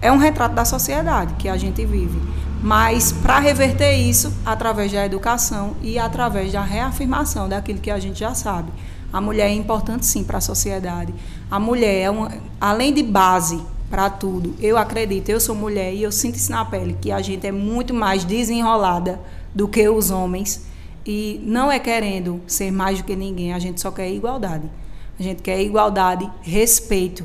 é 0.00 0.10
um 0.12 0.16
retrato 0.16 0.54
da 0.54 0.64
sociedade 0.64 1.34
que 1.34 1.48
a 1.48 1.56
gente 1.56 1.84
vive. 1.84 2.18
Mas 2.62 3.12
para 3.12 3.38
reverter 3.38 3.94
isso, 3.94 4.32
através 4.44 4.90
da 4.90 5.04
educação 5.04 5.76
e 5.82 5.98
através 5.98 6.52
da 6.52 6.62
reafirmação 6.62 7.48
daquilo 7.48 7.78
que 7.78 7.90
a 7.90 7.98
gente 7.98 8.18
já 8.18 8.34
sabe. 8.34 8.72
A 9.14 9.20
mulher 9.20 9.46
é 9.48 9.54
importante 9.54 10.04
sim 10.04 10.24
para 10.24 10.38
a 10.38 10.40
sociedade. 10.40 11.14
A 11.48 11.60
mulher 11.60 12.00
é 12.00 12.10
uma, 12.10 12.32
além 12.60 12.92
de 12.92 13.00
base 13.00 13.62
para 13.88 14.10
tudo. 14.10 14.56
Eu 14.60 14.76
acredito, 14.76 15.28
eu 15.28 15.38
sou 15.38 15.54
mulher 15.54 15.94
e 15.94 16.02
eu 16.02 16.10
sinto 16.10 16.34
isso 16.34 16.50
na 16.50 16.64
pele 16.64 16.98
que 17.00 17.12
a 17.12 17.22
gente 17.22 17.46
é 17.46 17.52
muito 17.52 17.94
mais 17.94 18.24
desenrolada 18.24 19.20
do 19.54 19.68
que 19.68 19.88
os 19.88 20.10
homens 20.10 20.66
e 21.06 21.40
não 21.44 21.70
é 21.70 21.78
querendo 21.78 22.42
ser 22.44 22.72
mais 22.72 22.98
do 22.98 23.04
que 23.04 23.14
ninguém, 23.14 23.52
a 23.52 23.58
gente 23.60 23.80
só 23.80 23.92
quer 23.92 24.10
igualdade. 24.10 24.68
A 25.16 25.22
gente 25.22 25.42
quer 25.42 25.62
igualdade, 25.62 26.28
respeito. 26.42 27.24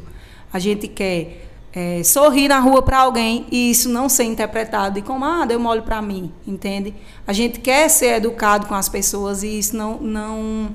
A 0.54 0.60
gente 0.60 0.88
quer 0.88 1.48
é, 1.74 2.04
sorrir 2.04 2.50
na 2.50 2.60
rua 2.60 2.84
para 2.84 3.00
alguém 3.00 3.48
e 3.50 3.72
isso 3.72 3.90
não 3.90 4.08
ser 4.08 4.26
interpretado 4.26 4.94
de 4.94 5.02
como, 5.02 5.26
ah, 5.26 5.44
deu 5.44 5.60
mole 5.60 5.82
para 5.82 6.04
mim, 6.04 6.32
entende? 6.46 6.94
A 7.26 7.34
gente 7.34 7.60
quer 7.60 7.90
ser 7.90 8.18
educado 8.18 8.68
com 8.68 8.76
as 8.76 8.88
pessoas 8.88 9.42
e 9.42 9.58
isso 9.58 9.76
não, 9.76 9.98
não 9.98 10.70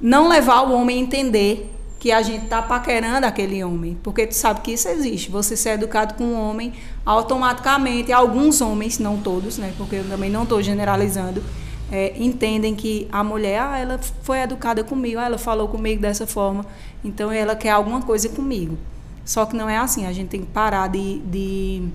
não 0.00 0.28
levar 0.28 0.62
o 0.62 0.72
homem 0.72 0.98
a 0.98 1.00
entender 1.00 1.74
que 1.98 2.12
a 2.12 2.22
gente 2.22 2.44
está 2.44 2.62
paquerando 2.62 3.26
aquele 3.26 3.62
homem, 3.64 3.98
porque 4.02 4.26
tu 4.26 4.34
sabe 4.34 4.60
que 4.60 4.72
isso 4.72 4.88
existe. 4.88 5.30
Você 5.30 5.56
ser 5.56 5.70
educado 5.70 6.14
com 6.14 6.24
um 6.24 6.40
homem, 6.40 6.72
automaticamente, 7.04 8.12
alguns 8.12 8.60
homens, 8.60 8.98
não 8.98 9.18
todos, 9.18 9.58
né, 9.58 9.72
porque 9.76 9.96
eu 9.96 10.08
também 10.08 10.30
não 10.30 10.44
estou 10.44 10.62
generalizando, 10.62 11.42
é, 11.90 12.14
entendem 12.16 12.74
que 12.74 13.08
a 13.10 13.24
mulher, 13.24 13.60
ah, 13.60 13.78
ela 13.78 13.98
foi 14.22 14.38
educada 14.38 14.84
comigo, 14.84 15.18
ah, 15.18 15.24
ela 15.24 15.38
falou 15.38 15.66
comigo 15.68 16.00
dessa 16.00 16.26
forma, 16.26 16.64
então 17.04 17.32
ela 17.32 17.56
quer 17.56 17.70
alguma 17.70 18.02
coisa 18.02 18.28
comigo. 18.28 18.78
Só 19.24 19.44
que 19.44 19.56
não 19.56 19.68
é 19.68 19.76
assim, 19.76 20.06
a 20.06 20.12
gente 20.12 20.28
tem 20.28 20.40
que 20.40 20.46
parar 20.46 20.88
de, 20.88 21.18
de 21.20 21.88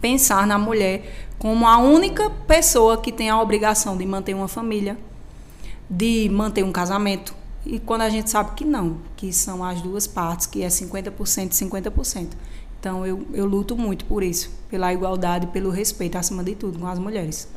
pensar 0.00 0.46
na 0.46 0.58
mulher 0.58 1.26
como 1.38 1.66
a 1.66 1.78
única 1.78 2.30
pessoa 2.46 2.98
que 2.98 3.10
tem 3.10 3.30
a 3.30 3.40
obrigação 3.40 3.96
de 3.96 4.06
manter 4.06 4.34
uma 4.34 4.46
família, 4.46 4.96
de 5.92 6.28
manter 6.30 6.64
um 6.64 6.72
casamento 6.72 7.34
E 7.64 7.78
quando 7.78 8.00
a 8.00 8.08
gente 8.08 8.30
sabe 8.30 8.52
que 8.56 8.64
não, 8.64 8.96
que 9.16 9.32
são 9.32 9.62
as 9.62 9.80
duas 9.80 10.06
partes, 10.06 10.46
que 10.46 10.62
é 10.62 10.68
50% 10.68 11.52
e 11.52 11.54
50%. 11.54 12.28
Então 12.80 13.06
eu, 13.06 13.24
eu 13.32 13.46
luto 13.46 13.76
muito 13.76 14.04
por 14.06 14.22
isso, 14.22 14.50
pela 14.68 14.92
igualdade, 14.92 15.46
pelo 15.48 15.70
respeito, 15.70 16.18
acima 16.18 16.42
de 16.42 16.56
tudo, 16.56 16.80
com 16.80 16.88
as 16.88 16.98
mulheres. 16.98 17.48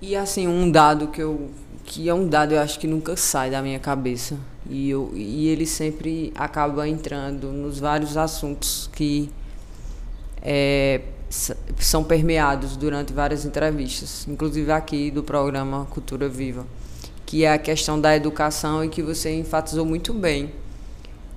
E 0.00 0.16
assim, 0.16 0.46
um 0.46 0.70
dado 0.70 1.08
que 1.08 1.20
eu 1.20 1.50
que 1.84 2.08
é 2.08 2.14
um 2.14 2.28
dado 2.28 2.52
eu 2.52 2.60
acho 2.60 2.78
que 2.78 2.86
nunca 2.86 3.16
sai 3.16 3.50
da 3.50 3.62
minha 3.62 3.78
cabeça 3.78 4.36
e 4.68 4.90
eu 4.90 5.10
e 5.14 5.48
ele 5.48 5.64
sempre 5.64 6.32
acaba 6.34 6.86
entrando 6.86 7.50
nos 7.50 7.78
vários 7.78 8.16
assuntos 8.16 8.90
que 8.92 9.30
é, 10.42 11.00
são 11.30 12.02
permeados 12.02 12.76
durante 12.76 13.12
várias 13.12 13.44
entrevistas, 13.44 14.26
inclusive 14.28 14.70
aqui 14.72 15.10
do 15.10 15.22
programa 15.22 15.86
Cultura 15.90 16.28
Viva, 16.28 16.66
que 17.26 17.44
é 17.44 17.52
a 17.52 17.58
questão 17.58 18.00
da 18.00 18.16
educação 18.16 18.84
e 18.84 18.88
que 18.88 19.02
você 19.02 19.34
enfatizou 19.38 19.84
muito 19.84 20.12
bem. 20.12 20.52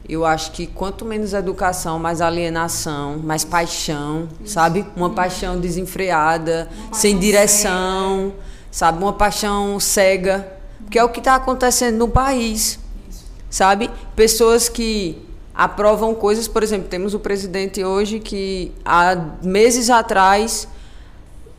Eu 0.08 0.26
acho 0.26 0.52
que 0.52 0.66
quanto 0.66 1.06
menos 1.06 1.34
educação, 1.34 2.00
mais 2.00 2.22
alienação, 2.22 3.20
mais 3.20 3.44
paixão, 3.44 4.28
Isso. 4.44 4.54
sabe? 4.54 4.86
Uma 4.96 5.12
paixão 5.12 5.60
desenfreada, 5.60 6.68
Uma 6.72 6.76
paixão 6.86 6.94
sem 7.00 7.20
direção, 7.20 8.20
cega. 8.32 8.36
sabe? 8.72 8.98
Uma 9.04 9.14
paixão 9.14 9.80
cega, 9.80 10.52
que 10.90 10.98
é 10.98 11.04
o 11.04 11.10
que 11.10 11.20
está 11.20 11.36
acontecendo 11.36 11.98
no 11.98 12.08
país, 12.08 12.80
Isso. 13.10 13.26
sabe? 13.50 13.92
Pessoas 14.16 14.68
que 14.68 15.22
aprovam 15.54 16.16
coisas, 16.16 16.48
por 16.48 16.64
exemplo, 16.64 16.88
temos 16.88 17.14
o 17.14 17.20
presidente 17.20 17.84
hoje 17.84 18.20
que 18.20 18.72
há 18.86 19.16
meses 19.44 19.90
atrás 19.90 20.68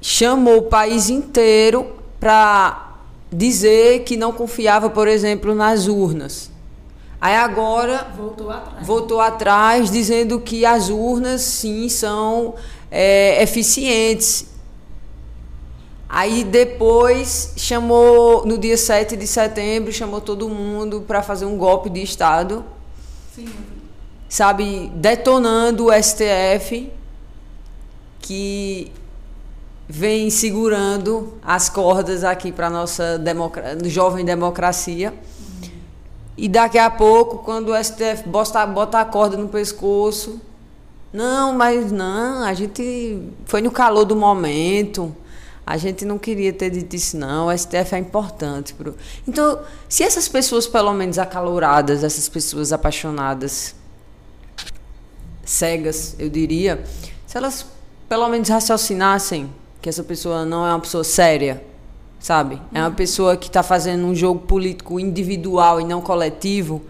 chamou 0.00 0.58
o 0.58 0.62
país 0.62 1.10
inteiro 1.10 1.92
para 2.18 2.96
dizer 3.30 4.00
que 4.04 4.16
não 4.16 4.32
confiava, 4.32 4.90
por 4.90 5.06
exemplo, 5.06 5.54
nas 5.54 5.86
urnas. 5.86 6.50
Aí 7.20 7.36
agora 7.36 8.08
voltou 8.16 8.50
atrás, 8.50 8.86
voltou 8.86 9.20
atrás 9.20 9.90
dizendo 9.90 10.40
que 10.40 10.66
as 10.66 10.88
urnas 10.88 11.40
sim 11.42 11.88
são 11.88 12.54
é, 12.90 13.40
eficientes. 13.42 14.46
Aí 16.08 16.42
depois 16.44 17.54
chamou, 17.56 18.44
no 18.44 18.58
dia 18.58 18.76
7 18.76 19.16
de 19.16 19.26
setembro, 19.26 19.92
chamou 19.92 20.20
todo 20.20 20.48
mundo 20.48 21.04
para 21.06 21.22
fazer 21.22 21.46
um 21.46 21.56
golpe 21.56 21.88
de 21.88 22.02
Estado. 22.02 22.64
Sim 23.34 23.46
sabe, 24.32 24.90
detonando 24.94 25.88
o 25.88 25.92
STF, 25.92 26.90
que 28.18 28.90
vem 29.86 30.30
segurando 30.30 31.34
as 31.42 31.68
cordas 31.68 32.24
aqui 32.24 32.50
para 32.50 32.70
nossa 32.70 33.20
jovem 33.84 34.24
democracia. 34.24 35.12
E 36.34 36.48
daqui 36.48 36.78
a 36.78 36.88
pouco, 36.88 37.44
quando 37.44 37.72
o 37.72 37.84
STF 37.84 38.26
bota, 38.26 38.64
bota 38.64 39.00
a 39.00 39.04
corda 39.04 39.36
no 39.36 39.48
pescoço, 39.48 40.40
não, 41.12 41.52
mas 41.52 41.92
não, 41.92 42.42
a 42.42 42.54
gente 42.54 43.28
foi 43.44 43.60
no 43.60 43.70
calor 43.70 44.06
do 44.06 44.16
momento. 44.16 45.14
A 45.66 45.76
gente 45.76 46.06
não 46.06 46.18
queria 46.18 46.54
ter 46.54 46.70
dito 46.70 46.96
isso, 46.96 47.18
não. 47.18 47.48
O 47.48 47.58
STF 47.58 47.94
é 47.94 47.98
importante. 47.98 48.72
Pro... 48.72 48.96
Então, 49.28 49.60
se 49.90 50.02
essas 50.02 50.26
pessoas, 50.26 50.66
pelo 50.66 50.94
menos 50.94 51.18
acaloradas, 51.18 52.02
essas 52.02 52.30
pessoas 52.30 52.72
apaixonadas, 52.72 53.74
cegas, 55.44 56.16
eu 56.18 56.28
diria, 56.28 56.84
se 57.26 57.36
elas 57.36 57.66
pelo 58.08 58.28
menos 58.28 58.48
raciocinassem 58.48 59.50
que 59.80 59.88
essa 59.88 60.04
pessoa 60.04 60.44
não 60.44 60.66
é 60.66 60.70
uma 60.70 60.80
pessoa 60.80 61.02
séria, 61.02 61.64
sabe? 62.20 62.60
É 62.72 62.80
uma 62.80 62.90
pessoa 62.90 63.36
que 63.36 63.48
está 63.48 63.62
fazendo 63.62 64.04
um 64.06 64.14
jogo 64.14 64.40
político 64.40 65.00
individual 65.00 65.80
e 65.80 65.84
não 65.84 66.00
coletivo. 66.00 66.82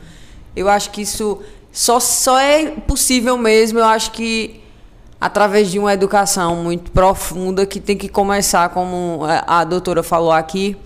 Eu 0.54 0.68
acho 0.68 0.90
que 0.90 1.02
isso 1.02 1.40
só, 1.72 1.98
só 1.98 2.38
é 2.38 2.72
possível 2.72 3.38
mesmo, 3.38 3.78
eu 3.78 3.84
acho 3.84 4.10
que 4.10 4.60
através 5.18 5.70
de 5.70 5.78
uma 5.78 5.94
educação 5.94 6.56
muito 6.56 6.90
profunda 6.90 7.64
que 7.64 7.80
tem 7.80 7.96
que 7.96 8.08
começar, 8.08 8.68
como 8.70 9.20
a 9.46 9.62
doutora 9.64 10.02
falou 10.02 10.32
aqui, 10.32 10.76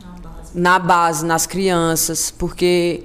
na 0.00 0.08
base, 0.08 0.50
na 0.54 0.78
base 0.78 1.26
nas 1.26 1.46
crianças, 1.46 2.30
porque 2.30 3.04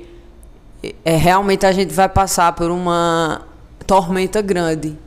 é, 1.03 1.15
realmente 1.15 1.65
a 1.65 1.71
gente 1.73 1.93
vai 1.93 2.07
passar 2.07 2.53
por 2.53 2.71
uma 2.71 3.45
tormenta 3.87 4.41
grande. 4.41 4.97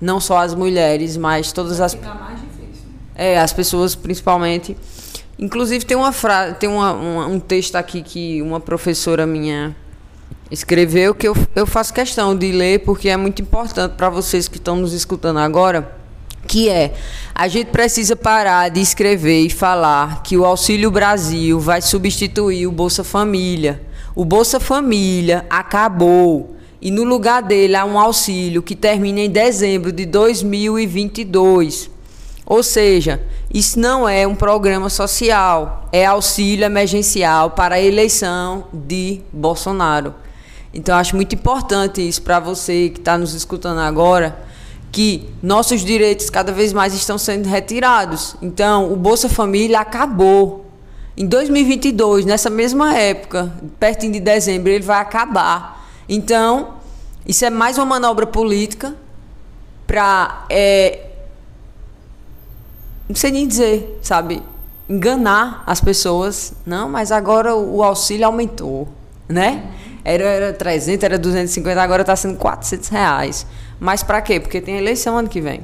Não 0.00 0.20
só 0.20 0.38
as 0.38 0.54
mulheres, 0.54 1.16
mas 1.16 1.52
todas 1.52 1.80
as. 1.80 1.94
mais 1.94 2.40
difícil. 2.40 2.84
É, 3.14 3.38
as 3.38 3.52
pessoas 3.52 3.94
principalmente. 3.94 4.76
Inclusive 5.38 5.84
tem 5.84 5.96
uma 5.96 6.12
frase, 6.12 6.54
tem 6.54 6.68
uma, 6.68 6.92
uma, 6.92 7.26
um 7.26 7.38
texto 7.38 7.76
aqui 7.76 8.02
que 8.02 8.42
uma 8.42 8.58
professora 8.58 9.26
minha 9.26 9.76
escreveu 10.50 11.14
que 11.14 11.28
eu, 11.28 11.36
eu 11.54 11.66
faço 11.66 11.92
questão 11.92 12.36
de 12.36 12.52
ler 12.52 12.80
porque 12.80 13.08
é 13.08 13.16
muito 13.16 13.42
importante 13.42 13.94
para 13.96 14.08
vocês 14.08 14.48
que 14.48 14.56
estão 14.56 14.76
nos 14.76 14.92
escutando 14.92 15.38
agora, 15.38 15.94
que 16.46 16.70
é 16.70 16.94
a 17.34 17.48
gente 17.48 17.68
precisa 17.68 18.16
parar 18.16 18.70
de 18.70 18.80
escrever 18.80 19.40
e 19.40 19.50
falar 19.50 20.22
que 20.22 20.36
o 20.36 20.44
Auxílio 20.44 20.90
Brasil 20.90 21.60
vai 21.60 21.82
substituir 21.82 22.66
o 22.66 22.72
Bolsa 22.72 23.04
Família. 23.04 23.82
O 24.14 24.24
Bolsa 24.24 24.58
Família 24.58 25.44
acabou 25.50 26.56
e 26.80 26.90
no 26.90 27.04
lugar 27.04 27.42
dele 27.42 27.74
há 27.74 27.84
um 27.84 27.98
auxílio 27.98 28.62
que 28.62 28.76
termina 28.76 29.20
em 29.20 29.30
dezembro 29.30 29.92
de 29.92 30.04
2022. 30.06 31.90
Ou 32.44 32.62
seja, 32.62 33.20
isso 33.52 33.78
não 33.78 34.08
é 34.08 34.26
um 34.26 34.34
programa 34.34 34.88
social, 34.88 35.88
é 35.90 36.04
auxílio 36.04 36.64
emergencial 36.64 37.50
para 37.50 37.76
a 37.76 37.80
eleição 37.80 38.66
de 38.72 39.20
Bolsonaro. 39.32 40.14
Então, 40.72 40.96
acho 40.96 41.16
muito 41.16 41.34
importante 41.34 42.06
isso 42.06 42.22
para 42.22 42.38
você 42.38 42.90
que 42.90 43.00
está 43.00 43.16
nos 43.16 43.32
escutando 43.32 43.80
agora, 43.80 44.38
que 44.92 45.28
nossos 45.42 45.84
direitos 45.84 46.28
cada 46.28 46.52
vez 46.52 46.72
mais 46.72 46.94
estão 46.94 47.16
sendo 47.16 47.48
retirados. 47.48 48.36
Então, 48.42 48.92
o 48.92 48.96
Bolsa 48.96 49.28
Família 49.28 49.80
acabou. 49.80 50.66
Em 51.16 51.26
2022, 51.26 52.26
nessa 52.26 52.50
mesma 52.50 52.94
época, 52.94 53.50
perto 53.80 54.10
de 54.10 54.20
dezembro, 54.20 54.70
ele 54.70 54.84
vai 54.84 55.00
acabar. 55.00 55.75
Então, 56.08 56.74
isso 57.26 57.44
é 57.44 57.50
mais 57.50 57.76
uma 57.78 57.86
manobra 57.86 58.26
política 58.26 58.94
para. 59.86 60.46
É, 60.48 61.10
não 63.08 63.16
sei 63.16 63.30
nem 63.30 63.46
dizer, 63.46 63.98
sabe? 64.02 64.42
Enganar 64.88 65.62
as 65.66 65.80
pessoas. 65.80 66.54
Não, 66.64 66.88
mas 66.88 67.10
agora 67.10 67.54
o 67.54 67.82
auxílio 67.82 68.26
aumentou, 68.26 68.88
né? 69.28 69.72
Era, 70.04 70.24
era 70.24 70.52
300, 70.52 71.02
era 71.02 71.18
250, 71.18 71.82
agora 71.82 72.02
está 72.02 72.14
sendo 72.14 72.36
400 72.36 72.88
reais. 72.88 73.46
Mas 73.80 74.04
para 74.04 74.20
quê? 74.22 74.38
Porque 74.38 74.60
tem 74.60 74.76
eleição 74.76 75.18
ano 75.18 75.28
que 75.28 75.40
vem. 75.40 75.62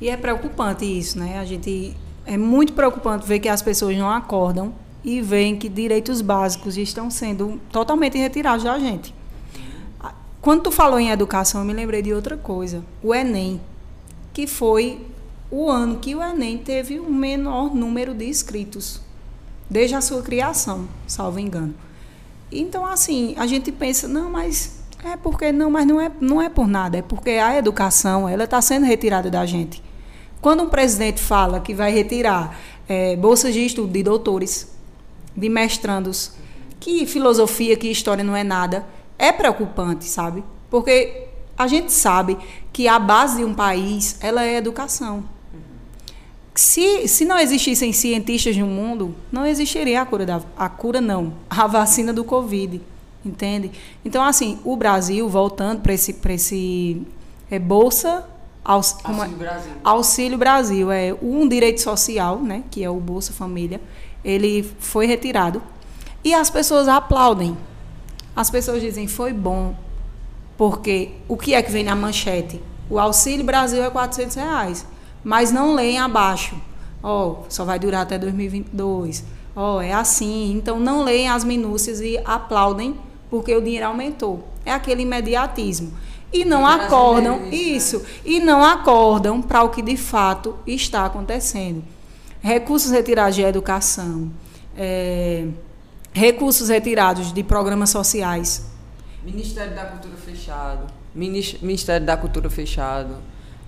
E 0.00 0.08
é 0.08 0.16
preocupante 0.16 0.84
isso, 0.84 1.18
né? 1.18 1.38
A 1.38 1.44
gente 1.44 1.94
é 2.24 2.38
muito 2.38 2.72
preocupante 2.72 3.26
ver 3.26 3.38
que 3.38 3.48
as 3.48 3.60
pessoas 3.60 3.96
não 3.96 4.10
acordam 4.10 4.72
e 5.04 5.20
veem 5.20 5.56
que 5.56 5.68
direitos 5.68 6.20
básicos 6.20 6.76
estão 6.76 7.10
sendo 7.10 7.60
totalmente 7.70 8.16
retirados 8.16 8.64
da 8.64 8.78
gente. 8.78 9.14
Quando 10.40 10.62
tu 10.62 10.70
falou 10.72 10.98
em 10.98 11.10
educação, 11.10 11.60
eu 11.60 11.66
me 11.66 11.72
lembrei 11.72 12.02
de 12.02 12.12
outra 12.12 12.36
coisa. 12.36 12.82
O 13.00 13.14
Enem, 13.14 13.60
que 14.32 14.46
foi 14.46 15.06
o 15.50 15.70
ano 15.70 15.98
que 15.98 16.14
o 16.14 16.22
Enem 16.22 16.58
teve 16.58 16.98
o 16.98 17.12
menor 17.12 17.74
número 17.74 18.12
de 18.12 18.28
inscritos, 18.28 19.00
desde 19.70 19.94
a 19.94 20.00
sua 20.00 20.20
criação, 20.22 20.88
salvo 21.06 21.38
engano. 21.38 21.74
Então, 22.50 22.84
assim, 22.84 23.34
a 23.38 23.46
gente 23.46 23.70
pensa, 23.70 24.08
não, 24.08 24.30
mas 24.30 24.82
é 25.04 25.16
porque 25.16 25.52
não, 25.52 25.70
mas 25.70 25.86
não 25.86 26.00
é, 26.00 26.10
não 26.20 26.42
é 26.42 26.48
por 26.48 26.66
nada, 26.66 26.98
é 26.98 27.02
porque 27.02 27.30
a 27.30 27.56
educação 27.56 28.28
ela 28.28 28.44
está 28.44 28.60
sendo 28.60 28.84
retirada 28.84 29.30
da 29.30 29.46
gente. 29.46 29.82
Quando 30.40 30.64
um 30.64 30.68
presidente 30.68 31.20
fala 31.20 31.60
que 31.60 31.72
vai 31.72 31.92
retirar 31.92 32.58
é, 32.88 33.14
bolsas 33.14 33.54
de 33.54 33.64
estudo 33.64 33.92
de 33.92 34.02
doutores, 34.02 34.71
de 35.36 35.48
mestrandos, 35.48 36.32
que 36.78 37.06
filosofia, 37.06 37.76
que 37.76 37.88
história 37.88 38.24
não 38.24 38.36
é 38.36 38.42
nada, 38.42 38.86
é 39.18 39.30
preocupante, 39.30 40.04
sabe? 40.04 40.42
Porque 40.70 41.28
a 41.56 41.66
gente 41.66 41.92
sabe 41.92 42.36
que 42.72 42.88
a 42.88 42.98
base 42.98 43.38
de 43.38 43.44
um 43.44 43.54
país 43.54 44.16
ela 44.20 44.42
é 44.42 44.56
a 44.56 44.58
educação. 44.58 45.24
Se, 46.54 47.08
se 47.08 47.24
não 47.24 47.38
existissem 47.38 47.92
cientistas 47.92 48.56
no 48.56 48.66
mundo, 48.66 49.14
não 49.30 49.46
existiria 49.46 50.02
a 50.02 50.06
cura 50.06 50.26
da 50.26 50.42
a 50.56 50.68
cura 50.68 51.00
não, 51.00 51.32
a 51.48 51.66
vacina 51.66 52.12
do 52.12 52.24
Covid, 52.24 52.80
entende? 53.24 53.70
Então 54.04 54.22
assim, 54.22 54.58
o 54.64 54.76
Brasil 54.76 55.28
voltando 55.28 55.80
para 55.80 55.94
esse 55.94 56.12
para 56.12 56.34
esse 56.34 57.06
é, 57.50 57.58
bolsa 57.58 58.28
aus, 58.64 58.96
é? 59.04 59.08
Auxílio 59.08 59.36
Brasil. 59.38 59.72
Auxílio 59.82 60.38
Brasil 60.38 60.92
é 60.92 61.16
um 61.22 61.48
direito 61.48 61.80
social, 61.80 62.38
né, 62.38 62.64
que 62.70 62.84
é 62.84 62.90
o 62.90 63.00
Bolsa 63.00 63.32
Família 63.32 63.80
ele 64.24 64.62
foi 64.78 65.06
retirado. 65.06 65.62
E 66.24 66.32
as 66.34 66.50
pessoas 66.50 66.88
aplaudem. 66.88 67.56
As 68.34 68.50
pessoas 68.50 68.80
dizem, 68.80 69.06
foi 69.06 69.32
bom. 69.32 69.74
Porque 70.56 71.10
o 71.28 71.36
que 71.36 71.54
é 71.54 71.62
que 71.62 71.72
vem 71.72 71.84
na 71.84 71.96
manchete? 71.96 72.62
O 72.88 72.98
Auxílio 72.98 73.44
Brasil 73.44 73.82
é 73.82 73.90
400 73.90 74.36
reais. 74.36 74.86
Mas 75.24 75.50
não 75.50 75.74
leem 75.74 75.98
abaixo. 75.98 76.56
Ó, 77.02 77.26
oh, 77.26 77.36
só 77.48 77.64
vai 77.64 77.78
durar 77.78 78.02
até 78.02 78.18
2022. 78.18 79.24
ó, 79.56 79.76
oh, 79.76 79.80
é 79.80 79.92
assim. 79.92 80.52
Então 80.52 80.78
não 80.78 81.02
leem 81.02 81.28
as 81.28 81.42
minúcias 81.42 82.00
e 82.00 82.18
aplaudem 82.24 82.96
porque 83.28 83.54
o 83.54 83.62
dinheiro 83.62 83.86
aumentou. 83.86 84.46
É 84.64 84.72
aquele 84.72 85.02
imediatismo. 85.02 85.92
E 86.32 86.44
não 86.44 86.66
acordam, 86.66 87.46
isso, 87.50 87.98
né? 87.98 88.04
e 88.24 88.40
não 88.40 88.64
acordam 88.64 89.42
para 89.42 89.62
o 89.62 89.68
que 89.68 89.82
de 89.82 89.98
fato 89.98 90.56
está 90.66 91.04
acontecendo. 91.04 91.84
Recursos 92.42 92.90
retirados 92.90 93.36
de 93.36 93.42
educação, 93.42 94.28
é, 94.76 95.46
recursos 96.12 96.68
retirados 96.68 97.32
de 97.32 97.44
programas 97.44 97.90
sociais. 97.90 98.66
Ministério 99.24 99.72
da 99.76 99.84
Cultura 99.84 100.16
fechado. 100.16 100.92
Ministério 101.14 102.04
da 102.04 102.16
Cultura 102.16 102.50
fechado. 102.50 103.14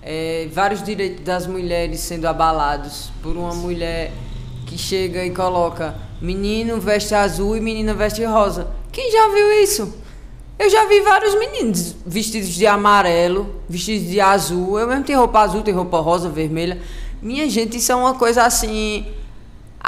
É, 0.03 0.49
vários 0.51 0.83
direitos 0.83 1.23
das 1.23 1.47
mulheres 1.47 2.01
sendo 2.01 2.25
abalados 2.25 3.11
por 3.23 3.37
uma 3.37 3.55
mulher 3.55 4.11
que 4.67 4.77
chega 4.77 5.23
e 5.23 5.31
coloca 5.31 5.95
menino 6.21 6.77
veste 6.81 7.15
azul 7.15 7.55
e 7.55 7.61
menina 7.61 7.93
veste 7.93 8.25
rosa. 8.25 8.67
Quem 8.91 9.09
já 9.09 9.29
viu 9.29 9.63
isso? 9.63 9.97
Eu 10.59 10.69
já 10.69 10.85
vi 10.85 10.99
vários 10.99 11.33
meninos 11.39 11.95
vestidos 12.05 12.49
de 12.49 12.67
amarelo, 12.67 13.55
vestidos 13.69 14.09
de 14.09 14.19
azul. 14.19 14.77
Eu 14.77 14.87
mesmo 14.87 15.05
tenho 15.05 15.19
roupa 15.19 15.39
azul, 15.39 15.61
tenho 15.61 15.77
roupa 15.77 15.99
rosa, 15.99 16.27
vermelha. 16.27 16.81
Minha 17.25 17.49
gente, 17.49 17.77
isso 17.77 17.91
é 17.91 17.95
uma 17.95 18.13
coisa 18.13 18.43
assim 18.43 19.03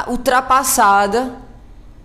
ultrapassada. 0.08 1.36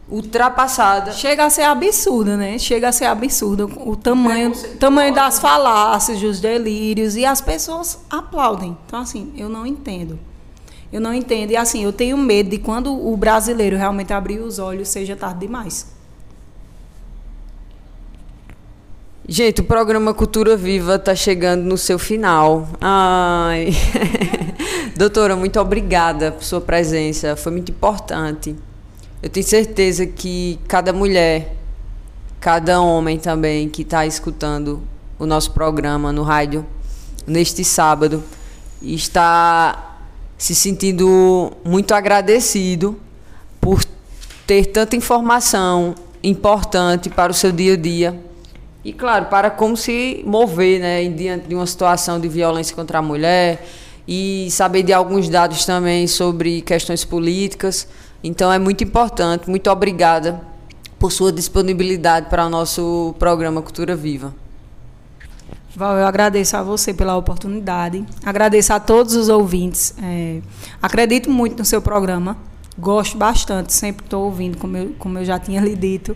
Ultrapassada. 0.07 1.13
Chega 1.13 1.47
a 1.47 1.49
ser 1.49 1.63
absurdo, 1.63 2.37
né? 2.37 2.59
Chega 2.59 2.91
a 2.91 2.93
ser 2.93 3.07
absurdo 3.07 3.73
o 3.87 3.97
tamanho, 3.97 4.53
tamanho 4.79 5.15
das 5.15 5.39
falácias, 5.39 6.21
dos 6.21 6.39
delírios 6.39 7.17
e 7.17 7.25
as 7.25 7.41
pessoas 7.41 7.99
aplaudem. 8.11 8.77
Então 8.85 9.01
assim, 9.01 9.33
eu 9.35 9.49
não 9.49 9.67
entendo. 9.67 10.19
Eu 10.93 11.01
não 11.01 11.15
entendo 11.15 11.53
e 11.53 11.57
assim, 11.57 11.83
eu 11.83 11.95
tenho 11.95 12.19
medo 12.19 12.51
de 12.51 12.59
quando 12.59 12.93
o 12.93 13.17
brasileiro 13.17 13.75
realmente 13.75 14.13
abrir 14.13 14.39
os 14.39 14.59
olhos 14.59 14.89
seja 14.89 15.17
tarde 15.17 15.41
demais. 15.41 15.87
Gente, 19.27 19.63
o 19.63 19.65
programa 19.65 20.13
Cultura 20.13 20.59
Viva 20.59 20.97
está 20.97 21.15
chegando 21.15 21.63
no 21.63 21.79
seu 21.79 21.99
final. 21.99 22.69
Ai. 22.79 23.69
Doutora, 24.95 25.35
muito 25.35 25.59
obrigada 25.59 26.33
por 26.33 26.45
sua 26.45 26.61
presença. 26.61 27.35
Foi 27.35 27.51
muito 27.51 27.73
importante. 27.73 28.55
Eu 29.23 29.31
tenho 29.31 29.47
certeza 29.47 30.07
que 30.07 30.59
cada 30.69 30.93
mulher, 30.93 31.57
cada 32.39 32.81
homem 32.81 33.19
também 33.19 33.71
que 33.71 33.83
está 33.83 34.05
escutando 34.05 34.83
o 35.19 35.25
nosso 35.25 35.53
programa 35.53 36.13
no 36.13 36.23
rádio 36.23 36.67
neste 37.27 37.65
sábado 37.65 38.23
está 38.83 39.99
se 40.37 40.55
sentindo 40.55 41.53
muito 41.65 41.95
agradecido 41.95 43.01
por 43.61 43.83
ter 44.47 44.67
tanta 44.67 44.97
informação 44.97 45.95
importante 46.23 47.09
para 47.09 47.33
o 47.33 47.35
seu 47.35 47.51
dia 47.51 47.75
a 47.75 47.77
dia 47.77 48.21
e, 48.85 48.93
claro, 48.93 49.27
para 49.27 49.49
como 49.49 49.77
se 49.77 50.23
mover 50.27 50.81
né, 50.81 51.09
diante 51.09 51.47
de 51.47 51.55
uma 51.55 51.67
situação 51.67 52.21
de 52.21 52.29
violência 52.29 52.75
contra 52.75 52.99
a 52.99 53.03
mulher 53.03 53.65
e 54.07 54.49
saber 54.51 54.83
de 54.83 54.93
alguns 54.93 55.29
dados 55.29 55.65
também 55.65 56.07
sobre 56.07 56.61
questões 56.63 57.05
políticas. 57.05 57.87
Então, 58.23 58.53
é 58.53 58.59
muito 58.59 58.85
importante. 58.85 59.49
Muito 59.49 59.71
obrigada 59.71 60.41
por 60.99 61.11
sua 61.11 61.33
disponibilidade 61.33 62.29
para 62.31 62.47
o 62.47 62.49
nosso 62.49 63.15
programa 63.19 63.61
Cultura 63.61 63.97
Viva. 63.97 64.33
Val, 65.75 65.97
eu 65.97 66.07
agradeço 66.07 66.55
a 66.57 66.63
você 66.63 66.93
pela 66.93 67.17
oportunidade, 67.17 68.05
agradeço 68.23 68.75
a 68.75 68.79
todos 68.79 69.15
os 69.15 69.31
ouvintes. 69.31 69.95
É, 70.03 70.41
acredito 70.83 71.31
muito 71.31 71.59
no 71.59 71.65
seu 71.65 71.81
programa, 71.81 72.37
gosto 72.79 73.17
bastante, 73.17 73.73
sempre 73.73 74.05
estou 74.05 74.27
ouvindo, 74.27 74.59
como 74.59 74.77
eu, 74.77 74.95
como 74.99 75.19
eu 75.19 75.25
já 75.25 75.39
tinha 75.39 75.63
lhe 75.63 75.75
dito. 75.75 76.15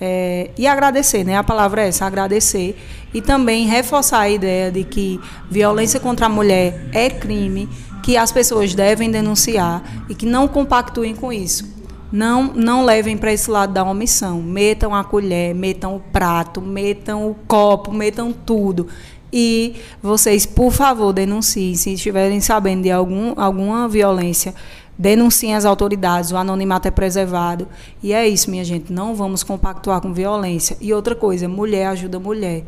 É, 0.00 0.50
e 0.56 0.66
agradecer, 0.66 1.24
né? 1.24 1.36
A 1.36 1.42
palavra 1.42 1.82
é 1.82 1.88
essa, 1.88 2.06
agradecer. 2.06 2.76
E 3.12 3.20
também 3.20 3.66
reforçar 3.66 4.20
a 4.20 4.30
ideia 4.30 4.70
de 4.70 4.84
que 4.84 5.20
violência 5.50 5.98
contra 5.98 6.26
a 6.26 6.28
mulher 6.28 6.88
é 6.92 7.10
crime, 7.10 7.68
que 8.02 8.16
as 8.16 8.30
pessoas 8.30 8.74
devem 8.74 9.10
denunciar 9.10 9.82
e 10.08 10.14
que 10.14 10.26
não 10.26 10.46
compactuem 10.46 11.14
com 11.14 11.32
isso. 11.32 11.76
Não, 12.10 12.44
não 12.54 12.84
levem 12.84 13.16
para 13.16 13.32
esse 13.32 13.50
lado 13.50 13.72
da 13.72 13.84
omissão. 13.84 14.40
Metam 14.40 14.94
a 14.94 15.04
colher, 15.04 15.54
metam 15.54 15.96
o 15.96 16.00
prato, 16.00 16.60
metam 16.60 17.28
o 17.30 17.34
copo, 17.46 17.92
metam 17.92 18.32
tudo. 18.32 18.88
E 19.30 19.76
vocês, 20.02 20.46
por 20.46 20.72
favor, 20.72 21.12
denunciem 21.12 21.74
se 21.74 21.92
estiverem 21.92 22.40
sabendo 22.40 22.84
de 22.84 22.90
algum, 22.90 23.34
alguma 23.36 23.86
violência 23.86 24.54
denunciem 24.98 25.54
as 25.54 25.64
autoridades, 25.64 26.32
o 26.32 26.36
anonimato 26.36 26.88
é 26.88 26.90
preservado. 26.90 27.68
E 28.02 28.12
é 28.12 28.26
isso, 28.26 28.50
minha 28.50 28.64
gente, 28.64 28.92
não 28.92 29.14
vamos 29.14 29.42
compactuar 29.44 30.00
com 30.00 30.12
violência. 30.12 30.76
E 30.80 30.92
outra 30.92 31.14
coisa, 31.14 31.48
mulher 31.48 31.86
ajuda 31.86 32.18
mulher. 32.18 32.64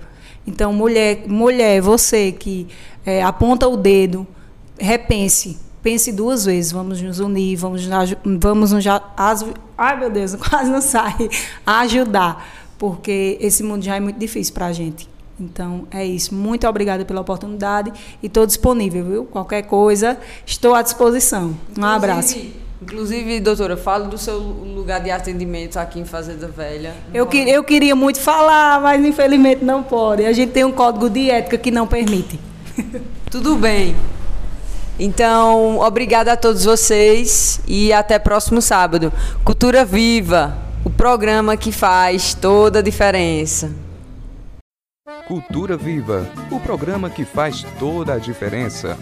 Então, 0.47 0.73
mulher, 0.73 1.25
mulher, 1.27 1.81
você 1.81 2.33
que 2.33 2.69
é, 3.05 3.23
aponta 3.23 3.69
o 3.69 3.77
dedo, 3.77 4.27
repense, 4.79 5.59
pense 5.83 6.13
duas 6.13 6.45
vezes, 6.45 6.73
vamos 6.73 7.03
nos 7.03 7.19
unir, 7.19 7.57
vamos, 7.57 7.87
vamos 8.25 8.73
nos 8.73 8.85
ai 9.77 9.99
meu 9.99 10.11
Deus, 10.11 10.35
quase 10.49 10.71
não 10.71 10.81
sai, 10.81 11.29
ajudar, 11.67 12.47
porque 12.79 13.37
esse 13.41 13.63
mundo 13.63 13.83
já 13.83 13.97
é 13.97 14.01
muito 14.01 14.19
difícil 14.19 14.55
para 14.55 14.67
a 14.67 14.73
gente. 14.73 15.09
Então, 15.41 15.87
é 15.91 16.05
isso. 16.05 16.35
Muito 16.35 16.69
obrigada 16.69 17.05
pela 17.05 17.23
oportunidade 17.23 17.93
e 18.23 18.27
estou 18.27 18.45
disponível, 18.45 19.05
viu? 19.05 19.25
Qualquer 19.25 19.63
coisa, 19.63 20.19
estou 20.45 20.75
à 20.75 20.83
disposição. 20.83 21.57
Um 21.79 21.85
abraço. 21.85 22.39
Inclusive, 22.83 23.41
doutora, 23.41 23.77
fala 23.77 24.07
do 24.07 24.17
seu 24.17 24.39
lugar 24.39 25.01
de 25.01 25.11
atendimento 25.11 25.79
aqui 25.79 26.01
em 26.01 26.05
Fazenda 26.05 26.49
Velha. 26.49 26.95
Eu, 27.13 27.27
que, 27.27 27.39
eu 27.39 27.63
queria 27.63 27.95
muito 27.95 28.21
falar, 28.21 28.81
mas 28.81 29.05
infelizmente 29.05 29.65
não 29.65 29.83
pode. 29.83 30.25
A 30.25 30.33
gente 30.33 30.53
tem 30.53 30.65
um 30.65 30.73
código 30.73 31.11
de 31.11 31.31
ética 31.31 31.59
que 31.59 31.71
não 31.71 31.87
permite. 31.87 32.41
Tudo 33.31 33.57
bem. 33.57 33.95
Então, 34.99 35.79
obrigada 35.79 36.33
a 36.33 36.37
todos 36.37 36.65
vocês 36.65 37.61
e 37.67 37.93
até 37.93 38.19
próximo 38.19 38.61
sábado. 38.61 39.13
Cultura 39.45 39.85
Viva, 39.85 40.57
o 40.85 40.91
programa 40.91 41.57
que 41.57 41.73
faz 41.73 42.35
toda 42.35 42.81
a 42.81 42.83
diferença. 42.83 43.71
Cultura 45.27 45.77
Viva, 45.77 46.25
o 46.51 46.61
programa 46.61 47.11
que 47.11 47.25
faz 47.25 47.63
toda 47.79 48.15
a 48.15 48.19
diferença. 48.19 48.97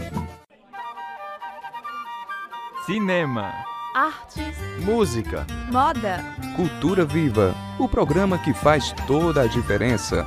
Cinema, 2.86 3.52
artes, 3.94 4.56
música, 4.84 5.46
moda. 5.70 6.24
Cultura 6.56 7.04
Viva, 7.04 7.54
o 7.78 7.86
programa 7.86 8.38
que 8.38 8.54
faz 8.54 8.92
toda 9.06 9.42
a 9.42 9.46
diferença. 9.46 10.26